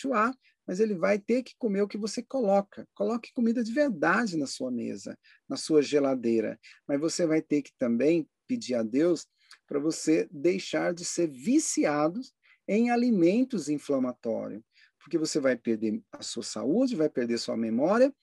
mas 0.65 0.79
ele 0.79 0.95
vai 0.95 1.19
ter 1.19 1.43
que 1.43 1.55
comer 1.57 1.81
o 1.81 1.87
que 1.87 1.97
você 1.97 2.21
coloca. 2.23 2.87
Coloque 2.95 3.31
comida 3.33 3.63
de 3.63 3.71
verdade 3.71 4.35
na 4.35 4.47
sua 4.47 4.71
mesa, 4.71 5.17
na 5.47 5.55
sua 5.55 5.81
geladeira. 5.81 6.59
Mas 6.87 6.99
você 6.99 7.25
vai 7.27 7.41
ter 7.41 7.61
que 7.61 7.71
também 7.77 8.27
pedir 8.47 8.73
a 8.73 8.83
Deus 8.83 9.27
para 9.67 9.79
você 9.79 10.27
deixar 10.31 10.93
de 10.93 11.05
ser 11.05 11.27
viciado 11.29 12.19
em 12.67 12.89
alimentos 12.89 13.69
inflamatórios, 13.69 14.61
porque 14.99 15.17
você 15.17 15.39
vai 15.39 15.55
perder 15.55 16.01
a 16.11 16.21
sua 16.21 16.43
saúde, 16.43 16.95
vai 16.95 17.07
perder 17.07 17.37
sua 17.37 17.55
memória 17.55 18.13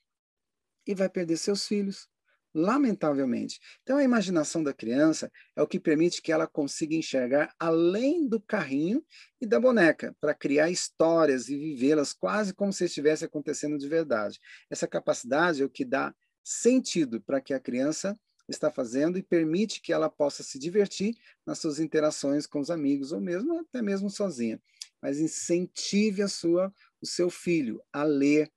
e 0.86 0.94
vai 0.94 1.08
perder 1.08 1.36
seus 1.38 1.66
filhos 1.66 2.08
lamentavelmente. 2.54 3.58
Então, 3.82 3.98
a 3.98 4.04
imaginação 4.04 4.62
da 4.62 4.72
criança 4.72 5.30
é 5.56 5.62
o 5.62 5.66
que 5.66 5.80
permite 5.80 6.22
que 6.22 6.30
ela 6.30 6.46
consiga 6.46 6.94
enxergar 6.94 7.52
além 7.58 8.28
do 8.28 8.40
carrinho 8.40 9.04
e 9.40 9.46
da 9.46 9.58
boneca, 9.58 10.14
para 10.20 10.34
criar 10.34 10.70
histórias 10.70 11.48
e 11.48 11.56
vivê-las 11.56 12.12
quase 12.12 12.54
como 12.54 12.72
se 12.72 12.84
estivesse 12.84 13.24
acontecendo 13.24 13.76
de 13.76 13.88
verdade. 13.88 14.38
Essa 14.70 14.86
capacidade 14.86 15.62
é 15.62 15.64
o 15.64 15.70
que 15.70 15.84
dá 15.84 16.14
sentido 16.44 17.20
para 17.20 17.40
que 17.40 17.52
a 17.52 17.60
criança 17.60 18.18
está 18.48 18.70
fazendo 18.70 19.18
e 19.18 19.22
permite 19.22 19.80
que 19.80 19.92
ela 19.92 20.10
possa 20.10 20.42
se 20.42 20.58
divertir 20.58 21.14
nas 21.46 21.58
suas 21.58 21.80
interações 21.80 22.46
com 22.46 22.60
os 22.60 22.70
amigos 22.70 23.10
ou 23.10 23.20
mesmo 23.20 23.58
até 23.58 23.80
mesmo 23.80 24.10
sozinha. 24.10 24.60
Mas 25.00 25.18
incentive 25.18 26.22
a 26.22 26.28
sua 26.28 26.72
o 27.00 27.06
seu 27.06 27.28
filho 27.28 27.82
a 27.92 28.02
ler, 28.02 28.50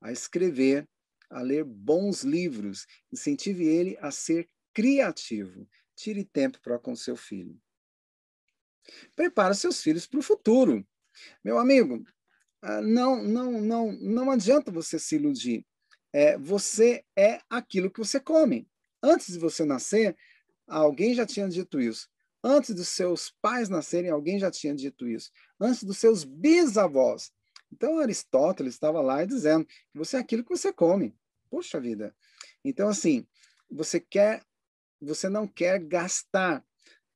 a 0.00 0.10
escrever, 0.10 0.88
a 1.34 1.42
ler 1.42 1.64
bons 1.64 2.22
livros, 2.22 2.86
incentive 3.12 3.66
ele 3.66 3.98
a 4.00 4.12
ser 4.12 4.48
criativo. 4.72 5.68
Tire 5.96 6.24
tempo 6.24 6.60
para 6.62 6.78
com 6.78 6.94
seu 6.94 7.16
filho. 7.16 7.60
Prepara 9.16 9.52
seus 9.52 9.82
filhos 9.82 10.06
para 10.06 10.20
o 10.20 10.22
futuro. 10.22 10.86
Meu 11.42 11.58
amigo, 11.58 12.04
ah, 12.62 12.80
não, 12.80 13.20
não, 13.22 13.60
não, 13.60 13.92
não 13.92 14.30
adianta 14.30 14.70
você 14.70 14.96
se 14.96 15.16
iludir. 15.16 15.66
É, 16.12 16.38
você 16.38 17.04
é 17.16 17.40
aquilo 17.50 17.90
que 17.90 17.98
você 17.98 18.20
come. 18.20 18.68
Antes 19.02 19.32
de 19.32 19.38
você 19.40 19.64
nascer, 19.64 20.16
alguém 20.68 21.14
já 21.14 21.26
tinha 21.26 21.48
dito 21.48 21.80
isso. 21.80 22.08
Antes 22.44 22.74
dos 22.74 22.88
seus 22.88 23.34
pais 23.42 23.68
nascerem, 23.68 24.10
alguém 24.10 24.38
já 24.38 24.52
tinha 24.52 24.74
dito 24.74 25.08
isso. 25.08 25.32
Antes 25.58 25.82
dos 25.82 25.98
seus 25.98 26.22
bisavós. 26.22 27.32
Então, 27.72 27.98
Aristóteles 27.98 28.74
estava 28.74 29.00
lá 29.00 29.24
dizendo 29.24 29.64
que 29.64 29.74
você 29.98 30.16
é 30.16 30.20
aquilo 30.20 30.44
que 30.44 30.56
você 30.56 30.72
come. 30.72 31.12
Poxa 31.54 31.78
vida. 31.78 32.12
Então, 32.64 32.88
assim, 32.88 33.24
você 33.70 34.00
quer, 34.00 34.42
você 35.00 35.28
não 35.28 35.46
quer 35.46 35.78
gastar 35.78 36.64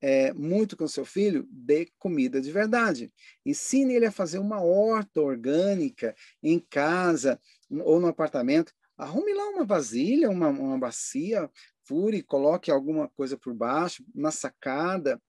é, 0.00 0.32
muito 0.32 0.76
com 0.76 0.86
seu 0.86 1.04
filho, 1.04 1.44
dê 1.50 1.90
comida 1.98 2.40
de 2.40 2.52
verdade. 2.52 3.12
Ensine 3.44 3.94
ele 3.94 4.06
a 4.06 4.12
fazer 4.12 4.38
uma 4.38 4.62
horta 4.62 5.20
orgânica 5.20 6.14
em 6.40 6.60
casa 6.60 7.40
ou 7.84 7.98
no 7.98 8.06
apartamento. 8.06 8.72
Arrume 8.96 9.34
lá 9.34 9.48
uma 9.48 9.64
vasilha, 9.64 10.30
uma, 10.30 10.50
uma 10.50 10.78
bacia, 10.78 11.50
fure, 11.82 12.22
coloque 12.22 12.70
alguma 12.70 13.08
coisa 13.08 13.36
por 13.36 13.52
baixo, 13.52 14.04
na 14.14 14.30
sacada, 14.30 15.20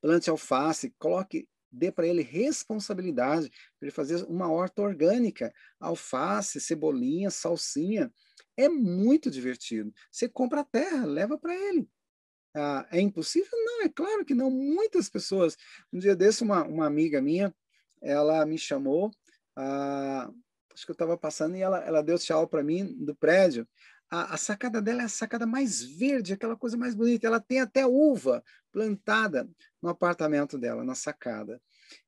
plante 0.00 0.30
alface, 0.30 0.94
coloque 0.98 1.46
dê 1.70 1.92
para 1.92 2.06
ele 2.06 2.22
responsabilidade 2.22 3.50
para 3.50 3.86
ele 3.86 3.90
fazer 3.90 4.24
uma 4.24 4.50
horta 4.50 4.82
orgânica, 4.82 5.52
alface, 5.78 6.60
cebolinha, 6.60 7.30
salsinha. 7.30 8.12
É 8.56 8.68
muito 8.68 9.30
divertido. 9.30 9.92
Você 10.10 10.28
compra 10.28 10.60
a 10.60 10.64
terra, 10.64 11.04
leva 11.04 11.38
para 11.38 11.54
ele. 11.54 11.88
ah, 12.54 12.86
é 12.90 13.00
impossível? 13.00 13.50
Não, 13.52 13.82
é 13.82 13.88
claro 13.88 14.24
que 14.24 14.34
não. 14.34 14.50
Muitas 14.50 15.08
pessoas. 15.08 15.56
Um 15.92 15.98
dia 15.98 16.16
desse, 16.16 16.42
uma, 16.42 16.64
uma 16.64 16.86
amiga 16.86 17.20
minha, 17.22 17.54
ela 18.02 18.44
me 18.46 18.58
chamou, 18.58 19.10
ah, 19.56 20.30
acho 20.74 20.86
que 20.86 20.90
eu 20.90 20.94
estava 20.94 21.16
passando 21.18 21.56
e 21.56 21.60
ela, 21.60 21.78
ela 21.84 22.02
deu 22.02 22.18
tchau 22.18 22.46
para 22.48 22.62
mim 22.62 22.94
do 23.04 23.14
prédio. 23.14 23.68
A, 24.10 24.34
a, 24.34 24.36
sacada 24.36 24.80
dela 24.80 25.02
é 25.02 25.04
a 25.04 25.08
sacada 25.08 25.46
mais 25.46 25.82
verde, 25.82 26.32
aquela 26.32 26.56
coisa 26.56 26.76
mais 26.76 26.94
bonita. 26.94 27.26
Ela 27.26 27.40
tem 27.40 27.60
até 27.60 27.86
uva 27.86 28.42
plantada 28.72 29.48
no 29.82 29.88
apartamento 29.88 30.58
dela, 30.58 30.84
na 30.84 30.94
sacada. 30.94 31.60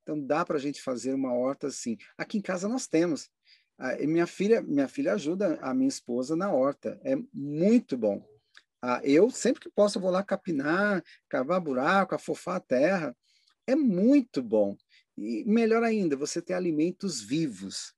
Então 0.03 0.21
dá 0.21 0.45
para 0.45 0.57
a 0.57 0.61
gente 0.61 0.81
fazer 0.81 1.13
uma 1.13 1.33
horta 1.33 1.67
assim. 1.67 1.97
Aqui 2.17 2.39
em 2.39 2.43
casa 2.43 2.69
nós 2.69 2.87
temos. 2.87 3.31
Ah, 3.79 3.97
minha 4.07 4.27
filha, 4.27 4.61
minha 4.63 4.89
filha 4.89 5.15
ajuda 5.15 5.59
a 5.61 5.73
minha 5.75 5.89
esposa 5.89 6.37
na 6.37 6.53
horta. 6.53 7.01
É 7.03 7.17
muito 7.33 7.97
bom. 7.97 8.25
Ah, 8.83 9.01
eu 9.05 9.31
sempre 9.31 9.61
que 9.61 9.71
posso 9.71 10.01
vou 10.01 10.11
lá 10.11 10.23
capinar, 10.23 11.03
cavar 11.29 11.61
buraco, 11.61 12.15
afofar 12.15 12.57
a 12.57 12.61
terra. 12.61 13.17
É 13.67 13.75
muito 13.75 14.43
bom. 14.43 14.77
E 15.17 15.45
melhor 15.45 15.83
ainda, 15.83 16.17
você 16.17 16.41
ter 16.41 16.55
alimentos 16.55 17.21
vivos. 17.21 17.95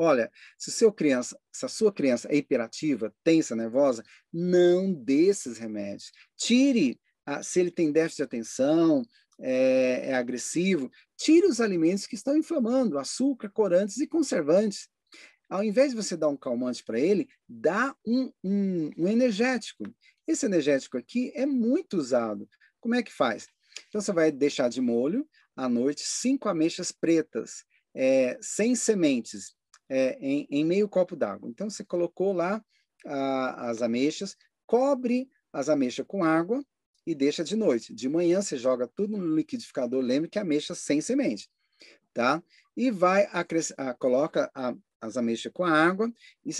Olha, 0.00 0.30
se, 0.56 0.70
seu 0.70 0.92
criança, 0.92 1.36
se 1.52 1.66
a 1.66 1.68
sua 1.68 1.92
criança 1.92 2.28
é 2.30 2.36
hiperativa, 2.36 3.12
tensa, 3.24 3.56
nervosa, 3.56 4.04
não 4.32 4.94
dê 4.94 5.26
esses 5.26 5.58
remédios. 5.58 6.12
Tire, 6.36 7.00
ah, 7.26 7.42
se 7.42 7.58
ele 7.58 7.72
tem 7.72 7.90
déficit 7.90 8.18
de 8.18 8.22
atenção, 8.22 9.02
é, 9.40 10.10
é 10.10 10.14
agressivo, 10.14 10.88
tire 11.16 11.48
os 11.48 11.60
alimentos 11.60 12.06
que 12.06 12.14
estão 12.14 12.36
inflamando, 12.36 12.96
açúcar, 12.96 13.48
corantes 13.48 13.98
e 13.98 14.06
conservantes. 14.06 14.88
Ao 15.48 15.64
invés 15.64 15.90
de 15.90 15.96
você 15.96 16.16
dar 16.16 16.28
um 16.28 16.36
calmante 16.36 16.84
para 16.84 17.00
ele, 17.00 17.28
dá 17.48 17.92
um, 18.06 18.30
um, 18.44 18.90
um, 18.96 19.08
energético. 19.08 19.82
Esse 20.28 20.46
energético 20.46 20.96
aqui 20.96 21.32
é 21.34 21.44
muito 21.44 21.96
usado. 21.96 22.48
Como 22.78 22.94
é 22.94 23.02
que 23.02 23.12
faz? 23.12 23.48
Então, 23.88 24.00
você 24.00 24.12
vai 24.12 24.30
deixar 24.30 24.68
de 24.68 24.80
molho 24.80 25.28
à 25.56 25.68
noite 25.68 26.02
cinco 26.04 26.48
ameixas 26.48 26.92
pretas, 26.92 27.64
é, 27.96 28.38
sem 28.40 28.76
sementes, 28.76 29.57
é, 29.88 30.18
em, 30.20 30.46
em, 30.50 30.64
meio 30.64 30.88
copo 30.88 31.16
d'água. 31.16 31.48
Então, 31.48 31.68
você 31.70 31.84
colocou 31.84 32.32
lá 32.32 32.62
a, 33.06 33.70
as 33.70 33.82
ameixas, 33.82 34.36
cobre 34.66 35.28
as 35.52 35.68
ameixas 35.68 36.04
com 36.06 36.22
água, 36.24 36.64
e 37.08 37.14
deixa 37.14 37.42
de 37.42 37.56
noite. 37.56 37.94
De 37.94 38.06
manhã 38.06 38.42
você 38.42 38.58
joga 38.58 38.86
tudo 38.86 39.16
no 39.16 39.34
liquidificador, 39.34 40.02
lembre 40.02 40.28
que 40.28 40.38
ameixa 40.38 40.74
sem 40.74 41.00
semente, 41.00 41.48
tá? 42.12 42.42
E 42.76 42.90
vai 42.90 43.26
a, 43.32 43.94
coloca 43.94 44.50
a, 44.54 44.74
as 45.00 45.16
ameixas 45.16 45.50
com 45.50 45.64
a 45.64 45.70
água, 45.70 46.12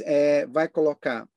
é, 0.04 0.46
vai 0.46 0.66
colocar, 0.66 1.28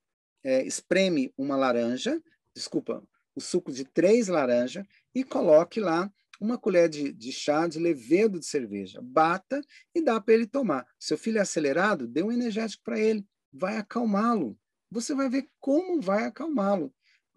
é, 0.42 0.64
espreme 0.64 1.30
uma 1.36 1.56
laranja, 1.56 2.22
desculpa, 2.54 3.06
o 3.34 3.40
suco 3.40 3.70
de 3.70 3.84
três 3.84 4.28
laranjas 4.28 4.86
e 5.14 5.22
coloque 5.22 5.78
lá 5.78 6.10
uma 6.42 6.58
colher 6.58 6.88
de, 6.88 7.12
de 7.12 7.30
chá 7.30 7.68
de 7.68 7.78
levedo 7.78 8.40
de 8.40 8.46
cerveja. 8.46 9.00
Bata 9.00 9.62
e 9.94 10.02
dá 10.02 10.20
para 10.20 10.34
ele 10.34 10.46
tomar. 10.46 10.84
Seu 10.98 11.16
filho 11.16 11.38
é 11.38 11.40
acelerado, 11.40 12.08
dê 12.08 12.20
um 12.20 12.32
energético 12.32 12.82
para 12.82 12.98
ele, 12.98 13.24
vai 13.52 13.76
acalmá-lo. 13.76 14.58
Você 14.90 15.14
vai 15.14 15.28
ver 15.28 15.48
como 15.60 16.00
vai 16.00 16.24
acalmá-lo 16.24 16.92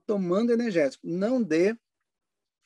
tomando 0.08 0.52
energético. 0.52 1.08
Não 1.08 1.42
dê. 1.42 1.78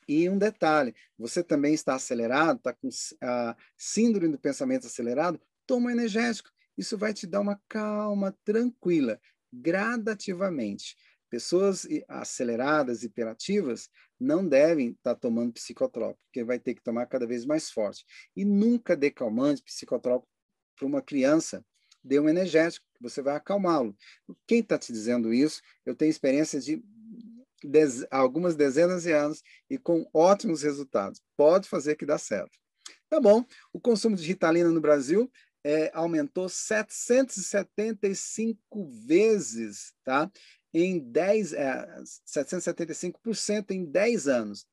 E 0.08 0.30
um 0.30 0.38
detalhe: 0.38 0.96
você 1.18 1.44
também 1.44 1.74
está 1.74 1.96
acelerado, 1.96 2.58
está 2.58 2.74
com 2.74 2.90
a 3.22 3.56
síndrome 3.78 4.32
do 4.32 4.40
pensamento 4.40 4.88
acelerado, 4.88 5.42
toma 5.68 5.92
energético. 5.92 6.50
Isso 6.78 6.98
vai 6.98 7.14
te 7.14 7.28
dar 7.28 7.42
uma 7.42 7.62
calma 7.68 8.34
tranquila, 8.46 9.20
gradativamente. 9.52 10.96
Pessoas 11.30 11.88
aceleradas, 12.08 13.04
hiperativas, 13.04 13.90
não 14.20 14.48
devem 14.48 14.90
estar 14.90 15.14
tá 15.14 15.20
tomando 15.20 15.54
psicotrópico, 15.54 16.20
porque 16.26 16.44
vai 16.44 16.60
ter 16.60 16.74
que 16.74 16.84
tomar 16.84 17.06
cada 17.06 17.28
vez 17.28 17.46
mais 17.46 17.70
forte. 17.70 18.04
E 18.36 18.44
nunca 18.44 18.96
dê 18.96 19.12
calmante, 19.12 19.64
psicotrópico 19.64 20.32
para 20.76 20.88
uma 20.88 21.02
criança. 21.02 21.64
Dê 22.04 22.20
um 22.20 22.30
energético, 22.30 22.86
você 23.00 23.22
vai 23.22 23.36
acalmá-lo. 23.36 23.96
Quem 24.48 24.60
está 24.60 24.78
te 24.78 24.92
dizendo 24.92 25.34
isso? 25.34 25.62
Eu 25.86 25.96
tenho 25.96 26.10
experiência 26.10 26.60
de 26.60 26.84
dez, 27.64 28.06
algumas 28.10 28.56
dezenas 28.56 29.04
de 29.04 29.12
anos 29.12 29.44
e 29.70 29.78
com 29.78 30.10
ótimos 30.14 30.64
resultados. 30.64 31.22
Pode 31.36 31.68
fazer 31.68 31.96
que 31.96 32.06
dá 32.06 32.18
certo. 32.18 32.58
Tá 33.10 33.20
bom. 33.20 33.44
O 33.74 33.80
consumo 33.80 34.16
de 34.16 34.26
Ritalina 34.26 34.70
no 34.70 34.80
Brasil 34.80 35.30
é, 35.64 35.92
aumentou 35.94 36.48
775 36.48 38.90
vezes, 39.06 39.94
tá? 40.04 40.32
Em 40.74 41.00
10, 41.00 41.54
é, 41.54 42.02
775% 42.28 43.72
em 43.72 43.86
10 43.86 44.28
anos. 44.28 44.68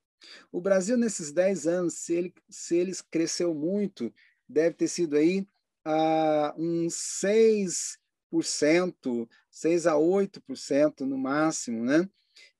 O 0.50 0.60
Brasil, 0.60 0.96
nesses 0.96 1.32
10 1.32 1.66
anos, 1.66 1.94
se 1.94 2.14
ele, 2.14 2.34
se 2.48 2.76
ele 2.76 2.92
cresceu 3.10 3.54
muito, 3.54 4.12
deve 4.48 4.74
ter 4.74 4.88
sido 4.88 5.16
aí 5.16 5.46
ah, 5.84 6.54
uns 6.58 6.94
6%, 7.22 9.28
6 9.50 9.86
a 9.86 9.94
8% 9.94 11.00
no 11.00 11.16
máximo, 11.16 11.84
né? 11.84 12.08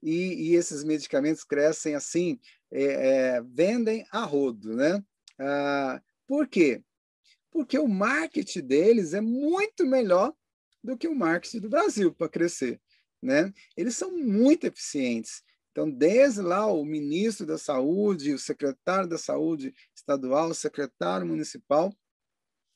e, 0.02 0.50
e 0.50 0.54
esses 0.54 0.84
medicamentos 0.84 1.44
crescem 1.44 1.94
assim, 1.94 2.38
é, 2.70 2.84
é, 2.84 3.42
vendem 3.42 4.06
a 4.10 4.24
rodo, 4.24 4.74
né? 4.74 5.02
Ah, 5.38 6.00
por 6.26 6.46
quê? 6.46 6.82
Porque 7.50 7.78
o 7.78 7.88
marketing 7.88 8.62
deles 8.62 9.14
é 9.14 9.20
muito 9.20 9.84
melhor 9.84 10.32
do 10.82 10.96
que 10.96 11.08
o 11.08 11.14
marketing 11.14 11.60
do 11.60 11.68
Brasil 11.68 12.14
para 12.14 12.28
crescer, 12.28 12.80
né? 13.22 13.52
Eles 13.76 13.96
são 13.96 14.16
muito 14.16 14.66
eficientes. 14.66 15.42
Então, 15.70 15.90
desde 15.90 16.40
lá, 16.40 16.66
o 16.66 16.84
ministro 16.84 17.44
da 17.44 17.58
Saúde, 17.58 18.32
o 18.32 18.38
secretário 18.38 19.08
da 19.08 19.18
Saúde 19.18 19.74
estadual, 19.94 20.48
o 20.48 20.54
secretário 20.54 21.26
municipal, 21.26 21.94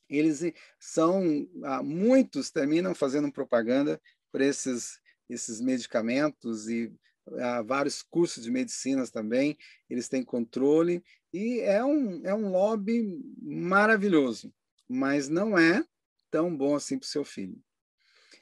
eles 0.08 0.52
são, 0.78 1.48
ah, 1.64 1.82
muitos 1.82 2.50
terminam 2.50 2.94
fazendo 2.94 3.32
propaganda 3.32 4.00
por 4.30 4.40
esses, 4.40 5.00
esses 5.28 5.60
medicamentos 5.60 6.68
e 6.68 6.92
há 7.38 7.62
vários 7.62 8.02
cursos 8.02 8.42
de 8.42 8.50
medicinas 8.50 9.10
também, 9.10 9.56
eles 9.88 10.08
têm 10.08 10.22
controle, 10.22 11.02
e 11.32 11.60
é 11.60 11.84
um, 11.84 12.26
é 12.26 12.34
um 12.34 12.50
lobby 12.50 13.22
maravilhoso, 13.40 14.52
mas 14.88 15.28
não 15.28 15.56
é 15.56 15.84
tão 16.30 16.56
bom 16.56 16.74
assim 16.74 16.98
para 16.98 17.06
o 17.06 17.08
seu 17.08 17.24
filho. 17.24 17.58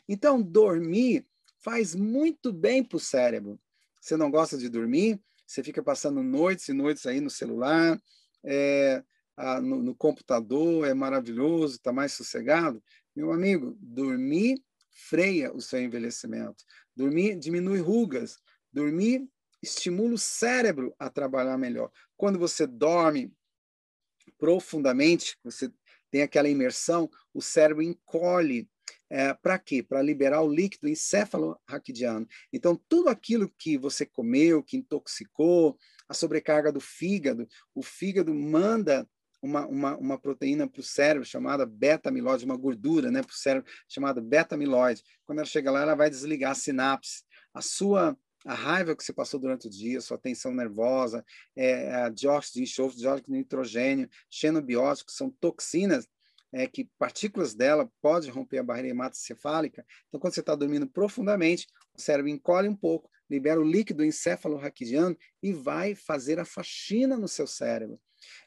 Então, 0.09 0.43
dormir 0.43 1.27
faz 1.59 1.95
muito 1.95 2.53
bem 2.53 2.83
para 2.83 2.97
o 2.97 3.01
cérebro. 3.01 3.59
Você 4.01 4.17
não 4.17 4.31
gosta 4.31 4.57
de 4.57 4.69
dormir, 4.69 5.21
você 5.47 5.63
fica 5.63 5.83
passando 5.83 6.23
noites 6.23 6.69
e 6.69 6.73
noites 6.73 7.07
aí 7.07 7.21
no 7.21 7.31
celular, 7.31 8.01
é, 8.45 9.03
a, 9.37 9.61
no, 9.61 9.83
no 9.83 9.95
computador, 9.95 10.87
é 10.87 10.95
maravilhoso, 10.95 11.77
está 11.77 11.93
mais 11.93 12.13
sossegado. 12.13 12.83
Meu 13.15 13.33
amigo, 13.33 13.77
dormir 13.81 14.63
freia 14.91 15.53
o 15.53 15.61
seu 15.61 15.81
envelhecimento. 15.81 16.65
Dormir 16.95 17.37
diminui 17.37 17.81
rugas, 17.81 18.39
Dormir 18.73 19.29
estimula 19.63 20.15
o 20.15 20.19
cérebro 20.19 20.95
a 20.99 21.11
trabalhar 21.11 21.57
melhor. 21.59 21.91
Quando 22.17 22.39
você 22.39 22.67
dorme 22.67 23.33
profundamente, 24.39 25.37
você 25.43 25.73
tem 26.11 26.23
aquela 26.23 26.49
imersão, 26.49 27.11
o 27.35 27.43
cérebro 27.43 27.83
encolhe. 27.83 28.69
É, 29.11 29.33
para 29.35 29.59
quê? 29.59 29.83
Para 29.83 30.03
liberar 30.03 30.43
o 30.43 30.53
líquido 30.53 30.89
encéfalo-raquidiano. 30.89 32.27
Então, 32.53 32.81
tudo 32.89 33.09
aquilo 33.09 33.49
que 33.59 33.79
você 33.79 34.05
comeu, 34.05 34.63
que 34.63 34.77
intoxicou, 34.77 35.79
a 36.09 36.15
sobrecarga 36.15 36.73
do 36.73 36.81
fígado, 36.81 37.47
o 37.75 37.83
fígado 37.83 38.35
manda 38.35 39.09
uma, 39.43 39.67
uma, 39.67 39.97
uma 39.97 40.19
proteína 40.19 40.69
para 40.69 40.81
o 40.81 40.85
cérebro 40.85 41.25
chamada 41.25 41.65
beta-amiloide, 41.65 42.45
uma 42.45 42.57
gordura 42.57 43.11
né, 43.11 43.23
para 43.23 43.33
o 43.33 43.37
cérebro 43.37 43.71
chamada 43.89 44.21
beta-amiloide. 44.21 45.03
Quando 45.25 45.39
ela 45.39 45.47
chega 45.47 45.71
lá, 45.71 45.83
ela 45.83 45.95
vai 45.95 46.11
desligar 46.11 46.53
a 46.53 46.55
sinapse. 46.55 47.25
A 47.55 47.61
sua 47.61 48.17
a 48.45 48.55
raiva 48.55 48.97
que 48.97 49.03
você 49.05 49.13
passou 49.13 49.39
durante 49.39 49.67
o 49.67 49.71
dia, 49.71 50.01
sua 50.01 50.17
tensão 50.17 50.55
nervosa, 50.55 51.25
é, 51.57 51.93
a 51.95 52.09
dióxido 52.09 52.55
de 52.55 52.63
enxofre, 52.63 52.99
dióxido 52.99 53.27
de 53.27 53.33
nitrogênio, 53.33 54.09
xenobióticos, 54.31 55.17
são 55.17 55.29
toxinas 55.29 56.09
é, 56.53 56.67
que 56.67 56.89
partículas 56.99 57.55
dela 57.55 57.91
podem 58.01 58.31
romper 58.31 58.59
a 58.59 58.63
barreira 58.63 58.89
hematocefálica. 58.89 59.85
Então, 60.09 60.21
quando 60.21 60.35
você 60.35 60.41
está 60.41 60.55
dormindo 60.55 60.89
profundamente, 60.89 61.67
o 61.95 62.01
cérebro 62.01 62.31
encolhe 62.31 62.69
um 62.69 62.77
pouco, 62.77 63.11
libera 63.29 63.61
o 63.61 63.65
líquido 63.65 64.05
encéfalo-raquidiano 64.05 65.17
e 65.43 65.53
vai 65.53 65.95
fazer 65.95 66.39
a 66.39 66.45
faxina 66.45 67.17
no 67.17 67.29
seu 67.29 67.47
cérebro. 67.47 68.01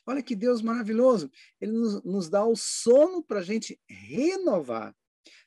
Olha 0.05 0.21
que 0.21 0.35
Deus 0.35 0.61
maravilhoso! 0.61 1.31
Ele 1.59 1.71
nos, 1.71 2.03
nos 2.03 2.29
dá 2.29 2.43
o 2.45 2.55
sono 2.55 3.23
para 3.23 3.39
a 3.39 3.43
gente 3.43 3.79
renovar. 3.87 4.95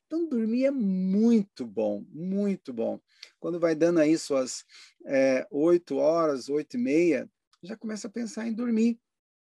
Então, 0.06 0.28
dormir 0.28 0.66
é 0.66 0.70
muito 0.70 1.66
bom, 1.66 2.04
muito 2.10 2.72
bom. 2.72 3.00
Quando 3.40 3.58
vai 3.58 3.74
dando 3.74 4.00
aí 4.00 4.16
suas 4.16 4.64
é, 5.06 5.46
8 5.50 5.96
horas, 5.96 6.48
oito 6.48 6.76
e 6.76 6.80
meia, 6.80 7.28
já 7.62 7.76
começa 7.76 8.06
a 8.06 8.10
pensar 8.10 8.46
em 8.46 8.52
dormir, 8.52 8.98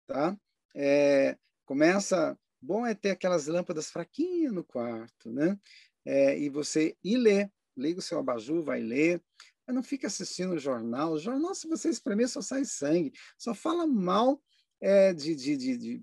tá? 0.06 0.36
É, 0.74 1.36
começa, 1.64 2.36
bom 2.66 2.84
é 2.84 2.94
ter 2.94 3.10
aquelas 3.10 3.46
lâmpadas 3.46 3.90
fraquinhas 3.90 4.52
no 4.52 4.64
quarto, 4.64 5.30
né? 5.30 5.58
É, 6.04 6.38
e 6.38 6.48
você 6.48 6.96
ir 7.02 7.16
ler, 7.16 7.52
liga 7.76 8.00
o 8.00 8.02
seu 8.02 8.18
abajur, 8.18 8.62
vai 8.62 8.80
ler, 8.80 9.22
Mas 9.66 9.74
não 9.74 9.82
fique 9.82 10.06
assistindo 10.06 10.58
jornal. 10.58 11.12
O 11.12 11.18
jornal, 11.18 11.54
se 11.54 11.68
você 11.68 11.88
espremer, 11.88 12.28
só 12.28 12.40
sai 12.40 12.64
sangue. 12.64 13.12
Só 13.38 13.54
fala 13.54 13.86
mal 13.86 14.42
é, 14.80 15.12
de, 15.12 15.34
de, 15.34 15.56
de, 15.56 15.78
de, 15.78 16.02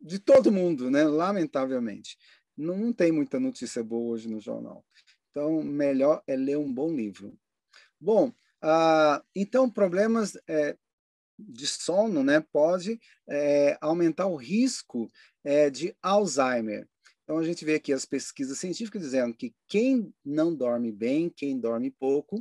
de 0.00 0.18
todo 0.18 0.52
mundo, 0.52 0.90
né? 0.90 1.04
lamentavelmente. 1.04 2.16
Não, 2.56 2.76
não 2.76 2.92
tem 2.92 3.10
muita 3.10 3.40
notícia 3.40 3.82
boa 3.82 4.12
hoje 4.12 4.28
no 4.28 4.40
jornal. 4.40 4.84
Então, 5.30 5.62
melhor 5.62 6.22
é 6.26 6.36
ler 6.36 6.58
um 6.58 6.72
bom 6.72 6.92
livro. 6.92 7.38
Bom, 7.98 8.32
ah, 8.62 9.22
então, 9.34 9.70
problemas 9.70 10.36
é, 10.48 10.76
de 11.48 11.66
sono 11.66 12.22
né, 12.22 12.44
pode 12.52 13.00
é, 13.28 13.76
aumentar 13.80 14.26
o 14.26 14.36
risco 14.36 15.10
é, 15.44 15.70
de 15.70 15.94
Alzheimer. 16.02 16.88
Então, 17.22 17.38
a 17.38 17.44
gente 17.44 17.64
vê 17.64 17.74
aqui 17.74 17.92
as 17.92 18.04
pesquisas 18.04 18.58
científicas 18.58 19.02
dizendo 19.02 19.32
que 19.34 19.54
quem 19.68 20.12
não 20.24 20.54
dorme 20.54 20.90
bem, 20.90 21.30
quem 21.30 21.58
dorme 21.58 21.90
pouco, 21.90 22.36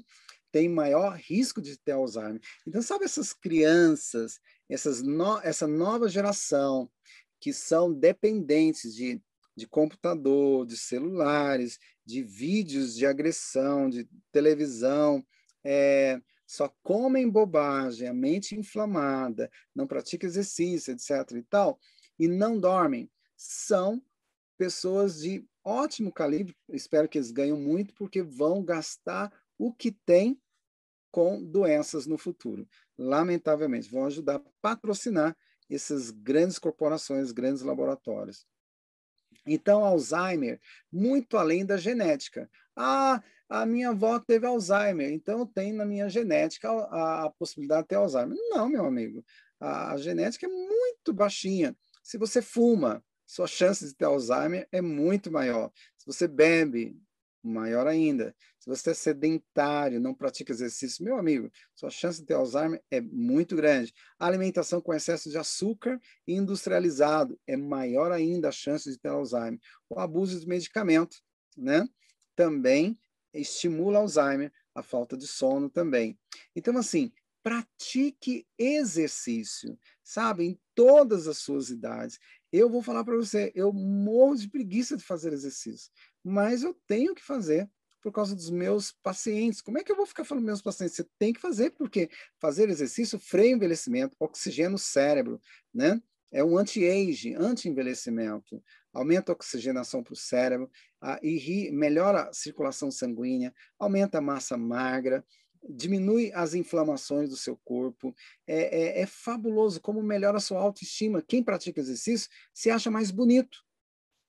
tem 0.52 0.68
maior 0.68 1.16
risco 1.16 1.62
de 1.62 1.78
ter 1.78 1.92
Alzheimer. 1.92 2.42
Então, 2.68 2.82
sabe 2.82 3.06
essas 3.06 3.34
crianças, 3.34 4.40
essas 4.68 5.02
no, 5.02 5.40
essa 5.42 5.68
nova 5.68 6.10
geração 6.10 6.90
que 7.40 7.54
são 7.54 7.94
dependentes 7.94 8.96
de, 8.96 9.22
de 9.56 9.68
computador, 9.68 10.66
de 10.66 10.76
celulares, 10.76 11.78
de 12.06 12.24
vídeos 12.24 12.96
de 12.96 13.06
agressão, 13.06 13.90
de 13.90 14.10
televisão, 14.32 15.24
é, 15.64 16.20
só 16.50 16.68
comem 16.82 17.30
bobagem, 17.30 18.08
a 18.08 18.14
mente 18.14 18.56
inflamada, 18.56 19.52
não 19.74 19.86
pratica 19.86 20.26
exercício, 20.26 20.92
etc. 20.92 21.38
e 21.38 21.44
tal, 21.44 21.80
e 22.18 22.28
não 22.28 22.60
dormem, 22.60 23.08
são 23.38 24.02
pessoas 24.58 25.20
de 25.20 25.48
ótimo 25.64 26.12
calibre, 26.12 26.58
espero 26.70 27.08
que 27.08 27.20
eles 27.20 27.30
ganhem 27.30 27.54
muito, 27.54 27.94
porque 27.94 28.24
vão 28.24 28.64
gastar 28.64 29.32
o 29.60 29.72
que 29.72 29.92
tem 29.92 30.42
com 31.12 31.40
doenças 31.44 32.08
no 32.08 32.18
futuro. 32.18 32.68
Lamentavelmente, 32.98 33.88
vão 33.88 34.06
ajudar 34.08 34.38
a 34.38 34.44
patrocinar 34.60 35.38
essas 35.70 36.10
grandes 36.10 36.58
corporações, 36.58 37.32
grandes 37.32 37.62
laboratórios. 37.62 38.48
Então, 39.46 39.86
Alzheimer, 39.86 40.60
muito 40.92 41.38
além 41.38 41.64
da 41.64 41.78
genética. 41.78 42.50
Ah, 42.76 43.22
a 43.50 43.66
minha 43.66 43.90
avó 43.90 44.20
teve 44.20 44.46
Alzheimer, 44.46 45.12
então 45.12 45.46
tem 45.46 45.74
na 45.74 45.84
minha 45.84 46.08
genética 46.08 46.70
a, 46.70 47.26
a 47.26 47.30
possibilidade 47.32 47.82
de 47.82 47.88
ter 47.88 47.96
Alzheimer. 47.96 48.38
Não, 48.50 48.70
meu 48.70 48.86
amigo, 48.86 49.26
a, 49.60 49.94
a, 49.94 49.98
genética 49.98 50.46
é 50.46 50.50
muito 50.50 51.12
baixinha. 51.12 51.76
Se 52.04 52.18
você 52.18 52.44
fuma, 52.44 53.04
sua 53.26 53.48
chance 53.48 53.86
de 53.86 53.96
ter 53.96 54.06
Alzheimer 54.06 54.68
é 54.72 54.82
muito 54.82 55.32
maior. 55.32 55.72
Se 55.98 56.06
você 56.06 56.28
bebe, 56.28 56.96
maior 57.42 57.88
ainda. 57.88 58.36
Se 58.60 58.70
você 58.70 58.92
é 58.92 58.94
sedentário, 58.94 60.00
não 60.00 60.14
pratica 60.14 60.52
exercício, 60.52 61.04
meu 61.04 61.18
amigo, 61.18 61.52
sua 61.74 61.90
chance 61.90 62.20
de 62.20 62.28
ter 62.28 62.36
Alzheimer 62.36 62.82
é 62.92 63.02
muito 63.02 63.56
grande. 63.56 63.94
A 64.20 64.28
alimentação 64.28 64.80
com 64.80 64.94
excesso 64.94 65.30
de 65.30 65.38
açúcar 65.38 66.00
industrializado 66.28 67.40
é 67.48 67.58
maior 67.58 68.12
ainda 68.12 68.50
a 68.50 68.52
chance 68.52 68.90
de 68.92 69.00
ter 69.00 69.10
Alzheimer. 69.10 69.60
O 69.90 70.00
abuso 70.00 70.40
de 70.40 70.48
medicamento, 70.48 71.18
né? 71.58 71.88
Também 72.36 72.98
estimula 73.34 74.00
Alzheimer, 74.00 74.52
a 74.74 74.84
falta 74.84 75.18
de 75.18 75.28
sono 75.28 75.70
também. 75.70 76.18
Então, 76.56 76.78
assim, 76.78 77.12
pratique 77.44 78.46
exercício, 78.58 79.78
sabe, 80.04 80.46
em 80.46 80.60
todas 80.76 81.28
as 81.28 81.38
suas 81.38 81.70
idades. 81.70 82.20
Eu 82.52 82.70
vou 82.70 82.82
falar 82.82 83.04
para 83.04 83.16
você, 83.16 83.52
eu 83.56 83.72
morro 83.72 84.36
de 84.36 84.50
preguiça 84.50 84.98
de 84.98 85.04
fazer 85.04 85.34
exercício, 85.34 85.92
mas 86.24 86.64
eu 86.64 86.74
tenho 86.88 87.14
que 87.14 87.24
fazer 87.24 87.70
por 88.02 88.12
causa 88.12 88.36
dos 88.36 88.50
meus 88.50 88.92
pacientes. 89.04 89.62
Como 89.62 89.78
é 89.78 89.84
que 89.84 89.92
eu 89.92 89.96
vou 89.96 90.06
ficar 90.06 90.24
falando 90.24 90.46
meus 90.46 90.62
pacientes? 90.62 90.96
Você 90.96 91.08
tem 91.18 91.34
que 91.34 91.40
fazer, 91.40 91.72
porque 91.72 92.10
fazer 92.40 92.70
exercício 92.70 93.20
freia 93.20 93.54
o 93.54 93.58
envelhecimento, 93.58 94.16
oxigena 94.20 94.76
o 94.76 94.80
cérebro, 94.80 95.40
né? 95.74 96.02
É 96.32 96.44
um 96.44 96.58
anti-age, 96.58 97.34
anti-envelhecimento 97.34 98.64
aumenta 98.94 99.32
a 99.32 99.36
oxigenação 99.36 100.04
para 100.04 100.14
o 100.14 100.18
cérebro, 100.18 100.70
a, 101.02 101.20
e 101.24 101.72
melhora 101.72 102.24
a 102.24 102.34
circulação 102.34 102.92
sanguínea, 102.92 103.54
aumenta 103.78 104.18
a 104.18 104.22
massa 104.22 104.58
magra, 104.58 105.26
diminui 105.68 106.32
as 106.34 106.54
inflamações 106.54 107.30
do 107.30 107.36
seu 107.36 107.58
corpo. 107.64 108.16
É, 108.48 109.00
é, 109.00 109.02
é, 109.02 109.06
fabuloso 109.06 109.82
como 109.82 110.02
melhora 110.02 110.38
a 110.38 110.42
sua 110.42 110.60
autoestima. 110.60 111.22
Quem 111.22 111.44
pratica 111.44 111.80
exercício 111.80 112.30
se 112.54 112.70
acha 112.70 112.90
mais 112.90 113.12
bonito. 113.12 113.60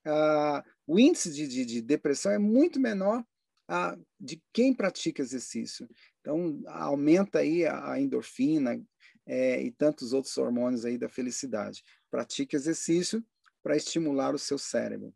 Ah, 0.05 0.63
o 0.87 0.99
índice 0.99 1.31
de, 1.31 1.47
de, 1.47 1.65
de, 1.65 1.81
depressão 1.81 2.31
é 2.31 2.39
muito 2.39 2.79
menor 2.79 3.23
ah, 3.67 3.97
de 4.19 4.41
quem 4.51 4.73
pratica 4.73 5.21
exercício. 5.21 5.87
Então, 6.19 6.61
aumenta 6.67 7.39
aí 7.39 7.65
a, 7.65 7.91
a 7.91 8.01
endorfina 8.01 8.81
é, 9.25 9.61
e 9.61 9.71
tantos 9.71 10.13
outros 10.13 10.37
hormônios 10.37 10.85
aí 10.85 10.97
da 10.97 11.07
felicidade. 11.07 11.83
Pratique 12.09 12.55
exercício 12.55 13.23
para 13.63 13.77
estimular 13.77 14.33
o 14.33 14.39
seu 14.39 14.57
cérebro. 14.57 15.13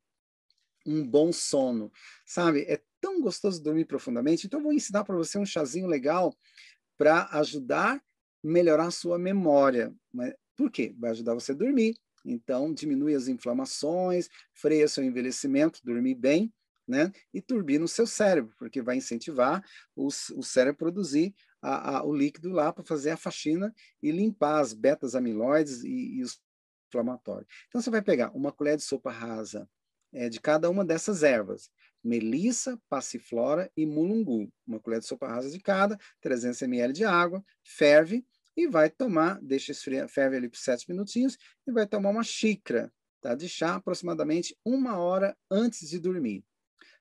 Um 0.86 1.06
bom 1.06 1.32
sono, 1.32 1.92
sabe? 2.26 2.62
É 2.68 2.82
tão 3.02 3.22
gostoso 3.22 3.62
dormir 3.62 3.86
profundamente. 3.86 4.46
Então, 4.46 4.62
vou 4.62 4.74
ensinar 4.74 5.04
para 5.04 5.16
você 5.16 5.38
um 5.38 5.46
chazinho 5.46 5.88
legal 5.88 6.36
para 6.98 7.28
ajudar 7.34 7.96
a 7.96 8.02
melhorar 8.44 8.88
a 8.88 8.92
sua 8.92 9.18
memória. 9.18 9.94
Por 10.56 10.72
quê? 10.72 10.96
Vai 10.98 11.12
ajudar 11.12 11.34
você 11.34 11.52
a 11.52 11.56
dormir. 11.56 11.96
Então, 12.26 12.74
diminui 12.74 13.14
as 13.14 13.28
inflamações, 13.28 14.30
freia 14.54 14.88
seu 14.88 15.04
envelhecimento, 15.04 15.80
dormir 15.84 16.16
bem, 16.16 16.52
né? 16.88 17.12
E 17.34 17.42
turbina 17.42 17.86
o 17.86 17.88
seu 17.88 18.08
cérebro, 18.08 18.54
porque 18.58 18.82
vai 18.82 18.98
incentivar 18.98 19.64
o, 19.96 20.10
cérebro 20.12 20.74
a 20.74 20.78
produzir 20.78 21.36
a, 21.62 21.98
a, 21.98 22.04
o 22.04 22.14
líquido 22.14 22.50
lá 22.52 22.72
para 22.72 22.84
fazer 22.84 23.12
a 23.12 23.18
faxina 23.18 23.74
e 24.02 24.12
limpar 24.12 24.60
as 24.60 24.74
betas-amiloides 24.74 25.84
e, 25.84 26.18
e 26.18 26.24
os 26.24 26.40
inflamatório. 26.88 27.46
Então, 27.68 27.82
você 27.82 27.90
vai 27.90 28.02
pegar 28.02 28.32
uma 28.32 28.52
colher 28.52 28.78
de 28.78 28.84
sopa 28.84 29.12
rasa 29.12 29.68
é, 30.16 30.30
de 30.30 30.40
cada 30.40 30.70
uma 30.70 30.86
dessas 30.86 31.24
ervas, 31.24 31.70
melissa, 32.04 32.80
passiflora 32.90 33.70
e 33.76 33.86
mulungu. 33.86 34.52
Uma 34.66 34.80
colher 34.80 35.00
de 35.00 35.06
sopa 35.06 35.28
rasa 35.28 35.52
de 35.52 35.60
cada, 35.60 35.98
300 36.22 36.62
ml 36.62 36.94
de 36.94 37.04
água, 37.04 37.44
ferve 37.64 38.26
e 38.56 38.68
vai 38.68 38.90
tomar, 38.90 39.40
deixa 39.42 39.74
esfriar, 39.74 40.08
ferve 40.08 40.38
ali 40.38 40.50
por 40.50 40.58
7 40.58 40.90
minutinhos 40.90 41.38
e 41.68 41.72
vai 41.72 41.86
tomar 41.86 42.12
uma 42.12 42.24
xícara 42.24 42.92
tá, 43.20 43.36
de 43.36 43.50
chá 43.50 43.76
aproximadamente 43.76 44.58
uma 44.64 44.98
hora 44.98 45.36
antes 45.52 45.90
de 45.90 46.00
dormir. 46.00 46.46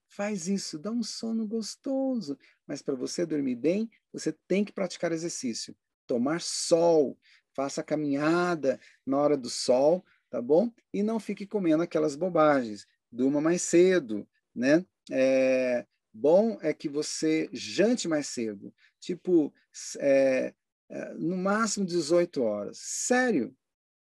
Faz 0.08 0.48
isso, 0.48 0.78
dá 0.78 0.90
um 0.90 1.02
sono 1.02 1.46
gostoso, 1.46 2.36
mas 2.66 2.82
para 2.82 2.94
você 2.94 3.24
dormir 3.24 3.56
bem, 3.56 3.88
você 4.12 4.32
tem 4.48 4.64
que 4.64 4.72
praticar 4.72 5.12
exercício. 5.12 5.76
Tomar 6.06 6.40
sol, 6.40 7.16
faça 7.54 7.82
caminhada 7.82 8.80
na 9.06 9.18
hora 9.18 9.36
do 9.36 9.48
sol, 9.48 10.04
tá 10.30 10.42
bom? 10.42 10.72
E 10.92 11.02
não 11.02 11.20
fique 11.20 11.46
comendo 11.46 11.82
aquelas 11.82 12.16
bobagens. 12.16 12.86
Durma 13.14 13.40
mais 13.40 13.62
cedo, 13.62 14.26
né? 14.54 14.84
É, 15.10 15.86
bom 16.12 16.58
é 16.60 16.74
que 16.74 16.88
você 16.88 17.48
jante 17.52 18.08
mais 18.08 18.26
cedo, 18.26 18.74
tipo, 18.98 19.54
é, 19.98 20.52
é, 20.88 21.14
no 21.14 21.36
máximo 21.36 21.86
18 21.86 22.42
horas. 22.42 22.78
Sério, 22.78 23.56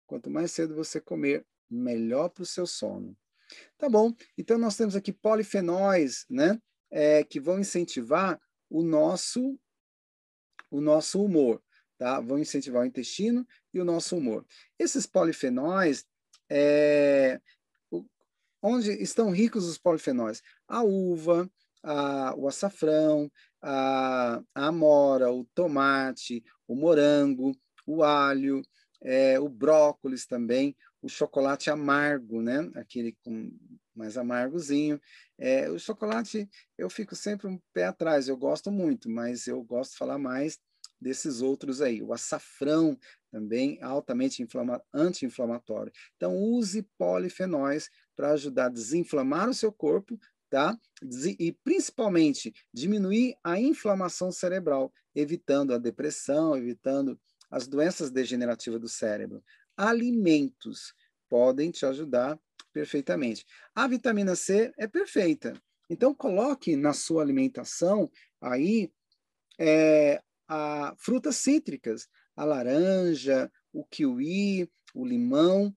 quanto 0.06 0.28
mais 0.28 0.50
cedo 0.50 0.74
você 0.74 1.00
comer, 1.00 1.46
melhor 1.70 2.28
para 2.30 2.42
o 2.42 2.46
seu 2.46 2.66
sono. 2.66 3.16
Tá 3.76 3.88
bom? 3.88 4.12
Então, 4.36 4.58
nós 4.58 4.76
temos 4.76 4.96
aqui 4.96 5.12
polifenóis, 5.12 6.26
né? 6.28 6.60
É, 6.90 7.22
que 7.22 7.38
vão 7.38 7.60
incentivar 7.60 8.40
o 8.68 8.82
nosso, 8.82 9.58
o 10.70 10.80
nosso 10.80 11.22
humor 11.22 11.62
tá? 11.98 12.20
vão 12.20 12.38
incentivar 12.38 12.82
o 12.82 12.86
intestino 12.86 13.46
e 13.74 13.80
o 13.80 13.84
nosso 13.84 14.16
humor. 14.16 14.46
Esses 14.78 15.04
polifenóis, 15.04 16.06
é, 16.48 17.40
onde 18.62 18.90
estão 19.02 19.30
ricos 19.30 19.66
os 19.66 19.78
polifenóis? 19.78 20.42
A 20.66 20.82
uva, 20.82 21.50
a, 21.82 22.34
o 22.36 22.48
açafrão, 22.48 23.30
a, 23.62 24.40
a 24.54 24.66
amora, 24.66 25.32
o 25.32 25.44
tomate, 25.54 26.42
o 26.66 26.74
morango, 26.74 27.52
o 27.86 28.02
alho, 28.02 28.62
é, 29.02 29.38
o 29.38 29.48
brócolis 29.48 30.26
também, 30.26 30.76
o 31.00 31.08
chocolate 31.08 31.70
amargo, 31.70 32.42
né? 32.42 32.70
Aquele 32.74 33.16
com 33.22 33.50
mais 33.94 34.16
amargozinho. 34.16 35.00
É, 35.38 35.70
o 35.70 35.78
chocolate 35.78 36.48
eu 36.76 36.88
fico 36.88 37.16
sempre 37.16 37.48
um 37.48 37.60
pé 37.72 37.84
atrás, 37.86 38.28
eu 38.28 38.36
gosto 38.36 38.70
muito, 38.70 39.08
mas 39.08 39.46
eu 39.46 39.62
gosto 39.62 39.92
de 39.92 39.98
falar 39.98 40.18
mais 40.18 40.58
desses 41.00 41.40
outros 41.40 41.80
aí. 41.80 42.02
O 42.02 42.12
açafrão 42.12 42.98
também 43.30 43.78
altamente 43.82 44.46
anti-inflamatório. 44.92 45.92
Então, 46.16 46.36
use 46.36 46.82
polifenóis 46.96 47.88
para 48.18 48.32
ajudar 48.32 48.66
a 48.66 48.68
desinflamar 48.68 49.48
o 49.48 49.54
seu 49.54 49.70
corpo, 49.70 50.18
tá? 50.50 50.76
E 51.38 51.52
principalmente 51.62 52.52
diminuir 52.74 53.36
a 53.44 53.60
inflamação 53.60 54.32
cerebral, 54.32 54.92
evitando 55.14 55.72
a 55.72 55.78
depressão, 55.78 56.56
evitando 56.56 57.16
as 57.48 57.68
doenças 57.68 58.10
degenerativas 58.10 58.80
do 58.80 58.88
cérebro. 58.88 59.40
Alimentos 59.76 60.92
podem 61.28 61.70
te 61.70 61.86
ajudar 61.86 62.36
perfeitamente. 62.72 63.46
A 63.72 63.86
vitamina 63.86 64.34
C 64.34 64.72
é 64.76 64.88
perfeita. 64.88 65.52
Então, 65.88 66.12
coloque 66.12 66.74
na 66.74 66.92
sua 66.92 67.22
alimentação 67.22 68.10
aí 68.40 68.90
é, 69.60 70.20
a 70.48 70.92
frutas 70.98 71.36
cítricas, 71.36 72.08
a 72.34 72.44
laranja, 72.44 73.48
o 73.72 73.84
kiwi, 73.84 74.68
o 74.92 75.06
limão. 75.06 75.72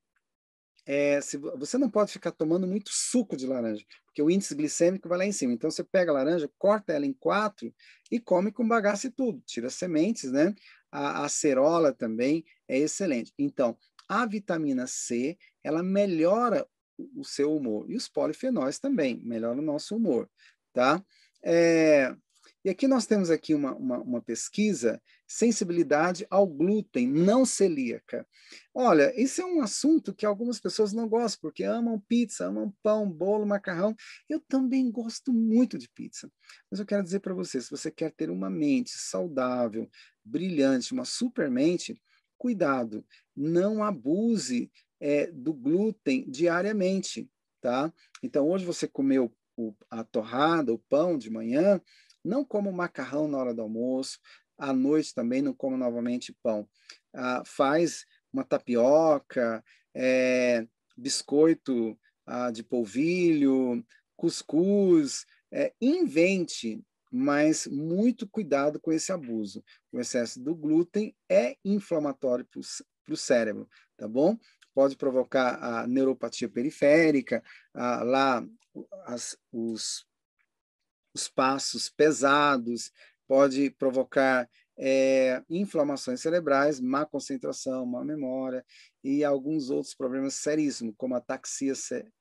É, 0.94 1.22
se, 1.22 1.38
você 1.38 1.78
não 1.78 1.90
pode 1.90 2.12
ficar 2.12 2.32
tomando 2.32 2.68
muito 2.68 2.90
suco 2.92 3.38
de 3.38 3.48
laranja, 3.48 3.82
porque 4.04 4.22
o 4.22 4.30
índice 4.30 4.54
glicêmico 4.54 5.08
vai 5.08 5.20
lá 5.20 5.26
em 5.26 5.32
cima. 5.32 5.54
Então, 5.54 5.72
você 5.72 5.86
pega 5.86 6.12
a 6.12 6.16
laranja, 6.16 6.52
corta 6.58 6.92
ela 6.92 7.06
em 7.06 7.14
quatro 7.14 7.74
e 8.12 8.20
come 8.20 8.52
com 8.52 8.68
bagaço 8.68 9.08
e 9.08 9.10
tudo. 9.10 9.42
Tira 9.46 9.68
as 9.68 9.76
sementes, 9.76 10.30
né? 10.34 10.54
A, 10.92 11.24
a 11.24 11.30
cerola 11.30 11.94
também 11.94 12.44
é 12.68 12.78
excelente. 12.78 13.32
Então, 13.40 13.78
a 14.06 14.26
vitamina 14.26 14.86
C, 14.86 15.38
ela 15.64 15.82
melhora 15.82 16.68
o 17.16 17.24
seu 17.24 17.56
humor. 17.56 17.90
E 17.90 17.96
os 17.96 18.10
polifenóis 18.10 18.78
também 18.78 19.22
melhoram 19.24 19.60
o 19.60 19.66
nosso 19.66 19.96
humor, 19.96 20.30
tá? 20.74 21.02
É, 21.42 22.14
e 22.64 22.70
aqui 22.70 22.88
nós 22.88 23.08
temos 23.08 23.32
aqui 23.32 23.56
uma, 23.56 23.74
uma, 23.76 24.00
uma, 24.00 24.22
pesquisa, 24.22 25.02
sensibilidade 25.28 26.28
ao 26.30 26.46
glúten 26.46 27.08
não 27.08 27.44
celíaca. 27.44 28.28
Olha, 28.74 29.12
isso 29.20 29.42
é 29.42 29.46
um 29.46 29.62
assunto 29.62 30.14
que 30.14 30.26
algumas 30.26 30.60
pessoas 30.60 30.94
não 30.94 31.10
gostam, 31.10 31.40
porque 31.42 31.64
amam 31.64 32.00
pizza, 32.00 32.46
amam 32.46 32.72
pão, 32.84 33.10
bolo, 33.12 33.48
macarrão. 33.48 33.96
Eu 34.30 34.40
também 34.40 34.92
gosto 34.92 35.34
muito 35.34 35.78
de 35.78 35.90
pizza. 35.90 36.32
Mas 36.70 36.80
eu 36.80 36.86
quero 36.86 37.04
dizer 37.04 37.20
para 37.20 37.34
você, 37.34 37.60
se 37.60 37.72
você 37.72 37.90
quer 37.90 38.12
ter 38.12 38.30
uma 38.30 38.50
mente 38.50 38.92
saudável, 38.92 39.90
brilhante, 40.24 40.94
uma 40.94 41.06
super 41.06 41.50
mente, 41.50 42.00
cuidado, 42.38 43.04
não 43.36 43.84
abuse 43.84 44.72
é, 45.00 45.32
do 45.32 45.52
glúten 45.52 46.30
diariamente, 46.30 47.28
tá? 47.60 47.92
Então, 48.22 48.48
hoje 48.48 48.66
você 48.66 48.88
comeu 48.88 49.34
o, 49.58 49.74
a 49.90 50.04
torrada, 50.04 50.74
o 50.74 50.78
pão 50.78 51.18
de 51.18 51.30
manhã, 51.30 51.82
não 52.24 52.46
coma 52.46 52.72
macarrão 52.72 53.28
na 53.28 53.38
hora 53.38 53.54
do 53.54 53.62
almoço, 53.62 54.20
à 54.58 54.72
noite 54.72 55.14
também 55.14 55.42
não 55.42 55.54
coma 55.54 55.76
novamente 55.76 56.36
pão. 56.44 56.68
Ah, 57.14 57.42
faz 57.46 58.06
uma 58.32 58.44
tapioca, 58.44 59.64
é, 59.94 60.66
biscoito 60.96 61.98
ah, 62.26 62.52
de 62.52 62.64
polvilho, 62.64 63.84
cuscuz, 64.16 65.26
é, 65.52 65.74
invente, 65.82 66.82
mas 67.12 67.68
muito 67.68 68.28
cuidado 68.28 68.80
com 68.80 68.92
esse 68.92 69.12
abuso. 69.12 69.64
O 69.92 70.00
excesso 70.00 70.40
do 70.40 70.56
glúten 70.56 71.16
é 71.30 71.58
inflamatório 71.66 72.46
para 72.46 73.14
o 73.14 73.18
cérebro, 73.18 73.68
tá 73.98 74.08
bom? 74.08 74.38
Pode 74.74 74.96
provocar 74.96 75.62
a 75.62 75.88
neuropatia 75.88 76.48
periférica, 76.48 77.44
ah, 77.74 78.04
lá 78.04 78.48
as, 79.06 79.36
os 79.52 80.06
os 81.14 81.28
passos 81.28 81.90
pesados, 81.90 82.92
pode 83.28 83.70
provocar 83.72 84.50
é, 84.78 85.44
inflamações 85.50 86.22
cerebrais, 86.22 86.80
má 86.80 87.06
concentração, 87.06 87.86
má 87.86 88.04
memória 88.04 88.66
e 89.04 89.24
alguns 89.24 89.70
outros 89.70 89.94
problemas 89.94 90.36
seríssimos, 90.36 90.96
como 90.98 91.16
ataxia 91.16 91.74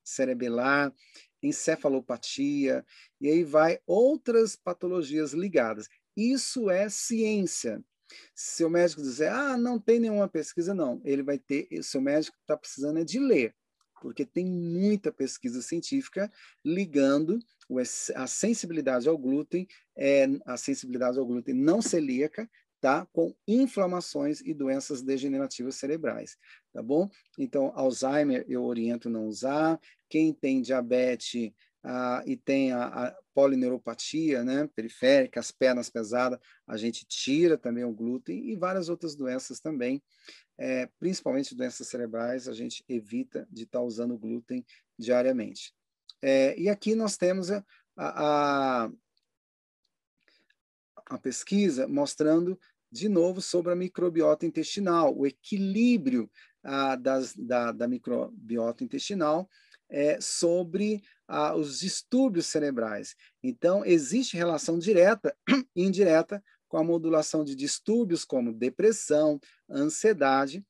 cerebelar, 0.03 0.93
encefalopatia, 1.41 2.85
e 3.19 3.29
aí 3.29 3.43
vai 3.43 3.79
outras 3.85 4.55
patologias 4.55 5.33
ligadas. 5.33 5.87
Isso 6.15 6.69
é 6.69 6.87
ciência. 6.87 7.83
Se 8.35 8.63
o 8.63 8.69
médico 8.69 9.01
dizer, 9.01 9.29
ah, 9.29 9.57
não 9.57 9.79
tem 9.79 9.99
nenhuma 9.99 10.27
pesquisa, 10.27 10.73
não, 10.73 11.01
ele 11.03 11.23
vai 11.23 11.39
ter, 11.39 11.67
seu 11.81 12.01
médico 12.01 12.37
está 12.41 12.55
precisando 12.57 12.99
é 12.99 13.03
de 13.03 13.19
ler 13.19 13.55
porque 14.01 14.25
tem 14.25 14.45
muita 14.45 15.11
pesquisa 15.11 15.61
científica 15.61 16.29
ligando 16.65 17.39
a 18.15 18.27
sensibilidade 18.27 19.07
ao 19.07 19.17
glúten, 19.17 19.67
é, 19.95 20.27
a 20.45 20.57
sensibilidade 20.57 21.17
ao 21.17 21.25
glúten 21.25 21.53
não 21.53 21.81
celíaca, 21.81 22.49
tá? 22.79 23.07
Com 23.13 23.33
inflamações 23.47 24.41
e 24.41 24.53
doenças 24.53 25.01
degenerativas 25.01 25.75
cerebrais, 25.75 26.37
tá 26.73 26.81
bom? 26.81 27.09
Então, 27.37 27.71
Alzheimer 27.75 28.45
eu 28.47 28.63
oriento 28.63 29.09
não 29.09 29.27
usar. 29.27 29.79
Quem 30.09 30.33
tem 30.33 30.61
diabetes 30.61 31.51
ah, 31.83 32.23
e 32.25 32.35
tem 32.35 32.71
a, 32.71 32.85
a, 32.85 33.15
polineuropatia, 33.33 34.43
né, 34.43 34.69
periférica, 34.75 35.39
as 35.39 35.51
pernas 35.51 35.89
pesadas, 35.89 36.37
a 36.67 36.75
gente 36.75 37.05
tira 37.05 37.57
também 37.57 37.83
o 37.83 37.93
glúten 37.93 38.49
e 38.49 38.55
várias 38.55 38.89
outras 38.89 39.15
doenças 39.15 39.59
também 39.59 40.01
é, 40.61 40.87
principalmente 40.99 41.55
doenças 41.55 41.87
cerebrais, 41.87 42.47
a 42.47 42.53
gente 42.53 42.85
evita 42.87 43.47
de 43.49 43.63
estar 43.63 43.79
tá 43.79 43.83
usando 43.83 44.15
glúten 44.15 44.63
diariamente. 44.97 45.73
É, 46.21 46.59
e 46.59 46.69
aqui 46.69 46.95
nós 46.95 47.17
temos 47.17 47.49
a, 47.51 47.63
a, 47.97 48.91
a 51.07 51.17
pesquisa 51.17 51.87
mostrando 51.87 52.59
de 52.91 53.07
novo 53.07 53.41
sobre 53.41 53.71
a 53.71 53.75
microbiota 53.75 54.45
intestinal, 54.45 55.17
o 55.17 55.25
equilíbrio 55.25 56.29
das, 56.99 57.33
da, 57.35 57.71
da, 57.71 57.87
microbiota 57.87 58.83
intestinal 58.83 59.49
é, 59.89 60.19
sobre 60.21 61.01
os 61.55 61.79
distúrbios 61.79 62.47
cerebrais. 62.47 63.15
Então, 63.41 63.85
existe 63.85 64.37
relação 64.37 64.77
direta 64.77 65.35
e 65.75 65.83
indireta 65.83 66.43
com 66.67 66.77
a 66.77 66.83
modulação 66.83 67.43
de 67.43 67.55
distúrbios 67.55 68.23
como 68.23 68.53
depressão, 68.53 69.39
ansiedade 69.69 70.65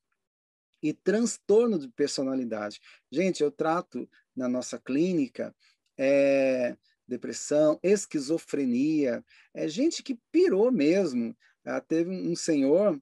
e 0.81 0.93
transtorno 0.93 1.77
de 1.77 1.87
personalidade. 1.89 2.79
Gente, 3.11 3.43
eu 3.43 3.51
trato 3.51 4.09
na 4.35 4.47
nossa 4.47 4.79
clínica 4.79 5.55
é, 5.97 6.75
depressão, 7.07 7.79
esquizofrenia, 7.83 9.23
é 9.53 9.67
gente 9.67 10.01
que 10.01 10.19
pirou 10.31 10.71
mesmo. 10.71 11.35
Ah, 11.63 11.81
teve 11.81 12.09
um 12.09 12.35
senhor, 12.35 12.99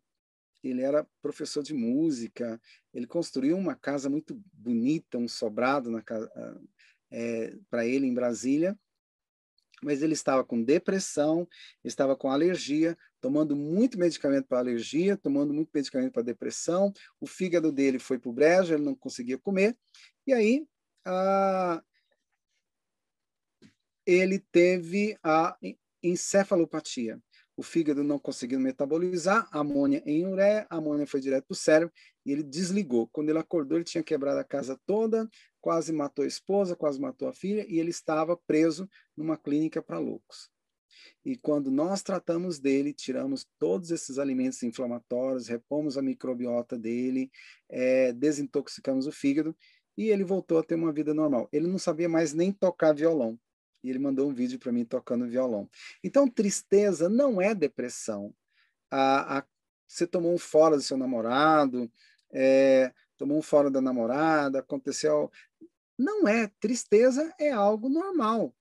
ele 0.63 0.81
era 0.81 1.07
professor 1.21 1.63
de 1.63 1.73
música, 1.73 2.59
ele 2.93 3.07
construiu 3.07 3.57
uma 3.57 3.75
casa 3.75 4.09
muito 4.09 4.41
bonita, 4.51 5.17
um 5.17 5.27
sobrado 5.27 5.89
casa, 6.03 6.29
é, 7.11 7.55
para 7.69 7.85
ele 7.85 8.05
em 8.05 8.13
Brasília, 8.13 8.77
mas 9.81 10.01
ele 10.01 10.13
estava 10.13 10.43
com 10.43 10.61
depressão, 10.61 11.47
estava 11.83 12.15
com 12.15 12.29
alergia, 12.29 12.97
tomando 13.21 13.55
muito 13.55 13.97
medicamento 13.97 14.47
para 14.47 14.59
alergia, 14.59 15.15
tomando 15.15 15.53
muito 15.53 15.69
medicamento 15.73 16.11
para 16.11 16.21
depressão, 16.21 16.91
o 17.21 17.25
fígado 17.25 17.71
dele 17.71 17.97
foi 17.97 18.19
para 18.19 18.29
o 18.29 18.33
brejo, 18.33 18.73
ele 18.73 18.83
não 18.83 18.95
conseguia 18.95 19.37
comer, 19.37 19.77
e 20.27 20.33
aí 20.33 20.67
a... 21.05 21.83
ele 24.05 24.39
teve 24.51 25.17
a 25.23 25.57
encefalopatia. 26.01 27.21
O 27.55 27.61
fígado 27.61 28.05
não 28.05 28.17
conseguiu 28.17 28.57
metabolizar 28.57 29.49
amônia 29.51 30.01
em 30.05 30.25
ureia, 30.25 30.65
a 30.69 30.77
amônia 30.77 31.05
foi 31.05 31.19
direto 31.19 31.45
para 31.45 31.53
o 31.53 31.57
cérebro 31.57 31.93
e 32.25 32.31
ele 32.31 32.41
desligou. 32.41 33.09
Quando 33.09 33.29
ele 33.29 33.37
acordou, 33.39 33.77
ele 33.77 33.83
tinha 33.83 34.01
quebrado 34.01 34.39
a 34.39 34.45
casa 34.45 34.79
toda, 34.85 35.29
quase 35.59 35.91
matou 35.91 36.23
a 36.23 36.27
esposa, 36.27 36.73
quase 36.73 37.01
matou 37.01 37.27
a 37.27 37.33
filha, 37.33 37.65
e 37.67 37.77
ele 37.77 37.89
estava 37.89 38.37
preso 38.37 38.89
numa 39.15 39.37
clínica 39.37 39.81
para 39.81 39.99
loucos. 39.99 40.49
E 41.23 41.35
quando 41.35 41.69
nós 41.69 42.01
tratamos 42.01 42.59
dele, 42.59 42.93
tiramos 42.93 43.45
todos 43.57 43.91
esses 43.91 44.17
alimentos 44.17 44.63
inflamatórios, 44.63 45.47
repomos 45.47 45.97
a 45.97 46.01
microbiota 46.01 46.77
dele, 46.77 47.29
é, 47.67 48.13
desintoxicamos 48.13 49.05
o 49.05 49.11
fígado, 49.11 49.55
e 49.99 50.07
ele 50.07 50.23
voltou 50.23 50.57
a 50.57 50.63
ter 50.63 50.75
uma 50.75 50.93
vida 50.93 51.13
normal. 51.13 51.49
Ele 51.51 51.67
não 51.67 51.77
sabia 51.77 52.07
mais 52.07 52.33
nem 52.33 52.53
tocar 52.53 52.93
violão. 52.93 53.37
E 53.83 53.89
ele 53.89 53.99
mandou 53.99 54.29
um 54.29 54.33
vídeo 54.33 54.57
para 54.57 54.71
mim 54.71 54.85
tocando 54.85 55.27
violão. 55.27 55.69
Então, 56.01 56.25
tristeza 56.25 57.09
não 57.09 57.41
é 57.41 57.53
depressão. 57.53 58.33
A, 58.89 59.39
a, 59.39 59.45
você 59.85 60.07
tomou 60.07 60.33
um 60.33 60.37
fora 60.37 60.77
do 60.77 60.81
seu 60.81 60.95
namorado, 60.95 61.91
é, 62.31 62.93
tomou 63.17 63.37
um 63.37 63.41
fora 63.41 63.69
da 63.69 63.81
namorada, 63.81 64.59
aconteceu. 64.59 65.29
Não 65.97 66.25
é. 66.25 66.49
Tristeza 66.61 67.35
é 67.37 67.51
algo 67.51 67.89
normal. 67.89 68.55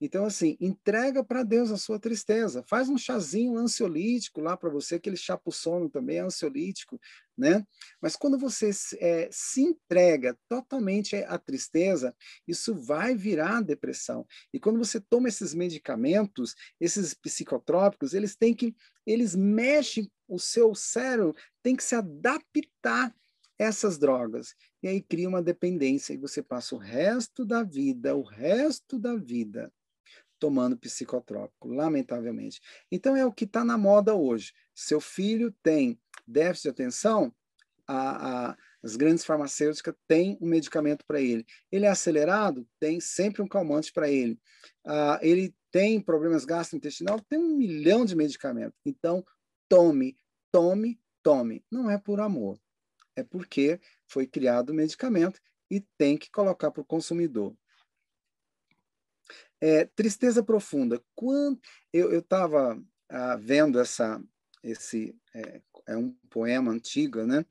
Então, 0.00 0.26
assim, 0.26 0.56
entrega 0.60 1.24
para 1.24 1.42
Deus 1.42 1.70
a 1.70 1.78
sua 1.78 1.98
tristeza. 1.98 2.62
Faz 2.68 2.88
um 2.88 2.98
chazinho 2.98 3.56
ansiolítico 3.56 4.40
lá 4.40 4.56
para 4.56 4.68
você, 4.68 4.96
aquele 4.96 5.16
chá 5.16 5.38
pro 5.38 5.50
sono 5.50 5.88
também 5.88 6.18
é 6.18 6.20
ansiolítico, 6.20 7.00
né? 7.36 7.66
Mas 8.00 8.14
quando 8.14 8.38
você 8.38 8.70
é, 8.98 9.28
se 9.32 9.62
entrega 9.62 10.36
totalmente 10.48 11.16
à 11.16 11.38
tristeza, 11.38 12.14
isso 12.46 12.74
vai 12.74 13.14
virar 13.14 13.62
depressão. 13.62 14.26
E 14.52 14.60
quando 14.60 14.78
você 14.78 15.00
toma 15.00 15.28
esses 15.28 15.54
medicamentos, 15.54 16.54
esses 16.78 17.14
psicotrópicos, 17.14 18.12
eles 18.12 18.36
têm 18.36 18.54
que, 18.54 18.76
eles 19.06 19.34
mexem 19.34 20.10
o 20.28 20.38
seu 20.38 20.74
cérebro, 20.74 21.34
tem 21.62 21.74
que 21.74 21.84
se 21.84 21.94
adaptar 21.94 23.14
essas 23.58 23.98
drogas. 23.98 24.54
E 24.82 24.88
aí 24.88 25.00
cria 25.00 25.28
uma 25.28 25.42
dependência 25.42 26.12
e 26.12 26.18
você 26.18 26.42
passa 26.42 26.74
o 26.74 26.78
resto 26.78 27.44
da 27.44 27.62
vida, 27.62 28.14
o 28.14 28.22
resto 28.22 28.98
da 28.98 29.16
vida, 29.16 29.72
tomando 30.38 30.76
psicotrópico, 30.76 31.68
lamentavelmente. 31.68 32.60
Então 32.90 33.16
é 33.16 33.24
o 33.24 33.32
que 33.32 33.44
está 33.44 33.64
na 33.64 33.78
moda 33.78 34.14
hoje. 34.14 34.52
Seu 34.74 35.00
filho 35.00 35.54
tem 35.62 35.98
déficit 36.26 36.64
de 36.64 36.68
atenção, 36.70 37.34
a, 37.86 38.50
a, 38.50 38.56
As 38.82 38.96
grandes 38.96 39.24
farmacêuticas 39.24 39.94
têm 40.08 40.36
um 40.40 40.48
medicamento 40.48 41.04
para 41.06 41.20
ele. 41.20 41.46
Ele 41.70 41.86
é 41.86 41.88
acelerado? 41.88 42.66
Tem 42.80 43.00
sempre 43.00 43.42
um 43.42 43.48
calmante 43.48 43.92
para 43.92 44.10
ele. 44.10 44.38
Ah, 44.84 45.18
ele 45.22 45.54
tem 45.70 46.00
problemas 46.00 46.44
gastrointestinais? 46.44 47.22
Tem 47.28 47.38
um 47.38 47.56
milhão 47.56 48.04
de 48.04 48.16
medicamentos. 48.16 48.78
Então, 48.84 49.24
tome, 49.68 50.18
tome, 50.50 51.00
tome. 51.22 51.64
Não 51.70 51.90
é 51.90 51.98
por 51.98 52.20
amor. 52.20 52.58
É 53.14 53.22
porque 53.22 53.80
foi 54.06 54.26
criado 54.26 54.70
o 54.70 54.74
medicamento 54.74 55.40
e 55.70 55.80
tem 55.96 56.16
que 56.16 56.30
colocar 56.30 56.70
para 56.70 56.82
o 56.82 56.86
consumidor. 56.86 57.56
É, 59.66 59.84
tristeza 59.84 60.44
profunda. 60.44 61.02
Quando 61.12 61.60
eu 61.92 62.20
estava 62.20 62.80
ah, 63.08 63.34
vendo 63.34 63.80
essa, 63.80 64.22
esse 64.62 65.12
é, 65.34 65.60
é, 65.88 65.96
um 65.96 66.12
poema 66.30 66.70
antigo, 66.70 67.26
né? 67.26 67.44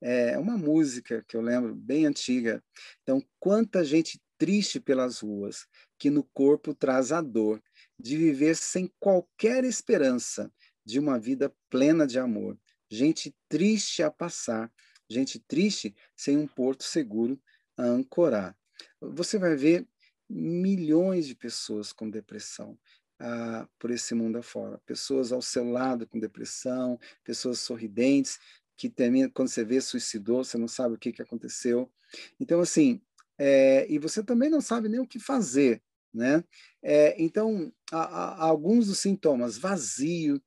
É 0.00 0.38
uma 0.38 0.56
música 0.56 1.24
que 1.26 1.36
eu 1.36 1.40
lembro 1.40 1.74
bem 1.74 2.06
antiga. 2.06 2.62
Então, 3.02 3.20
quanta 3.40 3.84
gente 3.84 4.22
triste 4.38 4.78
pelas 4.78 5.18
ruas, 5.18 5.66
que 5.98 6.08
no 6.08 6.22
corpo 6.22 6.72
traz 6.72 7.10
a 7.10 7.20
dor 7.20 7.60
de 7.98 8.16
viver 8.16 8.54
sem 8.54 8.92
qualquer 9.00 9.64
esperança 9.64 10.52
de 10.84 11.00
uma 11.00 11.18
vida 11.18 11.52
plena 11.68 12.06
de 12.06 12.20
amor. 12.20 12.56
Gente 12.88 13.34
triste 13.48 14.04
a 14.04 14.10
passar, 14.10 14.72
gente 15.10 15.40
triste 15.40 15.96
sem 16.14 16.36
um 16.36 16.46
porto 16.46 16.84
seguro 16.84 17.40
a 17.76 17.82
ancorar. 17.82 18.56
Você 19.00 19.36
vai 19.36 19.56
ver 19.56 19.84
milhões 20.28 21.26
de 21.26 21.34
pessoas 21.34 21.92
com 21.92 22.10
depressão 22.10 22.78
ah, 23.18 23.68
por 23.78 23.90
esse 23.90 24.14
mundo 24.14 24.38
afora. 24.38 24.78
Pessoas 24.86 25.32
ao 25.32 25.40
seu 25.40 25.64
lado 25.70 26.06
com 26.06 26.18
depressão, 26.18 26.98
pessoas 27.24 27.60
sorridentes, 27.60 28.38
que 28.76 28.90
termina, 28.90 29.30
quando 29.30 29.48
você 29.48 29.64
vê, 29.64 29.80
suicidou, 29.80 30.44
você 30.44 30.58
não 30.58 30.68
sabe 30.68 30.94
o 30.94 30.98
que, 30.98 31.12
que 31.12 31.22
aconteceu. 31.22 31.90
Então, 32.38 32.60
assim, 32.60 33.00
é, 33.38 33.86
e 33.90 33.98
você 33.98 34.22
também 34.22 34.50
não 34.50 34.60
sabe 34.60 34.88
nem 34.88 35.00
o 35.00 35.06
que 35.06 35.18
fazer, 35.18 35.82
né? 36.12 36.44
É, 36.82 37.20
então, 37.22 37.72
há, 37.90 38.02
há, 38.02 38.44
alguns 38.44 38.86
dos 38.86 38.98
sintomas, 38.98 39.56
vazio, 39.56 40.40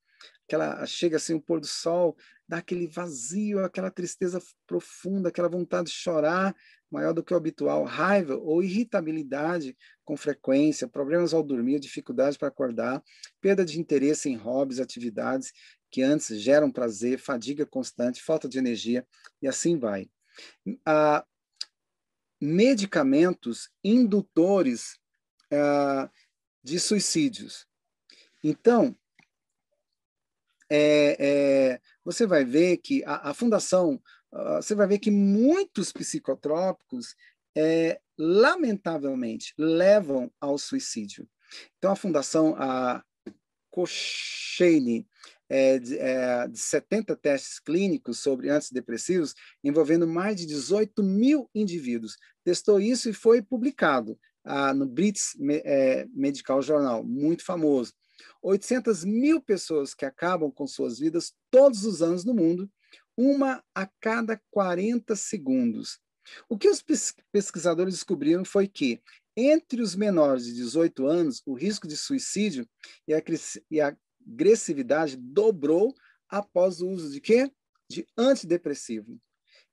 aquela, 0.47 0.85
chega 0.85 1.17
assim 1.17 1.33
o 1.33 1.41
pôr 1.41 1.59
do 1.59 1.67
sol, 1.67 2.15
dá 2.49 2.57
aquele 2.57 2.87
vazio, 2.87 3.63
aquela 3.63 3.91
tristeza 3.91 4.41
profunda, 4.65 5.29
aquela 5.29 5.47
vontade 5.47 5.91
de 5.91 5.93
chorar, 5.93 6.55
maior 6.89 7.13
do 7.13 7.23
que 7.23 7.31
o 7.31 7.37
habitual, 7.37 7.83
raiva 7.83 8.35
ou 8.35 8.63
irritabilidade 8.63 9.77
com 10.03 10.17
frequência, 10.17 10.87
problemas 10.87 11.31
ao 11.31 11.43
dormir, 11.43 11.79
dificuldade 11.79 12.39
para 12.39 12.47
acordar, 12.47 13.03
perda 13.39 13.63
de 13.63 13.79
interesse 13.79 14.29
em 14.29 14.35
hobbies, 14.35 14.79
atividades 14.79 15.53
que 15.91 16.01
antes 16.01 16.41
geram 16.41 16.71
prazer, 16.71 17.19
fadiga 17.19 17.67
constante, 17.67 18.23
falta 18.23 18.49
de 18.49 18.57
energia 18.57 19.05
e 19.39 19.47
assim 19.47 19.77
vai. 19.77 20.09
Ah, 20.83 21.23
medicamentos 22.41 23.69
indutores 23.83 24.97
ah, 25.53 26.09
de 26.63 26.79
suicídios. 26.79 27.67
Então, 28.43 28.97
é, 30.69 31.17
é, 31.19 31.81
você 32.03 32.25
vai 32.25 32.45
ver 32.45 32.77
que 32.77 33.03
a, 33.05 33.29
a 33.29 33.33
Fundação 33.33 34.01
uh, 34.31 34.61
você 34.61 34.75
vai 34.75 34.87
ver 34.87 34.99
que 34.99 35.11
muitos 35.11 35.91
psicotrópicos, 35.91 37.15
é, 37.55 37.99
lamentavelmente, 38.17 39.53
levam 39.57 40.31
ao 40.39 40.57
suicídio. 40.57 41.27
Então, 41.77 41.91
a 41.91 41.95
Fundação 41.95 42.55
a 42.57 43.03
Cochrane, 43.71 45.07
é, 45.49 45.79
de, 45.79 45.97
é, 45.97 46.47
de 46.47 46.59
70 46.59 47.15
testes 47.15 47.59
clínicos 47.59 48.19
sobre 48.19 48.49
antidepressivos, 48.49 49.33
envolvendo 49.63 50.07
mais 50.07 50.35
de 50.35 50.45
18 50.45 51.01
mil 51.01 51.49
indivíduos. 51.55 52.17
Testou 52.43 52.79
isso 52.79 53.09
e 53.09 53.13
foi 53.13 53.41
publicado 53.41 54.17
ah, 54.43 54.73
no 54.73 54.85
British 54.85 55.35
é, 55.65 56.05
Medical 56.13 56.61
Journal, 56.61 57.03
muito 57.03 57.43
famoso. 57.43 57.93
800 58.41 59.03
mil 59.05 59.41
pessoas 59.41 59.93
que 59.93 60.05
acabam 60.05 60.51
com 60.51 60.67
suas 60.67 60.99
vidas 60.99 61.33
todos 61.49 61.85
os 61.85 62.01
anos 62.01 62.23
no 62.23 62.33
mundo 62.33 62.69
uma 63.17 63.61
a 63.75 63.85
cada 63.85 64.41
40 64.49 65.13
segundos. 65.13 65.99
O 66.47 66.57
que 66.57 66.69
os 66.69 66.81
pesquisadores 67.33 67.93
descobriram 67.93 68.45
foi 68.45 68.65
que, 68.65 69.01
entre 69.35 69.81
os 69.81 69.93
menores 69.93 70.45
de 70.45 70.53
18 70.53 71.05
anos, 71.05 71.41
o 71.45 71.53
risco 71.53 71.85
de 71.85 71.97
suicídio 71.97 72.65
e 73.05 73.13
a 73.81 73.97
agressividade 74.25 75.17
dobrou 75.17 75.93
após 76.29 76.81
o 76.81 76.87
uso 76.87 77.11
de 77.11 77.19
quê? 77.19 77.51
De 77.89 78.07
antidepressivo. 78.17 79.19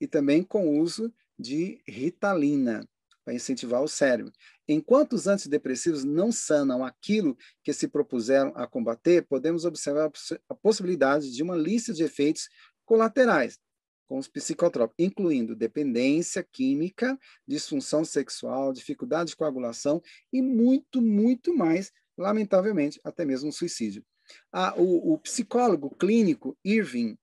E 0.01 0.09
também 0.09 0.42
com 0.42 0.68
o 0.68 0.80
uso 0.80 1.14
de 1.38 1.80
ritalina, 1.86 2.84
para 3.27 3.35
incentivar 3.35 3.83
o 3.83 3.89
cérebro. 3.89 4.33
Enquanto 4.68 5.14
os 5.14 5.27
antidepressivos 5.27 6.05
não 6.05 6.31
sanam 6.31 6.85
aquilo 6.85 7.37
que 7.64 7.72
se 7.72 7.89
propuseram 7.89 8.53
a 8.55 8.68
combater, 8.68 9.27
podemos 9.27 9.64
observar 9.64 10.12
a 10.49 10.55
possibilidade 10.55 11.33
de 11.33 11.43
uma 11.43 11.57
lista 11.57 11.93
de 11.93 12.05
efeitos 12.05 12.49
colaterais 12.85 13.59
com 14.07 14.16
os 14.16 14.29
psicotrópicos, 14.29 15.05
incluindo 15.05 15.57
dependência 15.57 16.47
química, 16.53 17.18
disfunção 17.49 18.05
sexual, 18.05 18.72
dificuldade 18.72 19.31
de 19.31 19.37
coagulação 19.37 20.01
e 20.33 20.41
muito, 20.41 21.03
muito 21.03 21.53
mais, 21.53 21.91
lamentavelmente, 22.16 23.01
até 23.03 23.24
mesmo 23.24 23.51
suicídio. 23.51 24.07
Ah, 24.53 24.72
o, 24.77 25.14
o 25.14 25.18
psicólogo 25.18 25.91
clínico 25.97 26.57
Irving, 26.64 27.18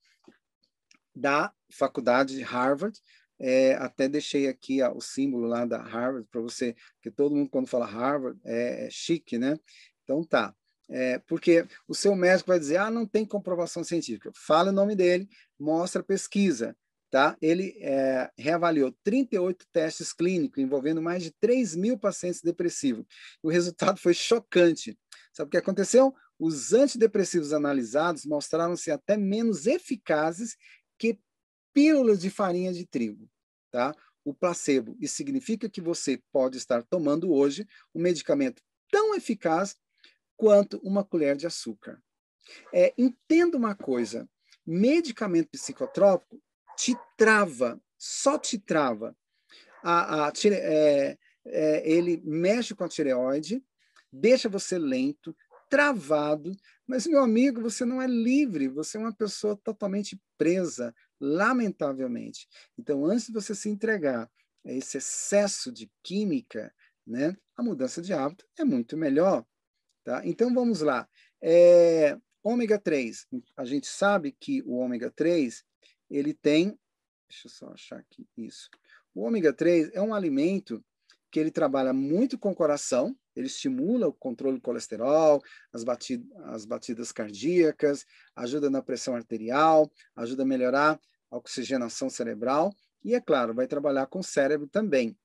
da 1.15 1.53
faculdade 1.71 2.35
de 2.35 2.41
Harvard, 2.41 2.99
é, 3.39 3.73
até 3.75 4.07
deixei 4.07 4.47
aqui 4.47 4.81
ó, 4.81 4.93
o 4.93 5.01
símbolo 5.01 5.47
lá 5.47 5.65
da 5.65 5.81
Harvard 5.81 6.27
para 6.31 6.41
você, 6.41 6.75
porque 6.95 7.11
todo 7.11 7.35
mundo 7.35 7.49
quando 7.49 7.67
fala 7.67 7.85
Harvard 7.85 8.39
é, 8.43 8.87
é 8.87 8.89
chique, 8.89 9.37
né? 9.37 9.57
Então 10.03 10.23
tá. 10.23 10.53
É, 10.89 11.17
porque 11.19 11.65
o 11.87 11.95
seu 11.95 12.15
médico 12.15 12.49
vai 12.49 12.59
dizer, 12.59 12.77
ah, 12.77 12.91
não 12.91 13.05
tem 13.05 13.25
comprovação 13.25 13.83
científica. 13.83 14.31
Fala 14.35 14.69
o 14.69 14.73
nome 14.73 14.95
dele, 14.95 15.27
mostra 15.59 16.01
a 16.01 16.05
pesquisa. 16.05 16.75
Tá? 17.09 17.37
Ele 17.39 17.77
é, 17.79 18.31
reavaliou 18.35 18.91
38 19.03 19.67
testes 19.71 20.11
clínicos 20.11 20.57
envolvendo 20.57 20.99
mais 20.99 21.21
de 21.21 21.31
3 21.39 21.75
mil 21.75 21.97
pacientes 21.97 22.41
depressivos. 22.41 23.05
O 23.41 23.49
resultado 23.49 23.99
foi 23.99 24.15
chocante. 24.15 24.97
Sabe 25.31 25.47
o 25.47 25.51
que 25.51 25.57
aconteceu? 25.57 26.13
Os 26.39 26.73
antidepressivos 26.73 27.53
analisados 27.53 28.25
mostraram-se 28.25 28.89
até 28.89 29.15
menos 29.15 29.67
eficazes 29.67 30.57
pílulas 31.73 32.19
de 32.21 32.29
farinha 32.29 32.71
de 32.71 32.85
trigo. 32.85 33.29
Tá? 33.71 33.93
O 34.23 34.33
placebo. 34.33 34.95
Isso 34.99 35.15
significa 35.15 35.69
que 35.69 35.81
você 35.81 36.21
pode 36.31 36.57
estar 36.57 36.83
tomando 36.83 37.33
hoje 37.33 37.67
um 37.93 38.01
medicamento 38.01 38.61
tão 38.91 39.15
eficaz 39.15 39.75
quanto 40.37 40.77
uma 40.83 41.03
colher 41.03 41.35
de 41.35 41.47
açúcar. 41.47 42.01
É, 42.73 42.93
entenda 42.97 43.57
uma 43.57 43.75
coisa: 43.75 44.29
medicamento 44.65 45.49
psicotrópico 45.49 46.41
te 46.77 46.95
trava, 47.17 47.81
só 47.97 48.37
te 48.37 48.57
trava. 48.59 49.15
A, 49.83 50.27
a, 50.27 50.31
é, 50.45 51.17
é, 51.45 51.89
ele 51.89 52.21
mexe 52.23 52.73
com 52.73 52.83
a 52.83 52.89
tireoide, 52.89 53.63
deixa 54.11 54.47
você 54.47 54.77
lento, 54.77 55.35
travado, 55.73 56.55
mas, 56.85 57.07
meu 57.07 57.23
amigo, 57.23 57.59
você 57.59 57.83
não 57.83 57.99
é 57.99 58.05
livre, 58.05 58.67
você 58.67 58.95
é 58.95 58.99
uma 58.99 59.11
pessoa 59.11 59.57
totalmente 59.63 60.21
presa, 60.37 60.93
lamentavelmente. 61.19 62.47
Então, 62.77 63.03
antes 63.03 63.25
de 63.25 63.33
você 63.33 63.55
se 63.55 63.69
entregar 63.69 64.29
a 64.63 64.71
esse 64.71 64.99
excesso 64.99 65.71
de 65.71 65.89
química, 66.03 66.71
né, 67.07 67.35
a 67.57 67.63
mudança 67.63 68.03
de 68.03 68.13
hábito 68.13 68.45
é 68.55 68.63
muito 68.63 68.95
melhor. 68.95 69.43
Tá? 70.03 70.21
Então 70.23 70.53
vamos 70.53 70.81
lá. 70.81 71.09
É, 71.41 72.19
ômega 72.43 72.77
3, 72.77 73.25
a 73.57 73.65
gente 73.65 73.87
sabe 73.87 74.31
que 74.31 74.61
o 74.61 74.75
ômega 74.75 75.09
3 75.09 75.63
ele 76.07 76.35
tem, 76.35 76.77
deixa 77.27 77.47
eu 77.47 77.49
só 77.49 77.73
achar 77.73 77.97
aqui 77.97 78.27
isso. 78.37 78.69
O 79.15 79.23
ômega 79.23 79.51
3 79.51 79.89
é 79.95 80.01
um 80.01 80.13
alimento 80.13 80.85
que 81.31 81.39
ele 81.39 81.49
trabalha 81.49 81.93
muito 81.93 82.37
com 82.37 82.51
o 82.51 82.55
coração, 82.55 83.17
ele 83.35 83.47
estimula 83.47 84.07
o 84.07 84.13
controle 84.13 84.57
do 84.57 84.61
colesterol, 84.61 85.41
as, 85.71 85.83
batid 85.83 86.23
as 86.45 86.65
batidas 86.65 87.11
cardíacas, 87.11 88.05
ajuda 88.35 88.69
na 88.69 88.81
pressão 88.81 89.15
arterial, 89.15 89.91
ajuda 90.15 90.43
a 90.43 90.45
melhorar 90.45 90.99
a 91.29 91.37
oxigenação 91.37 92.09
cerebral 92.09 92.73
e, 93.03 93.15
é 93.15 93.21
claro, 93.21 93.53
vai 93.53 93.67
trabalhar 93.67 94.05
com 94.07 94.19
o 94.19 94.23
cérebro 94.23 94.67
também. 94.67 95.17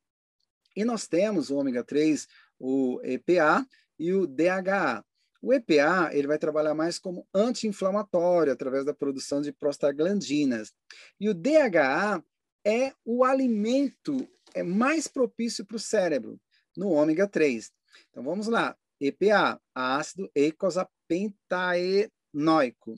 E 0.75 0.85
nós 0.85 1.07
temos 1.07 1.51
o 1.51 1.57
ômega 1.57 1.85
3, 1.85 2.27
o 2.59 3.01
EPA, 3.03 3.67
e 3.99 4.13
o 4.13 4.27
DHA. 4.27 5.05
O 5.43 5.53
EPA 5.53 6.11
ele 6.13 6.27
vai 6.27 6.39
trabalhar 6.39 6.75
mais 6.75 6.99
como 6.99 7.27
anti-inflamatório, 7.35 8.53
através 8.53 8.85
da 8.85 8.95
produção 8.95 9.41
de 9.41 9.53
prostaglandinas. 9.53 10.73
E 11.19 11.29
o 11.29 11.35
DHA 11.35 12.23
é 12.65 12.93
o 13.05 13.25
alimento 13.25 14.29
é 14.55 14.63
mais 14.63 15.07
propício 15.07 15.65
para 15.65 15.77
o 15.77 15.81
cérebro, 15.81 16.41
no 16.77 16.91
ômega 16.91 17.29
3. 17.29 17.71
Então 18.11 18.23
vamos 18.23 18.47
lá. 18.47 18.77
EPA, 19.01 19.59
ácido 19.75 20.31
eicosapentaenoico. 20.35 22.95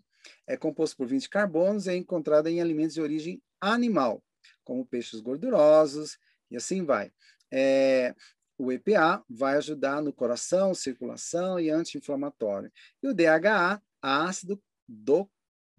É 0.46 0.56
composto 0.56 0.96
por 0.96 1.06
20 1.06 1.28
carbonos 1.28 1.86
e 1.86 1.90
é 1.90 1.96
encontrado 1.96 2.48
em 2.48 2.60
alimentos 2.60 2.94
de 2.94 3.02
origem 3.02 3.40
animal. 3.60 4.22
como 4.64 4.86
peixes 4.86 5.20
gordurosos, 5.20 6.18
e 6.50 6.56
assim 6.56 6.84
vai. 6.84 7.12
É, 7.52 8.14
o 8.56 8.70
EPA 8.70 9.24
vai 9.28 9.56
ajudar 9.56 10.00
no 10.02 10.12
coração, 10.12 10.72
circulação 10.74 11.58
e 11.58 11.70
anti-inflamatório. 11.70 12.70
E 13.02 13.08
o 13.08 13.14
DHA, 13.14 13.82
ácido 14.00 14.62
do, 14.86 15.28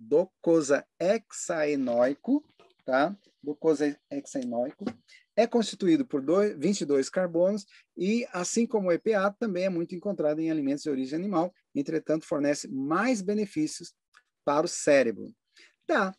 docosahexaenóico, 0.02 2.44
tá? 2.84 3.16
Docosahexaenóico, 3.44 4.86
é 5.36 5.48
constituído 5.48 6.06
por 6.06 6.22
dois, 6.22 6.58
22 6.58 7.10
carbonos 7.10 7.66
e, 7.98 8.28
assim 8.34 8.68
como 8.68 8.90
o 8.90 8.92
EPA, 8.92 9.36
também 9.40 9.66
é 9.66 9.70
muito 9.70 9.96
encontrado 9.96 10.40
em 10.40 10.52
alimentos 10.52 10.84
de 10.84 10.90
origem 10.90 11.18
animal, 11.18 11.54
entretanto, 11.74 12.26
fornece 12.26 12.68
mais 12.68 13.22
benefícios 13.22 13.94
para 14.44 14.66
o 14.66 14.70
cérebro. 14.70 15.34
Tá. 15.88 16.16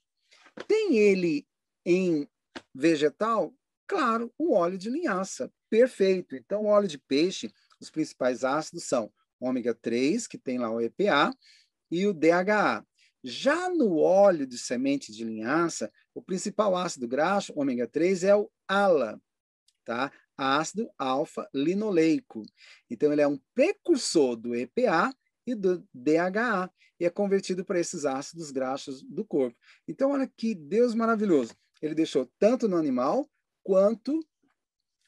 Tem 0.67 0.97
ele 0.97 1.47
em 1.85 2.29
vegetal? 2.75 3.55
Claro, 3.87 4.33
o 4.39 4.55
óleo 4.55 4.79
de 4.79 4.89
linhaça. 4.89 5.53
Perfeito. 5.69 6.37
Então, 6.37 6.63
o 6.63 6.67
óleo 6.67 6.89
de 6.89 6.99
peixe, 6.99 7.53
os 7.81 7.91
principais 7.91 8.45
ácidos 8.45 8.85
são 8.85 9.13
ômega 9.41 9.75
3, 9.75 10.27
que 10.27 10.39
tem 10.39 10.59
lá 10.59 10.71
o 10.71 10.81
EPA, 10.81 11.35
e 11.91 12.07
o 12.07 12.15
DHA. 12.15 12.87
Já 13.25 13.69
no 13.69 13.99
óleo 13.99 14.47
de 14.47 14.59
semente 14.59 15.13
de 15.13 15.25
linhaça, 15.25 15.93
o 16.15 16.23
principal 16.23 16.77
ácido 16.77 17.09
graxo, 17.09 17.53
ômega 17.57 17.87
3, 17.87 18.25
é 18.25 18.37
o 18.37 18.51
ALA, 18.69 19.21
tá? 19.85 20.13
Ácido 20.37 20.91
alfa-linoleico. 20.99 22.43
Então, 22.91 23.13
ele 23.13 23.23
é 23.23 23.29
um 23.29 23.39
precursor 23.55 24.37
do 24.37 24.55
EPA 24.55 25.15
e 25.47 25.55
do 25.55 25.87
DHA 25.93 26.71
e 26.99 27.05
é 27.05 27.11
convertido 27.11 27.65
para 27.65 27.81
esses 27.81 28.05
ácidos 28.05 28.51
graxos 28.51 29.03
do 29.03 29.25
corpo. 29.25 29.57
Então, 29.89 30.13
olha 30.13 30.31
que 30.37 30.55
Deus 30.55 30.95
maravilhoso. 30.95 31.55
Ele 31.81 31.95
deixou 31.95 32.31
tanto 32.39 32.69
no 32.69 32.77
animal 32.77 33.29
quanto 33.63 34.25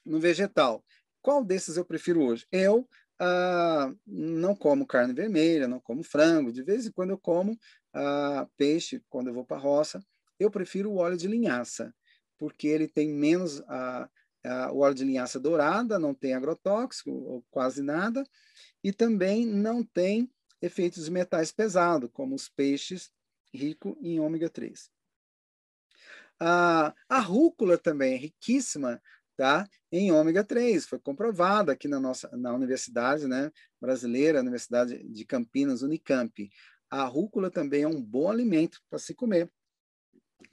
no 0.05 0.19
vegetal. 0.19 0.85
Qual 1.23 1.45
desses 1.45 1.77
eu 1.77 1.85
prefiro 1.85 2.23
hoje? 2.23 2.47
Eu 2.51 2.89
ah, 3.19 3.95
não 4.07 4.55
como 4.55 4.87
carne 4.87 5.15
vermelha, 5.15 5.69
não 5.69 5.81
como 5.81 6.03
frango. 6.03 6.53
De 6.53 6.63
vez 6.63 6.87
em 6.87 6.93
quando 6.93 7.11
eu 7.11 7.19
como 7.19 7.59
ah, 7.93 8.49
peixe, 8.57 9.03
quando 9.09 9.29
eu 9.29 9.35
vou 9.35 9.45
para 9.45 9.57
a 9.57 9.61
roça. 9.61 10.05
Eu 10.39 10.51
prefiro 10.51 10.91
o 10.91 10.97
óleo 10.97 11.17
de 11.17 11.29
linhaça, 11.29 11.95
porque 12.39 12.69
ele 12.69 12.89
tem 12.89 13.09
menos 13.09 13.61
ah, 13.69 14.09
o 14.73 14.81
óleo 14.81 14.95
de 14.95 15.05
linhaça 15.05 15.41
dourada, 15.41 15.99
não 15.99 16.15
tem 16.15 16.35
agrotóxico, 16.35 17.11
ou 17.11 17.45
quase 17.51 17.83
nada, 17.83 18.25
e 18.83 18.93
também 18.93 19.47
não 19.47 19.83
tem 19.83 20.31
efeitos 20.61 21.07
de 21.07 21.11
metais 21.11 21.51
pesados, 21.51 22.11
como 22.13 22.35
os 22.35 22.49
peixes 22.49 23.11
ricos 23.53 23.97
em 24.03 24.21
ômega 24.21 24.51
3. 24.51 24.91
A, 26.41 26.95
a 27.09 27.21
rúcula 27.21 27.79
também 27.79 28.15
é 28.15 28.17
riquíssima 28.17 29.01
tá? 29.37 29.69
em 29.91 30.13
ômega 30.13 30.45
3, 30.45 30.87
foi 30.87 30.99
comprovada 30.99 31.73
aqui 31.73 31.89
na 31.89 32.01
nossa 32.01 32.29
na 32.37 32.53
universidade 32.53 33.27
né, 33.27 33.51
brasileira, 33.81 34.41
Universidade 34.41 35.03
de 35.09 35.25
Campinas, 35.25 35.83
Unicamp. 35.83 36.51
A 36.91 37.05
rúcula 37.05 37.51
também 37.51 37.83
é 37.83 37.89
um 37.89 38.03
bom 38.03 38.31
alimento 38.31 38.81
para 38.89 38.99
se 38.99 39.15
comer. 39.15 39.51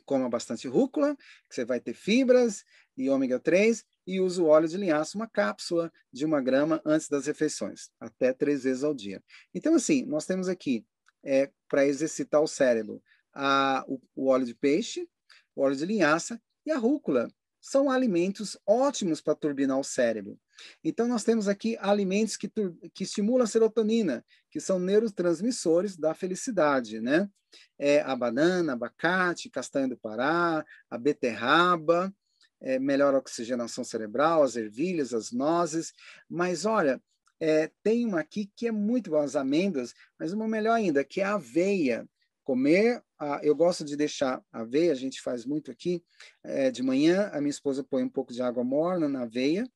Coma 0.06 0.30
bastante 0.30 0.68
rúcula, 0.68 1.16
que 1.50 1.56
você 1.56 1.66
vai 1.66 1.80
ter 1.80 1.94
fibras 1.94 2.64
e 2.98 3.10
ômega 3.10 3.40
3, 3.40 3.84
e 4.06 4.20
use 4.20 4.42
o 4.42 4.46
óleo 4.46 4.68
de 4.68 4.78
linhaça, 4.78 5.18
uma 5.18 5.28
cápsula 5.28 5.92
de 6.12 6.26
uma 6.26 6.42
grama 6.42 6.82
antes 6.86 7.08
das 7.08 7.26
refeições, 7.26 7.90
até 8.00 8.34
três 8.34 8.64
vezes 8.64 8.84
ao 8.84 8.94
dia. 8.94 9.24
Então, 9.54 9.76
assim, 9.76 10.06
nós 10.06 10.26
temos 10.26 10.48
aqui, 10.48 10.86
é, 11.24 11.52
para 11.68 11.86
exercitar 11.86 12.42
o 12.42 12.48
cérebro, 12.48 13.02
a, 13.34 13.86
o, 13.88 14.02
o 14.16 14.28
óleo 14.28 14.46
de 14.46 14.56
peixe, 14.56 15.08
o 15.56 15.62
óleo 15.62 15.76
de 15.76 15.86
linhaça 15.86 16.42
e 16.66 16.72
a 16.72 16.78
rúcula. 16.78 17.28
São 17.60 17.92
alimentos 17.92 18.58
ótimos 18.66 19.22
para 19.22 19.36
turbinar 19.36 19.80
o 19.80 19.84
cérebro. 19.84 20.40
Então, 20.84 21.08
nós 21.08 21.24
temos 21.24 21.48
aqui 21.48 21.78
alimentos 21.80 22.38
que, 22.38 22.52
que 22.94 23.04
estimulam 23.04 23.44
a 23.44 23.48
serotonina, 23.48 24.26
que 24.50 24.60
são 24.60 24.80
neurotransmissores 24.80 25.98
da 25.98 26.14
felicidade, 26.14 27.00
né? 27.00 27.30
É 27.78 28.02
a 28.02 28.16
banana, 28.16 28.74
abacate, 28.74 29.50
castanha 29.50 29.90
do 29.90 29.98
Pará, 29.98 30.66
a 30.90 30.98
beterraba, 30.98 32.14
é, 32.62 32.80
melhora 32.80 33.18
a 33.18 33.20
oxigenação 33.20 33.84
cerebral, 33.84 34.44
as 34.44 34.56
ervilhas, 34.56 35.14
as 35.14 35.32
nozes. 35.32 35.92
Mas, 36.30 36.66
olha, 36.66 37.02
é, 37.40 37.72
tem 37.84 38.06
uma 38.06 38.20
aqui 38.20 38.52
que 38.56 38.68
é 38.68 38.72
muito 38.72 39.10
boa, 39.10 39.24
as 39.24 39.36
amêndoas, 39.36 39.94
mas 40.20 40.32
uma 40.32 40.48
melhor 40.48 40.76
ainda, 40.76 41.04
que 41.04 41.22
é 41.22 41.24
a 41.24 41.34
aveia 41.34 42.08
comer. 42.44 43.02
eu 43.44 43.56
gosto 43.56 43.84
de 43.86 43.96
deixar 43.96 44.44
aveia, 44.52 44.92
a 44.92 44.96
gente 44.96 45.22
faz 45.22 45.46
muito 45.46 45.72
aqui. 45.72 46.04
É, 46.44 46.70
de 46.70 46.84
manhã, 46.84 47.30
a 47.34 47.40
minha 47.40 47.50
esposa 47.50 47.84
põe 47.84 48.04
um 48.04 48.10
pouco 48.10 48.34
de 48.34 48.42
água 48.42 48.64
morna 48.64 49.08
na 49.08 49.24
aveia, 49.24 49.68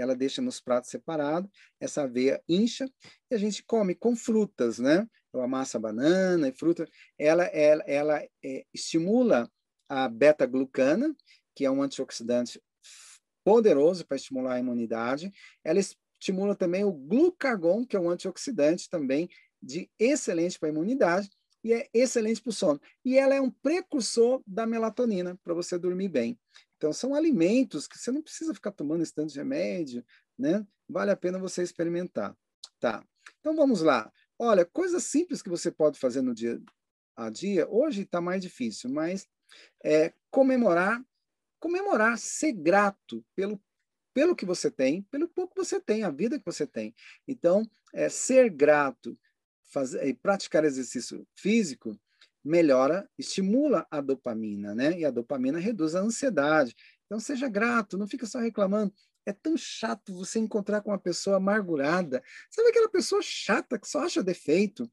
ela 0.00 0.16
deixa 0.16 0.40
nos 0.42 0.60
pratos 0.60 0.90
separados. 0.90 1.50
Essa 1.80 2.02
aveia 2.02 2.42
incha 2.48 2.88
e 3.30 3.34
a 3.34 3.38
gente 3.38 3.62
come 3.62 3.94
com 3.94 4.14
frutas, 4.16 4.78
né? 4.78 5.06
Eu 5.32 5.42
amasso 5.42 5.76
a 5.76 5.80
banana 5.80 6.48
e 6.48 6.52
fruta. 6.52 6.86
Ela, 7.18 7.44
ela, 7.44 7.82
ela 7.86 8.22
é, 8.44 8.64
estimula 8.72 9.50
a 9.88 10.08
beta-glucana, 10.08 11.14
que 11.54 11.64
é 11.64 11.70
um 11.70 11.82
antioxidante 11.82 12.60
poderoso 13.44 14.06
para 14.06 14.16
estimular 14.16 14.54
a 14.54 14.58
imunidade. 14.58 15.32
Ela 15.64 15.80
estimula 15.80 16.54
também 16.54 16.84
o 16.84 16.92
glucagon, 16.92 17.86
que 17.86 17.96
é 17.96 18.00
um 18.00 18.10
antioxidante 18.10 18.88
também 18.88 19.28
de 19.62 19.90
excelente 19.98 20.58
para 20.58 20.68
a 20.68 20.72
imunidade 20.72 21.30
e 21.64 21.72
é 21.72 21.88
excelente 21.92 22.40
para 22.40 22.50
o 22.50 22.52
sono. 22.52 22.80
E 23.04 23.18
ela 23.18 23.34
é 23.34 23.40
um 23.40 23.50
precursor 23.50 24.42
da 24.46 24.66
melatonina 24.66 25.38
para 25.42 25.54
você 25.54 25.78
dormir 25.78 26.08
bem. 26.08 26.38
Então, 26.78 26.92
são 26.92 27.12
alimentos 27.12 27.88
que 27.88 27.98
você 27.98 28.12
não 28.12 28.22
precisa 28.22 28.54
ficar 28.54 28.70
tomando 28.70 29.02
esse 29.02 29.12
tanto 29.12 29.32
de 29.32 29.38
remédio, 29.38 30.04
né? 30.38 30.64
Vale 30.88 31.10
a 31.10 31.16
pena 31.16 31.36
você 31.36 31.60
experimentar. 31.62 32.36
Tá. 32.78 33.04
Então, 33.40 33.54
vamos 33.54 33.82
lá. 33.82 34.10
Olha, 34.38 34.64
coisas 34.64 35.02
simples 35.02 35.42
que 35.42 35.50
você 35.50 35.72
pode 35.72 35.98
fazer 35.98 36.22
no 36.22 36.32
dia 36.32 36.62
a 37.16 37.28
dia. 37.28 37.68
Hoje 37.68 38.02
está 38.02 38.20
mais 38.20 38.40
difícil, 38.40 38.88
mas 38.90 39.26
é 39.84 40.14
comemorar, 40.30 41.04
comemorar, 41.58 42.16
ser 42.16 42.52
grato 42.52 43.24
pelo 43.34 43.60
pelo 44.14 44.34
que 44.34 44.44
você 44.44 44.68
tem, 44.68 45.02
pelo 45.02 45.28
pouco 45.28 45.54
que 45.54 45.64
você 45.64 45.80
tem, 45.80 46.02
a 46.02 46.10
vida 46.10 46.40
que 46.40 46.44
você 46.44 46.66
tem. 46.66 46.92
Então, 47.26 47.62
é, 47.94 48.08
ser 48.08 48.50
grato, 48.50 49.16
fazer, 49.72 50.04
e 50.08 50.12
praticar 50.12 50.64
exercício 50.64 51.24
físico 51.36 51.96
melhora, 52.44 53.08
estimula 53.18 53.86
a 53.90 54.00
dopamina, 54.00 54.74
né? 54.74 54.98
E 54.98 55.04
a 55.04 55.10
dopamina 55.10 55.58
reduz 55.58 55.94
a 55.94 56.00
ansiedade. 56.00 56.74
Então 57.06 57.18
seja 57.18 57.48
grato, 57.48 57.98
não 57.98 58.06
fica 58.06 58.26
só 58.26 58.38
reclamando. 58.38 58.92
É 59.26 59.32
tão 59.32 59.56
chato 59.56 60.14
você 60.14 60.38
encontrar 60.38 60.80
com 60.80 60.90
uma 60.90 60.98
pessoa 60.98 61.36
amargurada. 61.36 62.22
Sabe 62.50 62.68
aquela 62.68 62.88
pessoa 62.88 63.20
chata 63.22 63.78
que 63.78 63.88
só 63.88 64.00
acha 64.00 64.22
defeito? 64.22 64.90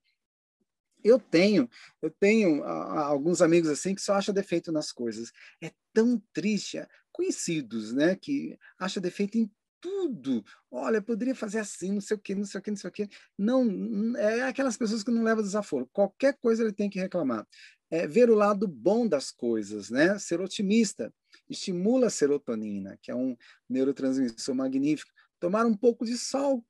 Eu 1.04 1.20
tenho, 1.20 1.70
eu 2.02 2.10
tenho 2.10 2.64
alguns 2.64 3.42
amigos 3.42 3.70
assim 3.70 3.94
que 3.94 4.02
só 4.02 4.16
acham 4.16 4.34
defeito 4.34 4.72
nas 4.72 4.92
coisas. 4.92 5.32
É 5.62 5.72
tão 5.94 6.22
triste, 6.34 6.80
conhecidos, 7.12 7.94
né, 7.94 8.16
que 8.16 8.58
acha 8.80 9.00
defeito 9.00 9.38
em 9.38 9.50
tudo. 9.86 10.44
Olha, 10.72 11.00
poderia 11.00 11.36
fazer 11.36 11.60
assim, 11.60 11.92
não 11.92 12.02
sei 12.02 12.18
o 12.18 12.20
quê, 12.20 12.34
não 12.34 12.44
sei 12.44 12.60
o 12.60 12.64
quê, 12.64 12.72
não 12.72 12.78
sei 12.78 12.90
o 12.90 12.92
quê. 12.92 13.08
Não, 13.38 14.18
é 14.18 14.42
aquelas 14.42 14.76
pessoas 14.76 15.04
que 15.04 15.12
não 15.12 15.24
levam 15.24 15.44
desaforo. 15.44 15.88
Qualquer 15.94 16.36
coisa 16.38 16.64
ele 16.64 16.74
tem 16.74 16.90
que 16.90 17.00
reclamar. 17.00 17.48
É 17.92 18.08
ver 18.08 18.32
o 18.32 18.36
lado 18.36 18.68
bom 18.68 19.08
das 19.08 19.30
coisas, 19.30 19.92
né? 19.92 20.18
Ser 20.18 20.42
otimista. 20.42 21.14
Estimula 21.48 22.08
a 22.08 22.10
serotonina, 22.10 22.98
que 23.00 23.12
é 23.12 23.16
um 23.16 23.38
neurotransmissor 23.70 24.56
magnífico. 24.56 25.12
Tomar 25.40 25.68
um 25.68 25.78
pouco 25.78 26.04
de 26.04 26.18
sol. 26.18 26.66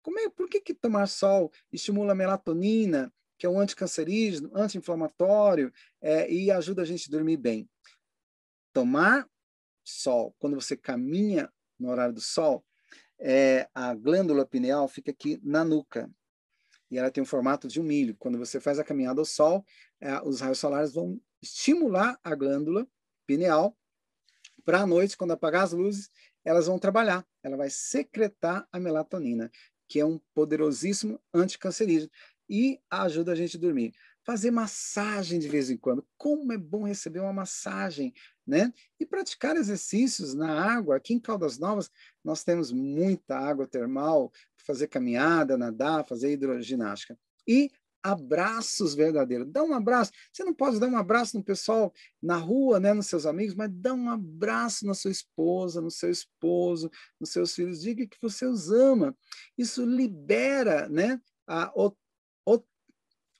Como 0.00 0.20
é, 0.20 0.28
por 0.30 0.48
que, 0.48 0.60
que 0.60 0.72
tomar 0.72 1.08
sol 1.08 1.50
estimula 1.72 2.12
a 2.12 2.14
melatonina, 2.14 3.12
que 3.36 3.44
é 3.44 3.48
um 3.48 3.58
anticancerígeno, 3.58 4.52
anti-inflamatório, 4.54 5.72
é, 6.00 6.32
e 6.32 6.48
ajuda 6.52 6.82
a 6.82 6.84
gente 6.84 7.08
a 7.08 7.10
dormir 7.10 7.38
bem? 7.38 7.68
Tomar 8.72 9.28
sol, 9.84 10.32
quando 10.38 10.54
você 10.54 10.76
caminha 10.76 11.50
no 11.78 11.90
horário 11.90 12.14
do 12.14 12.20
sol, 12.20 12.64
é, 13.18 13.68
a 13.74 13.94
glândula 13.94 14.46
pineal 14.46 14.88
fica 14.88 15.10
aqui 15.10 15.40
na 15.42 15.64
nuca. 15.64 16.10
E 16.90 16.98
ela 16.98 17.10
tem 17.10 17.22
o 17.22 17.26
formato 17.26 17.66
de 17.66 17.80
um 17.80 17.84
milho. 17.84 18.16
Quando 18.18 18.38
você 18.38 18.60
faz 18.60 18.78
a 18.78 18.84
caminhada 18.84 19.20
ao 19.20 19.24
sol, 19.24 19.64
é, 20.00 20.20
os 20.22 20.40
raios 20.40 20.58
solares 20.58 20.94
vão 20.94 21.20
estimular 21.42 22.18
a 22.22 22.34
glândula 22.34 22.86
pineal 23.26 23.76
para 24.64 24.80
a 24.80 24.86
noite, 24.86 25.16
quando 25.16 25.30
apagar 25.30 25.62
as 25.62 25.72
luzes, 25.72 26.10
elas 26.44 26.66
vão 26.66 26.78
trabalhar. 26.78 27.24
Ela 27.42 27.56
vai 27.56 27.70
secretar 27.70 28.66
a 28.72 28.80
melatonina, 28.80 29.50
que 29.88 30.00
é 30.00 30.04
um 30.04 30.20
poderosíssimo 30.34 31.20
anticancerígeno 31.32 32.10
e 32.48 32.80
ajuda 32.90 33.32
a 33.32 33.34
gente 33.34 33.56
a 33.56 33.60
dormir. 33.60 33.92
Fazer 34.24 34.50
massagem 34.50 35.38
de 35.38 35.48
vez 35.48 35.70
em 35.70 35.76
quando. 35.76 36.06
Como 36.16 36.52
é 36.52 36.58
bom 36.58 36.82
receber 36.82 37.20
uma 37.20 37.32
massagem 37.32 38.12
né? 38.46 38.72
E 39.00 39.04
praticar 39.04 39.56
exercícios 39.56 40.34
na 40.34 40.76
água. 40.76 40.96
Aqui 40.96 41.14
em 41.14 41.20
Caldas 41.20 41.58
Novas, 41.58 41.90
nós 42.22 42.44
temos 42.44 42.70
muita 42.70 43.36
água 43.38 43.66
termal, 43.66 44.32
fazer 44.56 44.88
caminhada, 44.88 45.56
nadar, 45.56 46.06
fazer 46.06 46.32
hidroginástica. 46.32 47.18
E 47.46 47.70
abraços 48.02 48.94
verdadeiros. 48.94 49.48
Dá 49.50 49.64
um 49.64 49.74
abraço. 49.74 50.12
Você 50.32 50.44
não 50.44 50.54
pode 50.54 50.78
dar 50.78 50.86
um 50.86 50.96
abraço 50.96 51.36
no 51.36 51.42
pessoal 51.42 51.92
na 52.22 52.36
rua, 52.36 52.78
né, 52.78 52.92
nos 52.92 53.06
seus 53.06 53.26
amigos, 53.26 53.54
mas 53.54 53.68
dá 53.72 53.92
um 53.92 54.08
abraço 54.08 54.86
na 54.86 54.94
sua 54.94 55.10
esposa, 55.10 55.80
no 55.80 55.90
seu 55.90 56.10
esposo, 56.10 56.88
nos 57.18 57.30
seus 57.30 57.52
filhos. 57.52 57.80
Diga 57.80 58.06
que 58.06 58.16
você 58.22 58.46
os 58.46 58.70
ama. 58.70 59.16
Isso 59.58 59.84
libera, 59.84 60.88
né, 60.88 61.20
a 61.48 61.72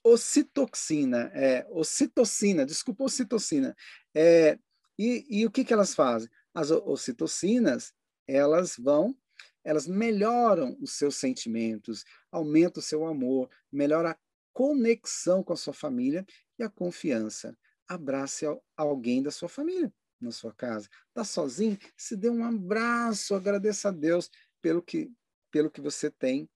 ocitoxina, 0.05 1.31
é, 1.35 1.67
ocitocina, 1.71 2.65
desculpa, 2.65 3.05
ocitocina. 3.05 3.75
É, 4.15 4.59
e, 4.99 5.27
e 5.29 5.47
o 5.47 5.51
que, 5.51 5.65
que 5.65 5.73
elas 5.73 5.95
fazem? 5.95 6.29
As 6.55 6.71
ocitocinas, 6.71 7.93
elas 8.27 8.77
vão, 8.79 9.17
elas 9.63 9.87
melhoram 9.87 10.77
os 10.81 10.93
seus 10.93 11.17
sentimentos, 11.17 12.05
aumentam 12.31 12.81
o 12.81 12.85
seu 12.85 13.05
amor, 13.05 13.51
melhora 13.71 14.11
a 14.11 14.19
conexão 14.53 15.43
com 15.43 15.53
a 15.53 15.57
sua 15.57 15.75
família 15.75 16.25
e 16.59 16.63
a 16.63 16.71
confiança. 16.71 17.57
Abrace 17.89 18.47
alguém 18.77 19.23
da 19.23 19.31
sua 19.31 19.49
família 19.49 19.93
na 20.21 20.31
sua 20.31 20.53
casa. 20.53 20.89
Está 21.09 21.25
sozinho? 21.25 21.79
Se 21.97 22.17
dê 22.17 22.31
um 22.31 22.45
abraço, 22.45 23.35
agradeça 23.35 23.89
a 23.89 23.93
Deus 23.93 24.31
pelo 24.63 24.83
que, 24.83 25.11
pelo 25.51 25.71
que 25.71 25.81
você 25.81 26.11
tem, 26.11 26.49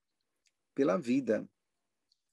pela 0.73 0.97
vida. 0.97 1.47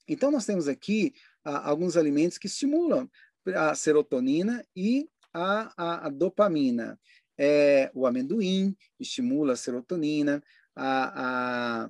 Então, 0.07 0.31
nós 0.31 0.47
temos 0.47 0.69
aqui 0.69 1.13
ah, 1.45 1.69
alguns 1.69 1.97
alimentos 1.97 2.39
que 2.39 2.47
estimulam 2.47 3.11
a 3.55 3.75
serotonina 3.75 4.67
e 4.75 5.09
a, 5.33 5.73
a, 5.77 6.07
a 6.07 6.09
dopamina. 6.11 6.99
É, 7.37 7.91
o 7.95 8.07
amendoim 8.07 8.77
estimula 8.99 9.53
a 9.53 9.57
serotonina, 9.57 10.43
a, 10.75 11.89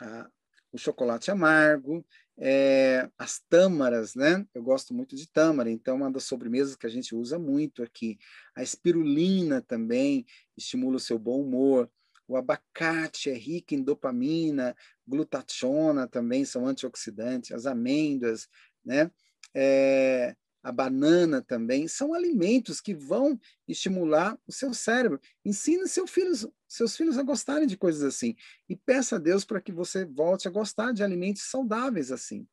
a, 0.00 0.30
o 0.72 0.78
chocolate 0.78 1.30
amargo, 1.30 2.04
é, 2.36 3.10
as 3.18 3.40
tâmaras, 3.48 4.14
né? 4.14 4.46
Eu 4.54 4.62
gosto 4.62 4.94
muito 4.94 5.16
de 5.16 5.28
tâmara, 5.30 5.70
então 5.70 5.94
é 5.94 5.96
uma 5.96 6.10
das 6.10 6.24
sobremesas 6.24 6.76
que 6.76 6.86
a 6.86 6.90
gente 6.90 7.14
usa 7.14 7.38
muito 7.38 7.82
aqui. 7.82 8.18
A 8.54 8.62
espirulina 8.62 9.60
também 9.60 10.24
estimula 10.56 10.96
o 10.96 11.00
seu 11.00 11.18
bom 11.18 11.40
humor. 11.40 11.90
O 12.28 12.36
abacate 12.36 13.30
é 13.30 13.34
rico 13.34 13.74
em 13.74 13.82
dopamina, 13.82 14.76
glutationa 15.06 16.06
também 16.06 16.44
são 16.44 16.66
antioxidantes, 16.66 17.52
as 17.52 17.66
amêndoas, 17.66 18.48
né? 18.84 19.10
É, 19.54 20.36
a 20.62 20.72
banana 20.72 21.40
também, 21.40 21.86
são 21.86 22.12
alimentos 22.12 22.80
que 22.80 22.94
vão 22.94 23.38
estimular 23.66 24.38
o 24.46 24.52
seu 24.52 24.74
cérebro. 24.74 25.20
Ensine 25.44 25.86
seu 25.86 26.06
filhos, 26.06 26.46
seus 26.66 26.96
filhos 26.96 27.16
a 27.16 27.22
gostarem 27.22 27.66
de 27.66 27.76
coisas 27.76 28.02
assim. 28.02 28.34
E 28.68 28.76
peça 28.76 29.16
a 29.16 29.18
Deus 29.18 29.44
para 29.44 29.60
que 29.60 29.72
você 29.72 30.04
volte 30.04 30.48
a 30.48 30.50
gostar 30.50 30.92
de 30.92 31.02
alimentos 31.02 31.42
saudáveis 31.42 32.10
assim. 32.10 32.46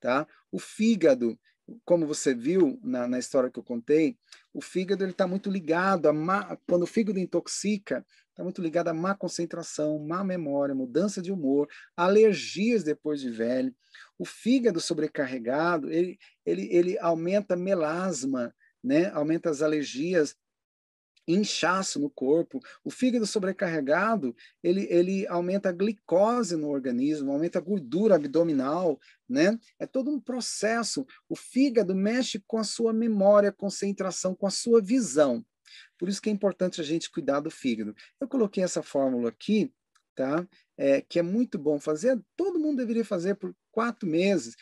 Tá? 0.00 0.26
O 0.50 0.58
fígado, 0.58 1.38
como 1.84 2.06
você 2.06 2.34
viu 2.34 2.78
na, 2.82 3.06
na 3.06 3.18
história 3.18 3.50
que 3.50 3.58
eu 3.58 3.64
contei, 3.64 4.18
o 4.52 4.60
fígado 4.60 5.04
está 5.06 5.26
muito 5.26 5.48
ligado 5.48 6.06
a 6.06 6.12
má, 6.12 6.56
quando 6.68 6.82
o 6.82 6.86
fígado 6.86 7.18
intoxica, 7.18 8.04
está 8.30 8.42
muito 8.42 8.60
ligado 8.60 8.88
a 8.88 8.94
má 8.94 9.14
concentração, 9.14 9.98
má 9.98 10.24
memória, 10.24 10.74
mudança 10.74 11.22
de 11.22 11.30
humor, 11.30 11.68
alergias 11.96 12.82
depois 12.82 13.20
de 13.20 13.30
velho. 13.30 13.74
O 14.22 14.24
fígado 14.24 14.80
sobrecarregado, 14.80 15.90
ele, 15.90 16.16
ele, 16.46 16.68
ele 16.70 16.98
aumenta 17.00 17.56
melasma, 17.56 18.54
né? 18.80 19.10
aumenta 19.10 19.50
as 19.50 19.62
alergias 19.62 20.36
inchaço 21.26 21.98
no 21.98 22.08
corpo. 22.08 22.60
O 22.84 22.88
fígado 22.88 23.26
sobrecarregado, 23.26 24.32
ele, 24.62 24.86
ele 24.88 25.26
aumenta 25.26 25.70
a 25.70 25.72
glicose 25.72 26.54
no 26.54 26.68
organismo, 26.68 27.32
aumenta 27.32 27.58
a 27.58 27.62
gordura 27.62 28.14
abdominal, 28.14 29.00
né? 29.28 29.58
É 29.76 29.86
todo 29.86 30.08
um 30.08 30.20
processo. 30.20 31.04
O 31.28 31.34
fígado 31.34 31.92
mexe 31.92 32.40
com 32.46 32.58
a 32.58 32.64
sua 32.64 32.92
memória, 32.92 33.50
concentração, 33.50 34.36
com 34.36 34.46
a 34.46 34.50
sua 34.50 34.80
visão. 34.80 35.44
Por 35.98 36.08
isso 36.08 36.22
que 36.22 36.30
é 36.30 36.32
importante 36.32 36.80
a 36.80 36.84
gente 36.84 37.10
cuidar 37.10 37.40
do 37.40 37.50
fígado. 37.50 37.92
Eu 38.20 38.28
coloquei 38.28 38.62
essa 38.62 38.84
fórmula 38.84 39.30
aqui, 39.30 39.72
tá? 40.14 40.46
É, 40.84 41.00
que 41.00 41.18
é 41.20 41.22
muito 41.22 41.58
bom 41.58 41.78
fazer. 41.78 42.20
Todo 42.36 42.58
mundo 42.58 42.78
deveria 42.78 43.04
fazer 43.04 43.36
por 43.36 43.54
quatro 43.70 44.08
meses 44.08 44.56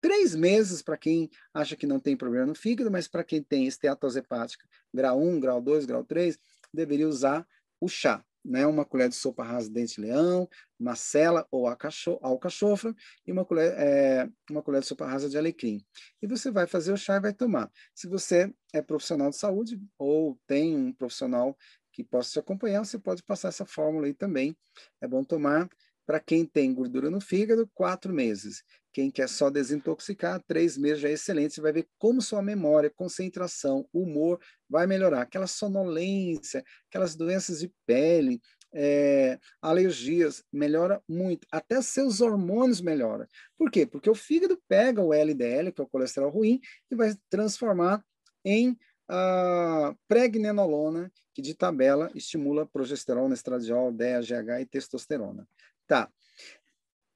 três 0.00 0.34
meses 0.34 0.82
para 0.82 0.96
quem 0.96 1.30
acha 1.52 1.76
que 1.76 1.86
não 1.86 2.00
tem 2.00 2.16
problema 2.16 2.46
no 2.46 2.54
fígado, 2.54 2.90
mas 2.90 3.06
para 3.06 3.24
quem 3.24 3.42
tem 3.42 3.66
esteatose 3.66 4.18
hepática 4.18 4.66
grau 4.92 5.20
1, 5.20 5.40
grau 5.40 5.60
2, 5.60 5.84
grau 5.84 6.04
3, 6.04 6.38
deveria 6.72 7.08
usar 7.08 7.46
o 7.80 7.88
chá. 7.88 8.24
Né? 8.42 8.66
Uma 8.66 8.86
colher 8.86 9.10
de 9.10 9.14
sopa 9.14 9.44
rasa 9.44 9.68
de 9.68 9.74
dente-leão, 9.74 10.48
macela 10.78 11.46
ou 11.50 11.66
alcachofra 11.68 12.94
e 13.26 13.32
uma 13.32 13.44
colher, 13.44 13.74
é, 13.76 14.28
uma 14.50 14.62
colher 14.62 14.80
de 14.80 14.86
sopa 14.86 15.06
rasa 15.06 15.28
de 15.28 15.36
alecrim. 15.36 15.84
E 16.22 16.26
você 16.26 16.50
vai 16.50 16.66
fazer 16.66 16.90
o 16.92 16.96
chá 16.96 17.16
e 17.16 17.20
vai 17.20 17.34
tomar. 17.34 17.70
Se 17.94 18.08
você 18.08 18.52
é 18.72 18.80
profissional 18.80 19.28
de 19.28 19.36
saúde 19.36 19.78
ou 19.98 20.40
tem 20.46 20.74
um 20.74 20.90
profissional 20.90 21.56
que 21.92 22.04
possa 22.04 22.32
te 22.32 22.38
acompanhar, 22.38 22.84
você 22.84 22.98
pode 22.98 23.22
passar 23.22 23.48
essa 23.48 23.64
fórmula 23.64 24.06
aí 24.06 24.14
também. 24.14 24.56
É 25.00 25.08
bom 25.08 25.24
tomar 25.24 25.68
para 26.06 26.18
quem 26.18 26.44
tem 26.44 26.74
gordura 26.74 27.08
no 27.08 27.20
fígado, 27.20 27.70
quatro 27.72 28.12
meses. 28.12 28.64
Quem 28.92 29.10
quer 29.10 29.28
só 29.28 29.48
desintoxicar, 29.48 30.42
três 30.46 30.76
meses 30.76 31.00
já 31.00 31.08
é 31.08 31.12
excelente. 31.12 31.54
Você 31.54 31.60
vai 31.60 31.72
ver 31.72 31.86
como 31.98 32.20
sua 32.20 32.42
memória, 32.42 32.90
concentração, 32.90 33.88
humor 33.92 34.40
vai 34.68 34.86
melhorar. 34.86 35.22
Aquela 35.22 35.46
sonolência, 35.46 36.64
aquelas 36.88 37.14
doenças 37.14 37.60
de 37.60 37.72
pele, 37.86 38.40
é, 38.72 39.38
alergias, 39.62 40.42
melhora 40.52 41.00
muito. 41.08 41.46
Até 41.50 41.80
seus 41.80 42.20
hormônios 42.20 42.80
melhoram. 42.80 43.26
Por 43.56 43.70
quê? 43.70 43.86
Porque 43.86 44.10
o 44.10 44.14
fígado 44.14 44.60
pega 44.68 45.00
o 45.00 45.14
LDL, 45.14 45.72
que 45.72 45.80
é 45.80 45.84
o 45.84 45.88
colesterol 45.88 46.30
ruim, 46.30 46.60
e 46.90 46.96
vai 46.96 47.14
transformar 47.28 48.04
em 48.44 48.76
a 49.12 49.94
pregnenolona, 50.06 51.12
que 51.34 51.42
de 51.42 51.52
tabela 51.54 52.10
estimula 52.14 52.64
progesterona, 52.64 53.34
estradiol, 53.34 53.90
DEA, 53.90 54.20
GH 54.20 54.60
e 54.60 54.66
testosterona. 54.66 55.48
Tá. 55.86 56.08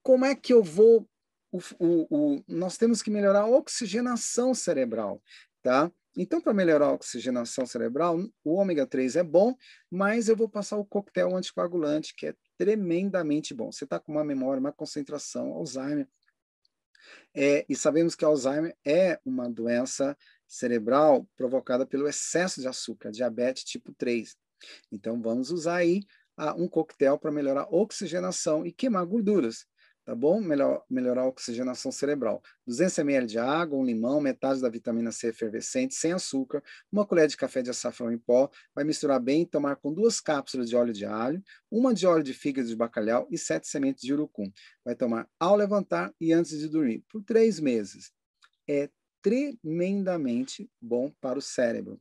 Como 0.03 0.25
é 0.25 0.35
que 0.35 0.53
eu 0.53 0.63
vou. 0.63 1.09
O, 1.53 1.59
o, 1.79 2.07
o, 2.11 2.45
nós 2.49 2.77
temos 2.77 3.01
que 3.01 3.13
melhorar 3.13 3.43
a 3.43 3.47
oxigenação 3.47 4.53
cerebral, 4.53 5.23
tá? 5.63 5.89
Então, 6.17 6.41
para 6.41 6.53
melhorar 6.53 6.87
a 6.87 6.93
oxigenação 6.93 7.65
cerebral, 7.65 8.19
o 8.43 8.55
ômega 8.55 8.85
3 8.85 9.15
é 9.17 9.23
bom, 9.23 9.55
mas 9.89 10.29
eu 10.29 10.37
vou 10.37 10.49
passar 10.49 10.77
o 10.77 10.85
coquetel 10.85 11.37
anticoagulante, 11.37 12.13
que 12.17 12.27
é 12.27 12.35
tremendamente 12.59 13.55
bom. 13.55 13.71
Você 13.71 13.85
está 13.85 14.01
com 14.01 14.11
uma 14.11 14.25
memória, 14.25 14.59
uma 14.59 14.73
concentração, 14.73 15.53
Alzheimer. 15.53 16.09
É, 17.35 17.65
e 17.69 17.77
sabemos 17.77 18.15
que 18.15 18.25
Alzheimer 18.25 18.77
é 18.85 19.21
uma 19.25 19.49
doença 19.49 20.17
cerebral 20.55 21.29
provocada 21.37 21.87
pelo 21.87 22.09
excesso 22.09 22.61
de 22.61 22.69
açúcar, 22.69 23.11
diabetes 23.11 23.65
tipo 23.65 23.93
3. 23.95 24.37
Então, 24.91 25.21
vamos 25.21 25.51
usar 25.51 25.77
aí 25.77 26.03
um 26.57 26.69
coquetel 26.69 27.19
para 27.19 27.31
melhorar 27.31 27.63
a 27.63 27.75
oxigenação 27.75 28.65
e 28.65 28.73
queimar 28.73 29.05
gorduras, 29.07 29.67
tá 30.05 30.15
bom? 30.15 30.41
Melhor, 30.41 30.85
melhorar 30.91 31.23
a 31.23 31.29
oxigenação 31.29 31.93
cerebral. 31.93 32.43
200 32.67 32.99
ml 32.99 33.27
de 33.27 33.39
água, 33.39 33.79
um 33.79 33.85
limão, 33.85 34.21
metade 34.21 34.61
da 34.61 34.69
vitamina 34.69 35.13
C 35.13 35.29
efervescente, 35.29 35.95
sem 35.95 36.13
açúcar, 36.13 36.63
uma 36.91 37.07
colher 37.07 37.29
de 37.29 37.37
café 37.37 37.63
de 37.63 37.71
açafrão 37.71 38.13
em 38.13 38.19
pó, 38.19 38.51
vai 38.75 38.85
misturar 38.85 39.21
bem 39.21 39.43
e 39.43 39.47
tomar 39.47 39.77
com 39.77 39.93
duas 39.93 40.21
cápsulas 40.21 40.69
de 40.69 40.77
óleo 40.77 40.93
de 40.93 41.05
alho, 41.05 41.43
uma 41.71 41.95
de 41.95 42.07
óleo 42.07 42.23
de 42.23 42.35
fígado 42.35 42.69
de 42.69 42.77
bacalhau 42.77 43.29
e 43.31 43.39
sete 43.39 43.69
sementes 43.69 44.03
de 44.03 44.13
urucum. 44.13 44.51
Vai 44.85 44.95
tomar 44.95 45.29
ao 45.39 45.57
levantar 45.57 46.13
e 46.21 46.33
antes 46.33 46.59
de 46.59 46.69
dormir, 46.69 47.05
por 47.09 47.23
três 47.23 47.61
meses. 47.61 48.13
É 48.69 48.91
tremendamente 49.25 50.71
bom 50.79 51.11
para 51.19 51.39
o 51.39 51.43
cérebro. 51.43 51.99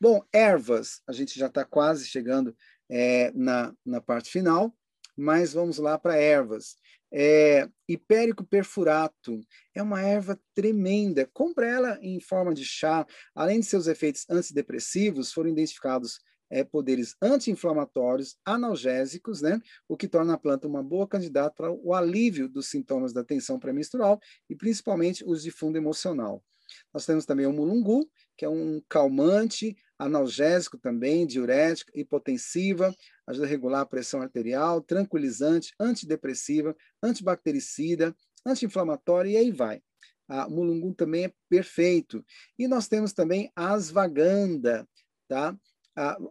Bom, 0.00 0.24
ervas, 0.32 1.02
a 1.06 1.12
gente 1.12 1.36
já 1.36 1.46
está 1.46 1.64
quase 1.64 2.06
chegando 2.06 2.56
é, 2.88 3.32
na, 3.32 3.74
na 3.84 4.00
parte 4.00 4.30
final, 4.30 4.72
mas 5.16 5.52
vamos 5.52 5.78
lá 5.78 5.98
para 5.98 6.16
ervas. 6.16 6.76
É, 7.12 7.68
hipérico 7.88 8.44
perfurato 8.44 9.40
é 9.74 9.82
uma 9.82 10.00
erva 10.00 10.40
tremenda. 10.54 11.28
Compre 11.32 11.66
ela 11.66 11.98
em 12.00 12.20
forma 12.20 12.54
de 12.54 12.64
chá. 12.64 13.04
Além 13.34 13.58
de 13.58 13.66
seus 13.66 13.88
efeitos 13.88 14.24
antidepressivos, 14.30 15.32
foram 15.32 15.50
identificados 15.50 16.20
é, 16.48 16.64
poderes 16.64 17.16
anti-inflamatórios, 17.20 18.36
analgésicos, 18.44 19.40
né? 19.40 19.60
o 19.88 19.96
que 19.96 20.08
torna 20.08 20.34
a 20.34 20.38
planta 20.38 20.68
uma 20.68 20.82
boa 20.82 21.06
candidata 21.06 21.54
para 21.54 21.70
o 21.70 21.94
alívio 21.94 22.48
dos 22.48 22.68
sintomas 22.68 23.12
da 23.12 23.24
tensão 23.24 23.58
pré-menstrual 23.58 24.20
e 24.48 24.56
principalmente 24.56 25.24
os 25.24 25.42
de 25.42 25.50
fundo 25.50 25.76
emocional. 25.76 26.44
Nós 26.92 27.06
temos 27.06 27.24
também 27.24 27.46
o 27.46 27.52
mulungu, 27.52 28.08
que 28.36 28.44
é 28.44 28.48
um 28.48 28.82
calmante, 28.88 29.76
analgésico 29.98 30.78
também, 30.78 31.26
diurético, 31.26 31.90
hipotensiva, 31.94 32.94
ajuda 33.26 33.46
a 33.46 33.48
regular 33.48 33.80
a 33.82 33.86
pressão 33.86 34.22
arterial, 34.22 34.80
tranquilizante, 34.80 35.74
antidepressiva, 35.78 36.74
antibactericida, 37.02 38.16
anti-inflamatória 38.46 39.30
e 39.30 39.36
aí 39.36 39.52
vai. 39.52 39.82
A 40.26 40.48
mulungu 40.48 40.94
também 40.94 41.24
é 41.24 41.32
perfeito. 41.48 42.24
E 42.58 42.66
nós 42.66 42.88
temos 42.88 43.12
também 43.12 43.50
a 43.54 43.72
asvaganda, 43.72 44.88
tá? 45.28 45.56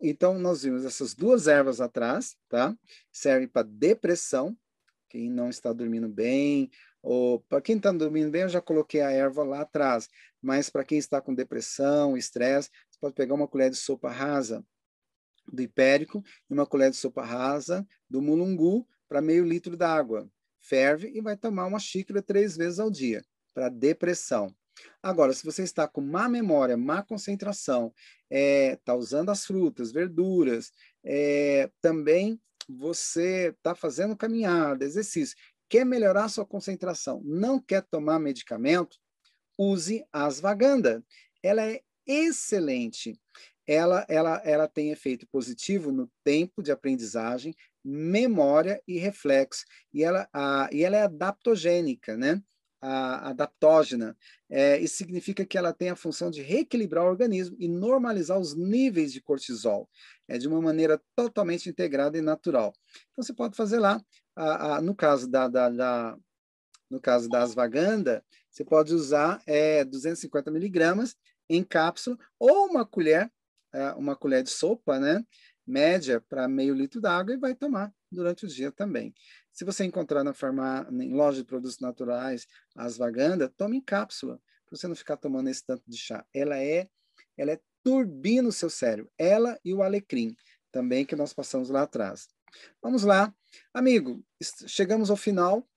Então, 0.02 0.40
nós 0.40 0.64
vimos 0.64 0.86
essas 0.86 1.14
duas 1.14 1.48
ervas 1.48 1.80
atrás, 1.80 2.36
tá? 2.48 2.76
Serve 3.12 3.48
para 3.48 3.68
depressão, 3.68 4.58
quem 5.10 5.30
não 5.30 5.50
está 5.50 5.74
dormindo 5.74 6.08
bem, 6.08 6.72
para 7.48 7.62
quem 7.62 7.78
está 7.78 7.92
dormindo 7.92 8.32
bem, 8.32 8.42
eu 8.42 8.50
já 8.50 8.62
coloquei 8.62 9.02
a 9.02 9.12
erva 9.12 9.44
lá 9.44 9.62
atrás, 9.62 10.10
mas 10.42 10.70
para 10.70 10.84
quem 10.84 10.98
está 10.98 11.22
com 11.22 11.34
depressão, 11.34 12.18
estresse, 12.18 12.70
você 12.90 13.00
pode 13.00 13.16
pegar 13.16 13.34
uma 13.34 13.48
colher 13.48 13.70
de 13.70 13.78
sopa 13.78 14.10
rasa 14.10 14.66
do 15.52 15.62
hipérico 15.62 16.24
e 16.50 16.54
uma 16.54 16.66
colher 16.66 16.92
de 16.92 16.98
sopa 16.98 17.24
rasa 17.24 17.88
do 18.10 18.22
mulungu 18.22 18.88
para 19.08 19.22
meio 19.22 19.46
litro 19.46 19.76
d'água. 19.76 20.30
Ferve 20.62 21.12
e 21.14 21.22
vai 21.22 21.36
tomar 21.38 21.66
uma 21.66 21.80
xícara 21.80 22.22
três 22.22 22.56
vezes 22.56 22.80
ao 22.80 22.92
dia 22.92 23.24
para 23.54 23.70
depressão. 23.70 24.54
Agora, 25.02 25.34
se 25.34 25.44
você 25.44 25.64
está 25.64 25.88
com 25.88 26.02
má 26.02 26.30
memória, 26.30 26.78
má 26.78 27.02
concentração, 27.04 27.94
está 28.30 28.30
é, 28.30 28.76
tá 28.78 28.96
usando 28.96 29.30
as 29.30 29.46
frutas, 29.46 29.92
verduras, 29.92 30.72
é, 31.04 31.70
também 31.82 32.40
você 32.70 33.54
está 33.58 33.74
fazendo 33.74 34.16
caminhada, 34.16 34.86
exercício, 34.86 35.36
quer 35.70 35.86
melhorar 35.86 36.28
sua 36.28 36.46
concentração, 36.46 37.22
não 37.24 37.62
quer 37.62 37.84
tomar 37.84 38.20
medicamento, 38.20 38.98
use 39.58 40.04
asvaganda. 40.12 41.04
Ela 41.44 41.66
é 41.66 41.82
excelente. 42.08 43.20
Ela, 43.68 44.04
ela, 44.10 44.42
ela 44.44 44.68
tem 44.68 44.90
efeito 44.90 45.28
positivo 45.28 45.92
no 45.92 46.10
tempo 46.24 46.64
de 46.64 46.72
aprendizagem, 46.72 47.54
memória 47.84 48.82
e 48.88 48.98
reflexo. 48.98 49.64
E 49.94 50.04
ela, 50.04 50.28
a, 50.34 50.68
e 50.72 50.84
ela 50.84 50.98
é 50.98 51.04
adaptogênica, 51.04 52.18
né? 52.18 52.42
A, 52.82 53.30
adaptógena. 53.30 54.18
É, 54.50 54.80
isso 54.80 54.96
significa 54.96 55.46
que 55.46 55.58
ela 55.58 55.72
tem 55.72 55.90
a 55.90 55.96
função 55.96 56.32
de 56.32 56.42
reequilibrar 56.42 57.06
o 57.06 57.10
organismo 57.10 57.56
e 57.60 57.68
normalizar 57.68 58.40
os 58.40 58.56
níveis 58.56 59.14
de 59.14 59.22
cortisol, 59.22 59.88
é 60.28 60.38
de 60.38 60.48
uma 60.48 60.62
maneira 60.62 61.00
totalmente 61.16 61.70
integrada 61.70 62.18
e 62.18 62.22
natural. 62.22 62.74
Então 63.12 63.24
você 63.24 63.34
pode 63.34 63.56
fazer 63.56 63.78
lá, 63.78 64.02
a, 64.40 64.78
a, 64.78 64.82
no 64.82 64.96
caso 64.96 65.30
da, 65.30 65.48
da, 65.50 65.70
da, 65.70 66.18
no 66.90 67.00
caso 67.00 67.28
da 67.28 67.44
asvaganda, 67.44 68.24
você 68.50 68.64
pode 68.64 68.94
usar 68.94 69.42
é, 69.46 69.84
250 69.84 70.50
miligramas 70.50 71.16
em 71.50 71.62
cápsula 71.64 72.18
ou 72.40 72.68
uma 72.68 72.86
colher, 72.86 73.30
é, 73.74 73.92
uma 73.92 74.16
colher 74.16 74.42
de 74.42 74.50
sopa, 74.50 74.98
né? 74.98 75.24
Média 75.68 76.22
para 76.22 76.48
meio 76.48 76.74
litro 76.74 77.02
d'água 77.02 77.34
e 77.34 77.38
vai 77.38 77.54
tomar 77.54 77.94
durante 78.10 78.46
o 78.46 78.48
dia 78.48 78.72
também. 78.72 79.14
Se 79.52 79.66
você 79.66 79.84
encontrar 79.84 80.24
na 80.24 80.34
farmácia, 80.34 80.90
em 80.92 81.14
loja 81.14 81.42
de 81.42 81.46
produtos 81.46 81.80
naturais, 81.80 82.48
asvaganda, 82.76 83.50
tome 83.50 83.78
em 83.78 83.82
cápsula, 83.82 84.40
para 84.66 84.78
você 84.78 84.88
não 84.88 84.96
ficar 84.96 85.18
tomando 85.18 85.50
esse 85.50 85.64
tanto 85.66 85.84
de 85.86 85.98
chá. 85.98 86.26
Ela 86.34 86.58
é, 86.58 86.88
ela 87.38 87.52
é 87.52 87.60
turbina 87.84 88.48
o 88.48 88.54
seu 88.54 88.70
cérebro. 88.70 89.12
Ela 89.18 89.60
e 89.64 89.74
o 89.74 89.84
alecrim, 89.84 90.36
também 90.72 91.06
que 91.06 91.16
nós 91.16 91.34
passamos 91.34 91.70
lá 91.70 91.84
atrás. 91.84 92.28
Vamos 92.82 93.04
lá. 93.04 93.34
Amigo, 93.74 94.24
chegamos 94.68 95.10
ao 95.10 95.18
final. 95.18 95.68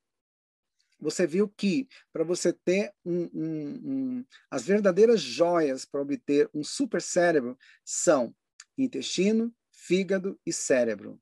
Você 1.00 1.26
viu 1.26 1.48
que 1.48 1.88
para 2.12 2.22
você 2.22 2.52
ter 2.52 2.92
um, 3.04 3.28
um, 3.34 3.80
um, 3.84 4.24
as 4.50 4.64
verdadeiras 4.64 5.20
joias 5.20 5.84
para 5.84 6.00
obter 6.00 6.48
um 6.54 6.62
super 6.62 7.02
cérebro 7.02 7.58
são 7.84 8.34
intestino, 8.78 9.52
fígado 9.70 10.38
e 10.46 10.52
cérebro. 10.52 11.20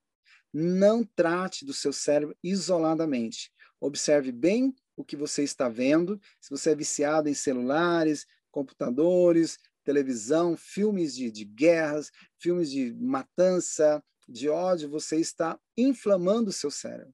Não 0.52 1.02
trate 1.02 1.64
do 1.64 1.72
seu 1.72 1.92
cérebro 1.92 2.36
isoladamente. 2.42 3.50
Observe 3.80 4.30
bem 4.30 4.74
o 4.96 5.04
que 5.04 5.16
você 5.16 5.42
está 5.42 5.68
vendo. 5.68 6.20
Se 6.40 6.50
você 6.50 6.70
é 6.70 6.74
viciado 6.74 7.28
em 7.28 7.34
celulares, 7.34 8.26
computadores, 8.50 9.58
televisão, 9.82 10.56
filmes 10.56 11.14
de, 11.14 11.30
de 11.30 11.44
guerras, 11.44 12.10
filmes 12.38 12.70
de 12.70 12.92
matança, 12.94 14.02
de 14.30 14.48
ódio, 14.48 14.88
você 14.88 15.16
está 15.16 15.58
inflamando 15.76 16.50
o 16.50 16.52
seu 16.52 16.70
cérebro. 16.70 17.12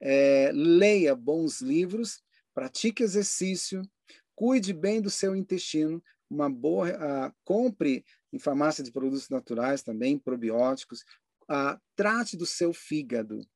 É, 0.00 0.50
leia 0.52 1.14
bons 1.14 1.60
livros, 1.60 2.20
pratique 2.52 3.02
exercício, 3.02 3.82
cuide 4.34 4.72
bem 4.72 5.00
do 5.00 5.08
seu 5.08 5.36
intestino, 5.36 6.02
uma 6.28 6.50
boa, 6.50 6.88
uh, 6.90 7.32
compre 7.44 8.04
em 8.32 8.38
farmácia 8.38 8.82
de 8.82 8.90
produtos 8.90 9.28
naturais 9.28 9.82
também, 9.82 10.18
probióticos, 10.18 11.02
uh, 11.42 11.78
trate 11.94 12.36
do 12.36 12.46
seu 12.46 12.72
fígado 12.72 13.46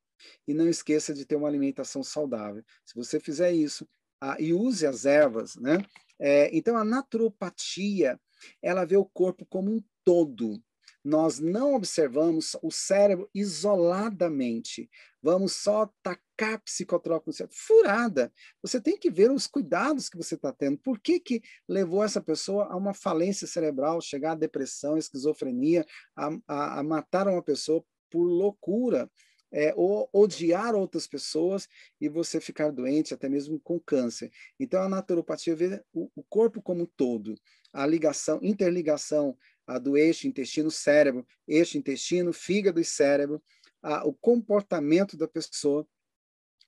e 0.46 0.54
não 0.54 0.68
esqueça 0.68 1.12
de 1.12 1.24
ter 1.24 1.36
uma 1.36 1.48
alimentação 1.48 2.02
saudável. 2.02 2.62
Se 2.84 2.94
você 2.94 3.18
fizer 3.18 3.52
isso 3.52 3.84
uh, 4.22 4.36
e 4.38 4.52
use 4.52 4.86
as 4.86 5.06
ervas, 5.06 5.56
né? 5.56 5.78
É, 6.18 6.54
então 6.56 6.76
a 6.76 6.84
naturopatia 6.84 8.18
ela 8.62 8.84
vê 8.84 8.96
o 8.96 9.04
corpo 9.04 9.44
como 9.44 9.70
um 9.70 9.82
todo 10.04 10.62
nós 11.06 11.38
não 11.38 11.74
observamos 11.74 12.56
o 12.60 12.70
cérebro 12.72 13.30
isoladamente. 13.32 14.90
Vamos 15.22 15.52
só 15.52 15.88
tacar 16.02 16.60
psicotrópico 16.64 17.30
no 17.30 17.32
cérebro. 17.32 17.56
Furada. 17.56 18.32
Você 18.60 18.80
tem 18.80 18.98
que 18.98 19.08
ver 19.08 19.30
os 19.30 19.46
cuidados 19.46 20.08
que 20.08 20.16
você 20.16 20.34
está 20.34 20.52
tendo. 20.52 20.76
Por 20.78 20.98
que, 20.98 21.20
que 21.20 21.42
levou 21.68 22.02
essa 22.02 22.20
pessoa 22.20 22.64
a 22.64 22.76
uma 22.76 22.92
falência 22.92 23.46
cerebral, 23.46 24.00
chegar 24.00 24.32
à 24.32 24.34
depressão, 24.34 24.98
esquizofrenia, 24.98 25.86
a, 26.16 26.36
a, 26.48 26.80
a 26.80 26.82
matar 26.82 27.28
uma 27.28 27.42
pessoa 27.42 27.84
por 28.10 28.24
loucura? 28.24 29.08
É, 29.52 29.72
ou 29.76 30.10
odiar 30.12 30.74
outras 30.74 31.06
pessoas 31.06 31.68
e 32.00 32.08
você 32.08 32.40
ficar 32.40 32.72
doente, 32.72 33.14
até 33.14 33.28
mesmo 33.28 33.60
com 33.60 33.78
câncer. 33.78 34.28
Então, 34.58 34.82
a 34.82 34.88
naturopatia 34.88 35.54
vê 35.54 35.80
o, 35.92 36.10
o 36.16 36.24
corpo 36.24 36.60
como 36.60 36.82
um 36.82 36.88
todo, 36.96 37.36
a 37.72 37.86
ligação, 37.86 38.40
interligação 38.42 39.38
a 39.66 39.78
do 39.78 39.97
eixo 39.97 40.28
intestino-cérebro, 40.28 41.26
eixo 41.47 41.76
intestino, 41.76 42.32
fígado 42.32 42.80
e 42.80 42.84
cérebro, 42.84 43.43
a, 43.82 44.06
o 44.06 44.12
comportamento 44.12 45.16
da 45.16 45.26
pessoa, 45.26 45.86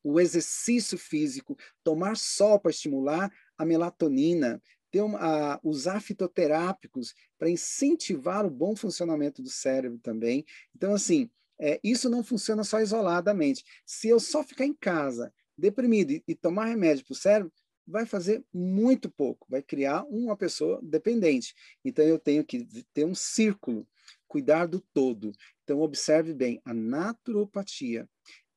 o 0.02 0.20
exercício 0.20 0.96
físico, 0.96 1.56
tomar 1.82 2.16
sol 2.16 2.58
para 2.58 2.70
estimular 2.70 3.32
a 3.56 3.64
melatonina, 3.64 4.62
ter 4.90 5.02
uma, 5.02 5.18
a, 5.54 5.60
usar 5.62 6.00
fitoterápicos 6.00 7.14
para 7.38 7.50
incentivar 7.50 8.46
o 8.46 8.50
bom 8.50 8.74
funcionamento 8.74 9.42
do 9.42 9.50
cérebro 9.50 9.98
também. 9.98 10.44
Então, 10.74 10.94
assim, 10.94 11.30
é, 11.60 11.80
isso 11.82 12.08
não 12.08 12.22
funciona 12.22 12.64
só 12.64 12.80
isoladamente. 12.80 13.64
Se 13.84 14.08
eu 14.08 14.20
só 14.20 14.42
ficar 14.42 14.64
em 14.64 14.74
casa, 14.74 15.32
deprimido 15.56 16.12
e, 16.12 16.22
e 16.26 16.34
tomar 16.34 16.66
remédio 16.66 17.04
para 17.04 17.12
o 17.12 17.16
cérebro, 17.16 17.52
vai 17.88 18.04
fazer 18.04 18.44
muito 18.52 19.10
pouco, 19.10 19.46
vai 19.48 19.62
criar 19.62 20.04
uma 20.04 20.36
pessoa 20.36 20.78
dependente. 20.82 21.54
Então 21.84 22.04
eu 22.04 22.18
tenho 22.18 22.44
que 22.44 22.66
ter 22.92 23.04
um 23.04 23.14
círculo, 23.14 23.88
cuidar 24.26 24.66
do 24.66 24.80
todo. 24.92 25.32
Então 25.64 25.80
observe 25.80 26.34
bem, 26.34 26.60
a 26.64 26.74
naturopatia 26.74 28.08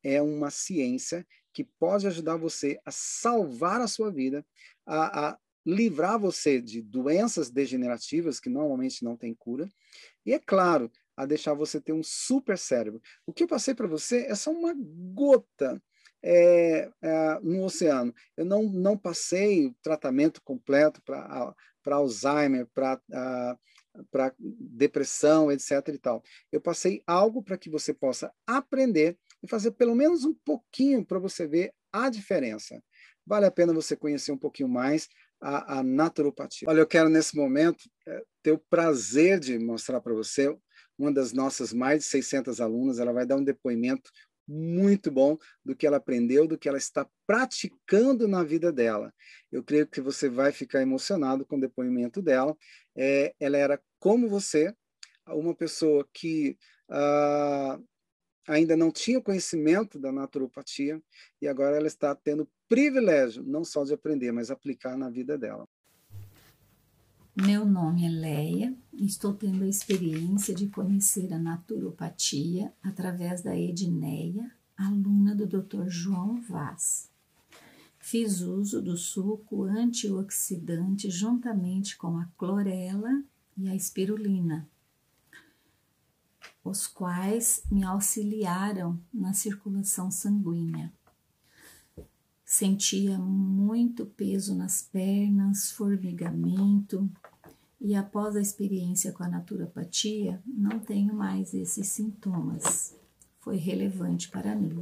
é 0.02 0.20
uma 0.20 0.50
ciência 0.50 1.26
que 1.52 1.64
pode 1.64 2.06
ajudar 2.06 2.36
você 2.36 2.78
a 2.84 2.90
salvar 2.90 3.80
a 3.80 3.88
sua 3.88 4.10
vida, 4.10 4.44
a, 4.84 5.30
a 5.30 5.38
livrar 5.64 6.18
você 6.18 6.60
de 6.60 6.82
doenças 6.82 7.50
degenerativas 7.50 8.38
que 8.38 8.50
normalmente 8.50 9.04
não 9.04 9.16
têm 9.16 9.34
cura. 9.34 9.68
E 10.26 10.32
é 10.32 10.38
claro, 10.38 10.90
a 11.16 11.26
deixar 11.26 11.54
você 11.54 11.80
ter 11.80 11.92
um 11.92 12.02
super 12.02 12.58
cérebro. 12.58 13.00
O 13.26 13.32
que 13.32 13.44
eu 13.44 13.48
passei 13.48 13.74
para 13.74 13.86
você 13.86 14.26
é 14.26 14.34
só 14.34 14.50
uma 14.50 14.74
gota 14.76 15.82
é, 16.22 16.90
é, 17.02 17.40
no 17.42 17.64
oceano. 17.64 18.14
Eu 18.36 18.44
não, 18.44 18.62
não 18.64 18.96
passei 18.96 19.74
tratamento 19.82 20.40
completo 20.42 21.02
para 21.02 21.54
Alzheimer, 21.86 22.66
para 22.72 23.00
para 24.10 24.34
depressão, 24.38 25.52
etc. 25.52 25.88
e 25.88 25.98
tal. 25.98 26.22
Eu 26.50 26.60
passei 26.60 27.02
algo 27.06 27.42
para 27.42 27.58
que 27.58 27.68
você 27.68 27.92
possa 27.92 28.32
aprender 28.46 29.18
e 29.42 29.48
fazer 29.48 29.72
pelo 29.72 29.94
menos 29.94 30.24
um 30.24 30.32
pouquinho 30.32 31.04
para 31.04 31.18
você 31.18 31.46
ver 31.46 31.74
a 31.92 32.08
diferença. 32.08 32.82
Vale 33.26 33.46
a 33.46 33.50
pena 33.50 33.72
você 33.72 33.94
conhecer 33.94 34.32
um 34.32 34.38
pouquinho 34.38 34.68
mais 34.68 35.08
a, 35.40 35.78
a 35.78 35.82
naturopatia. 35.82 36.68
Olha, 36.68 36.80
eu 36.80 36.86
quero 36.86 37.08
nesse 37.08 37.36
momento 37.36 37.84
é, 38.06 38.22
ter 38.42 38.52
o 38.52 38.58
prazer 38.58 39.38
de 39.38 39.58
mostrar 39.58 40.00
para 40.00 40.14
você 40.14 40.56
uma 40.98 41.12
das 41.12 41.32
nossas 41.32 41.72
mais 41.72 42.00
de 42.00 42.04
600 42.06 42.60
alunas. 42.60 42.98
Ela 42.98 43.12
vai 43.12 43.26
dar 43.26 43.36
um 43.36 43.44
depoimento 43.44 44.10
muito 44.46 45.10
bom 45.10 45.36
do 45.64 45.74
que 45.74 45.86
ela 45.86 45.96
aprendeu, 45.96 46.46
do 46.46 46.58
que 46.58 46.68
ela 46.68 46.78
está 46.78 47.08
praticando 47.26 48.26
na 48.26 48.42
vida 48.42 48.72
dela. 48.72 49.12
Eu 49.50 49.62
creio 49.62 49.86
que 49.86 50.00
você 50.00 50.28
vai 50.28 50.52
ficar 50.52 50.82
emocionado 50.82 51.44
com 51.46 51.56
o 51.56 51.60
depoimento 51.60 52.20
dela. 52.20 52.56
É, 52.96 53.34
ela 53.38 53.56
era 53.56 53.82
como 53.98 54.28
você, 54.28 54.74
uma 55.26 55.54
pessoa 55.54 56.06
que 56.12 56.58
ah, 56.88 57.78
ainda 58.48 58.76
não 58.76 58.90
tinha 58.90 59.20
conhecimento 59.20 59.98
da 59.98 60.10
naturopatia 60.10 61.00
e 61.40 61.46
agora 61.46 61.76
ela 61.76 61.86
está 61.86 62.14
tendo 62.14 62.48
privilégio 62.68 63.42
não 63.44 63.64
só 63.64 63.84
de 63.84 63.94
aprender, 63.94 64.32
mas 64.32 64.50
aplicar 64.50 64.96
na 64.96 65.08
vida 65.08 65.38
dela. 65.38 65.68
Meu 67.34 67.64
nome 67.64 68.04
é 68.04 68.10
Leia 68.10 68.76
e 68.92 69.06
estou 69.06 69.32
tendo 69.32 69.64
a 69.64 69.66
experiência 69.66 70.54
de 70.54 70.68
conhecer 70.68 71.32
a 71.32 71.38
naturopatia 71.38 72.70
através 72.82 73.40
da 73.40 73.56
Edneia, 73.56 74.52
aluna 74.76 75.34
do 75.34 75.46
Dr. 75.46 75.88
João 75.88 76.42
Vaz. 76.42 77.10
Fiz 77.98 78.42
uso 78.42 78.82
do 78.82 78.98
suco 78.98 79.62
antioxidante 79.62 81.10
juntamente 81.10 81.96
com 81.96 82.18
a 82.18 82.26
clorela 82.36 83.24
e 83.56 83.66
a 83.66 83.74
espirulina, 83.74 84.68
os 86.62 86.86
quais 86.86 87.62
me 87.70 87.82
auxiliaram 87.82 89.00
na 89.10 89.32
circulação 89.32 90.10
sanguínea. 90.10 90.92
Sentia 92.54 93.18
muito 93.18 94.04
peso 94.04 94.54
nas 94.54 94.82
pernas, 94.82 95.70
formigamento, 95.70 97.10
e 97.80 97.94
após 97.94 98.36
a 98.36 98.42
experiência 98.42 99.10
com 99.10 99.22
a 99.22 99.28
naturopatia, 99.28 100.38
não 100.46 100.78
tenho 100.78 101.14
mais 101.14 101.54
esses 101.54 101.88
sintomas. 101.88 102.94
Foi 103.40 103.56
relevante 103.56 104.28
para 104.28 104.54
mim. 104.54 104.78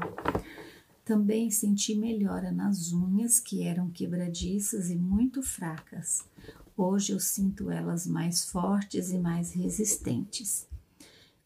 Também 1.05 1.48
senti 1.48 1.94
melhora 1.94 2.51
nas 2.51 2.90
unhas, 2.90 3.38
que 3.38 3.62
eram 3.62 3.88
quebradiças 3.88 4.90
e 4.90 4.97
muito 4.97 5.40
fracas. 5.40 6.24
Hoje 6.76 7.12
eu 7.12 7.20
sinto 7.20 7.70
elas 7.70 8.05
mais 8.05 8.47
fortes 8.47 9.12
e 9.12 9.18
mais 9.18 9.52
resistentes. 9.52 10.66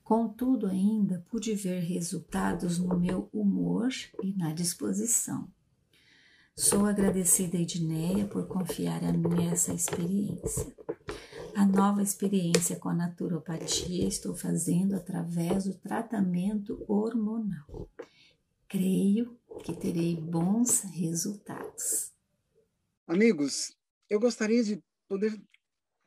Contudo, 0.02 0.68
ainda 0.68 1.22
pude 1.30 1.54
ver 1.54 1.80
resultados 1.80 2.78
no 2.78 2.98
meu 2.98 3.28
humor 3.30 3.90
e 4.22 4.32
na 4.32 4.54
disposição. 4.54 5.52
Sou 6.56 6.86
agradecida 6.86 7.58
a 7.58 7.60
Edneia 7.60 8.28
por 8.28 8.46
confiar 8.46 9.02
a 9.02 9.12
mim 9.12 9.48
essa 9.50 9.74
experiência. 9.74 10.72
A 11.56 11.66
nova 11.66 12.00
experiência 12.00 12.76
com 12.76 12.90
a 12.90 12.94
naturopatia 12.94 14.06
estou 14.06 14.36
fazendo 14.36 14.94
através 14.94 15.64
do 15.64 15.74
tratamento 15.74 16.84
hormonal. 16.86 17.90
Creio 18.68 19.36
que 19.64 19.74
terei 19.74 20.14
bons 20.14 20.82
resultados. 20.82 22.12
Amigos, 23.04 23.76
eu 24.08 24.20
gostaria 24.20 24.62
de 24.62 24.80
poder 25.08 25.36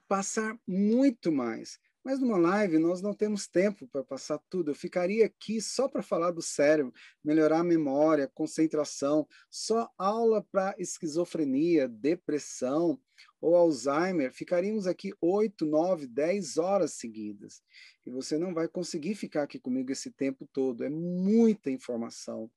passar 0.08 0.58
muito 0.66 1.30
mais, 1.30 1.78
mas 2.08 2.22
numa 2.22 2.38
live 2.38 2.80
nós 2.80 3.02
não 3.02 3.14
temos 3.14 3.50
tempo 3.50 3.86
para 3.86 4.02
passar 4.02 4.40
tudo. 4.50 4.72
Eu 4.72 4.76
ficaria 4.76 5.26
aqui 5.26 5.60
só 5.60 5.90
para 5.90 6.02
falar 6.02 6.32
do 6.32 6.42
cérebro, 6.42 6.94
melhorar 7.22 7.60
a 7.60 7.64
memória, 7.66 8.32
concentração, 8.34 9.28
só 9.52 9.90
aula 9.98 10.42
para 10.50 10.74
esquizofrenia, 10.80 11.86
depressão 11.86 12.98
ou 13.42 13.56
Alzheimer. 13.56 14.34
Ficaríamos 14.34 14.88
aqui 14.88 15.14
oito, 15.22 15.66
nove, 15.66 16.08
dez 16.08 16.58
horas 16.58 16.94
seguidas. 16.94 17.62
E 18.06 18.10
você 18.10 18.38
não 18.38 18.54
vai 18.54 18.68
conseguir 18.68 19.16
ficar 19.16 19.44
aqui 19.44 19.60
comigo 19.60 19.92
esse 19.92 20.12
tempo 20.12 20.48
todo. 20.52 20.84
É 20.84 20.90
muita 20.90 21.70
informação. 21.70 22.50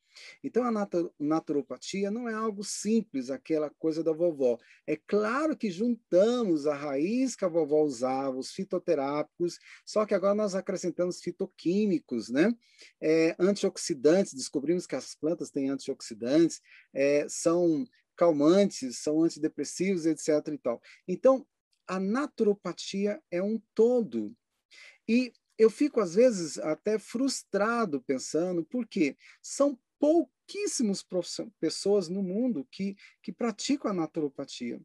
Então, 0.42 0.64
a 0.64 0.88
naturopatia 1.18 2.10
não 2.10 2.28
é 2.28 2.34
algo 2.34 2.64
simples, 2.64 3.30
aquela 3.30 3.70
coisa 3.70 4.02
da 4.02 4.12
vovó. 4.12 4.58
É 4.86 4.96
claro 4.96 5.56
que 5.56 5.70
juntamos 5.70 6.66
a 6.66 6.74
raiz 6.74 7.36
que 7.36 7.44
a 7.44 7.48
vovó 7.48 7.82
usava, 7.82 8.36
os 8.36 8.50
fitoterápicos, 8.50 9.58
só 9.84 10.04
que 10.04 10.14
agora 10.14 10.34
nós 10.34 10.54
acrescentamos 10.54 11.20
fitoquímicos, 11.20 12.28
né? 12.28 12.54
É, 13.00 13.34
antioxidantes, 13.38 14.34
descobrimos 14.34 14.86
que 14.86 14.96
as 14.96 15.14
plantas 15.14 15.50
têm 15.50 15.68
antioxidantes, 15.68 16.60
é, 16.92 17.26
são 17.28 17.84
calmantes, 18.20 18.98
são 18.98 19.22
antidepressivos, 19.22 20.04
etc. 20.04 20.28
E 20.52 20.58
tal. 20.58 20.82
Então, 21.08 21.46
a 21.86 21.98
naturopatia 21.98 23.18
é 23.30 23.42
um 23.42 23.58
todo. 23.74 24.36
E 25.08 25.32
eu 25.56 25.70
fico, 25.70 26.00
às 26.00 26.14
vezes, 26.14 26.58
até 26.58 26.98
frustrado 26.98 28.02
pensando, 28.02 28.62
porque 28.62 29.16
são 29.42 29.78
pouquíssimas 29.98 31.02
pessoas 31.58 32.08
no 32.10 32.22
mundo 32.22 32.68
que, 32.70 32.94
que 33.22 33.32
praticam 33.32 33.90
a 33.90 33.94
naturopatia. 33.94 34.78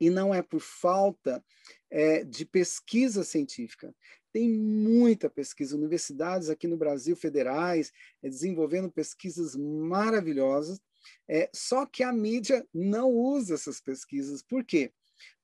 E 0.00 0.08
não 0.08 0.32
é 0.32 0.40
por 0.40 0.60
falta 0.60 1.44
é, 1.90 2.22
de 2.22 2.44
pesquisa 2.44 3.24
científica. 3.24 3.92
Tem 4.32 4.48
muita 4.48 5.28
pesquisa, 5.28 5.76
universidades 5.76 6.50
aqui 6.50 6.68
no 6.68 6.76
Brasil, 6.76 7.16
federais, 7.16 7.92
é, 8.22 8.28
desenvolvendo 8.28 8.90
pesquisas 8.90 9.56
maravilhosas, 9.56 10.80
é, 11.28 11.50
só 11.54 11.86
que 11.86 12.02
a 12.02 12.12
mídia 12.12 12.66
não 12.72 13.10
usa 13.10 13.54
essas 13.54 13.80
pesquisas. 13.80 14.42
Por 14.42 14.64
quê? 14.64 14.92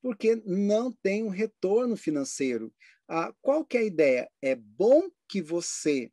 Porque 0.03 0.37
não 0.47 0.93
tem 0.93 1.23
um 1.23 1.28
retorno 1.28 1.97
financeiro. 1.97 2.73
Ah, 3.09 3.35
qual 3.41 3.65
que 3.65 3.77
é 3.77 3.81
a 3.81 3.85
ideia? 3.85 4.31
É 4.41 4.55
bom 4.55 5.09
que 5.28 5.43
você 5.43 6.11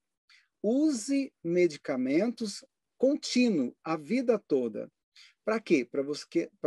use 0.62 1.32
medicamentos 1.44 2.66
contínuo 2.98 3.76
a 3.84 3.96
vida 3.96 4.40
toda. 4.48 4.92
Para 5.46 5.60
quê? 5.60 5.86
Para 5.86 6.02
você, 6.02 6.26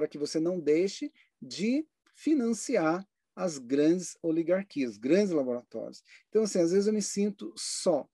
que 0.09 0.19
você 0.19 0.41
não 0.41 0.59
deixe 0.59 1.13
de 1.41 1.87
financiar 2.15 3.07
as 3.35 3.59
grandes 3.59 4.17
oligarquias, 4.23 4.97
grandes 4.97 5.33
laboratórios. 5.33 6.03
Então, 6.29 6.43
assim, 6.43 6.61
às 6.61 6.73
vezes 6.73 6.87
eu 6.87 6.93
me 6.93 7.03
sinto 7.03 7.53
só. 7.57 8.09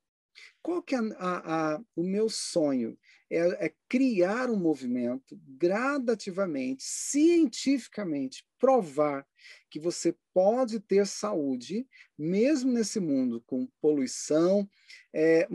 Qual 0.63 0.83
que 0.83 0.95
é 0.95 0.99
a, 1.19 1.75
a, 1.75 1.81
o 1.95 2.03
meu 2.03 2.29
sonho? 2.29 2.99
É, 3.29 3.67
é, 3.67 3.75
criar 3.89 4.49
um 4.49 4.57
movimento 4.57 5.37
gradativamente, 5.59 6.85
cientificamente, 6.85 8.47
provar 8.59 9.27
que 9.69 9.81
você 9.81 10.15
pode 10.33 10.79
ter 10.79 11.07
saúde, 11.07 11.89
mesmo 12.17 12.73
nesse 12.73 13.01
mundo 13.01 13.43
com 13.47 13.69
poluição, 13.81 14.69
é, 15.13 15.49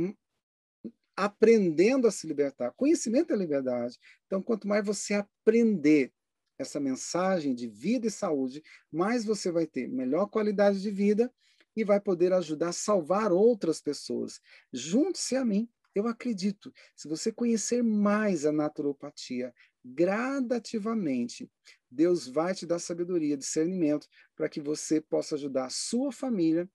aprendendo 1.15 2.07
a 2.07 2.11
se 2.11 2.27
libertar. 2.27 2.71
Conhecimento 2.71 3.31
é 3.33 3.37
liberdade. 3.37 3.97
Então, 4.25 4.41
quanto 4.41 4.67
mais 4.67 4.85
você 4.85 5.13
aprender 5.13 6.11
essa 6.57 6.79
mensagem 6.79 7.53
de 7.53 7.67
vida 7.67 8.07
e 8.07 8.11
saúde, 8.11 8.63
mais 8.91 9.25
você 9.25 9.51
vai 9.51 9.65
ter 9.65 9.87
melhor 9.87 10.27
qualidade 10.27 10.81
de 10.81 10.91
vida 10.91 11.31
e 11.75 11.83
vai 11.83 11.99
poder 11.99 12.33
ajudar 12.33 12.69
a 12.69 12.73
salvar 12.73 13.31
outras 13.31 13.81
pessoas. 13.81 14.39
Junte-se 14.71 15.35
a 15.35 15.45
mim. 15.45 15.69
Eu 15.93 16.07
acredito, 16.07 16.73
se 16.95 17.07
você 17.07 17.31
conhecer 17.31 17.83
mais 17.83 18.45
a 18.45 18.51
naturopatia 18.51 19.53
gradativamente, 19.83 21.51
Deus 21.89 22.27
vai 22.27 22.53
te 22.53 22.65
dar 22.65 22.79
sabedoria, 22.79 23.35
discernimento, 23.35 24.07
para 24.35 24.47
que 24.47 24.61
você 24.61 25.01
possa 25.01 25.35
ajudar 25.35 25.65
a 25.65 25.69
sua 25.69 26.11
família 26.11 26.69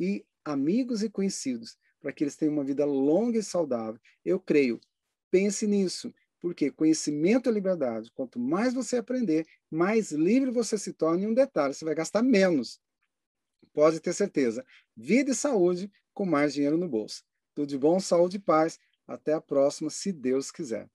e 0.00 0.24
amigos 0.44 1.02
e 1.02 1.10
conhecidos 1.10 1.76
para 2.02 2.12
que 2.12 2.24
eles 2.24 2.36
tenham 2.36 2.52
uma 2.52 2.64
vida 2.64 2.84
longa 2.84 3.38
e 3.38 3.42
saudável. 3.42 4.00
Eu 4.24 4.40
creio. 4.40 4.80
Pense 5.30 5.66
nisso, 5.66 6.12
porque 6.40 6.70
conhecimento 6.70 7.48
é 7.48 7.52
liberdade. 7.52 8.10
Quanto 8.12 8.38
mais 8.38 8.74
você 8.74 8.96
aprender, 8.96 9.46
mais 9.70 10.10
livre 10.10 10.50
você 10.50 10.76
se 10.76 10.92
torna. 10.92 11.22
E 11.22 11.26
um 11.26 11.32
detalhe, 11.32 11.72
você 11.72 11.84
vai 11.84 11.94
gastar 11.94 12.22
menos. 12.22 12.80
Pode 13.72 14.00
ter 14.00 14.12
certeza. 14.12 14.66
Vida 14.94 15.30
e 15.30 15.34
saúde 15.34 15.90
com 16.12 16.26
mais 16.26 16.52
dinheiro 16.52 16.76
no 16.76 16.88
bolso. 16.88 17.22
Tudo 17.54 17.68
de 17.68 17.78
bom, 17.78 18.00
saúde 18.00 18.36
e 18.36 18.40
paz. 18.40 18.78
Até 19.06 19.32
a 19.32 19.40
próxima, 19.40 19.90
se 19.90 20.12
Deus 20.12 20.50
quiser. 20.50 20.88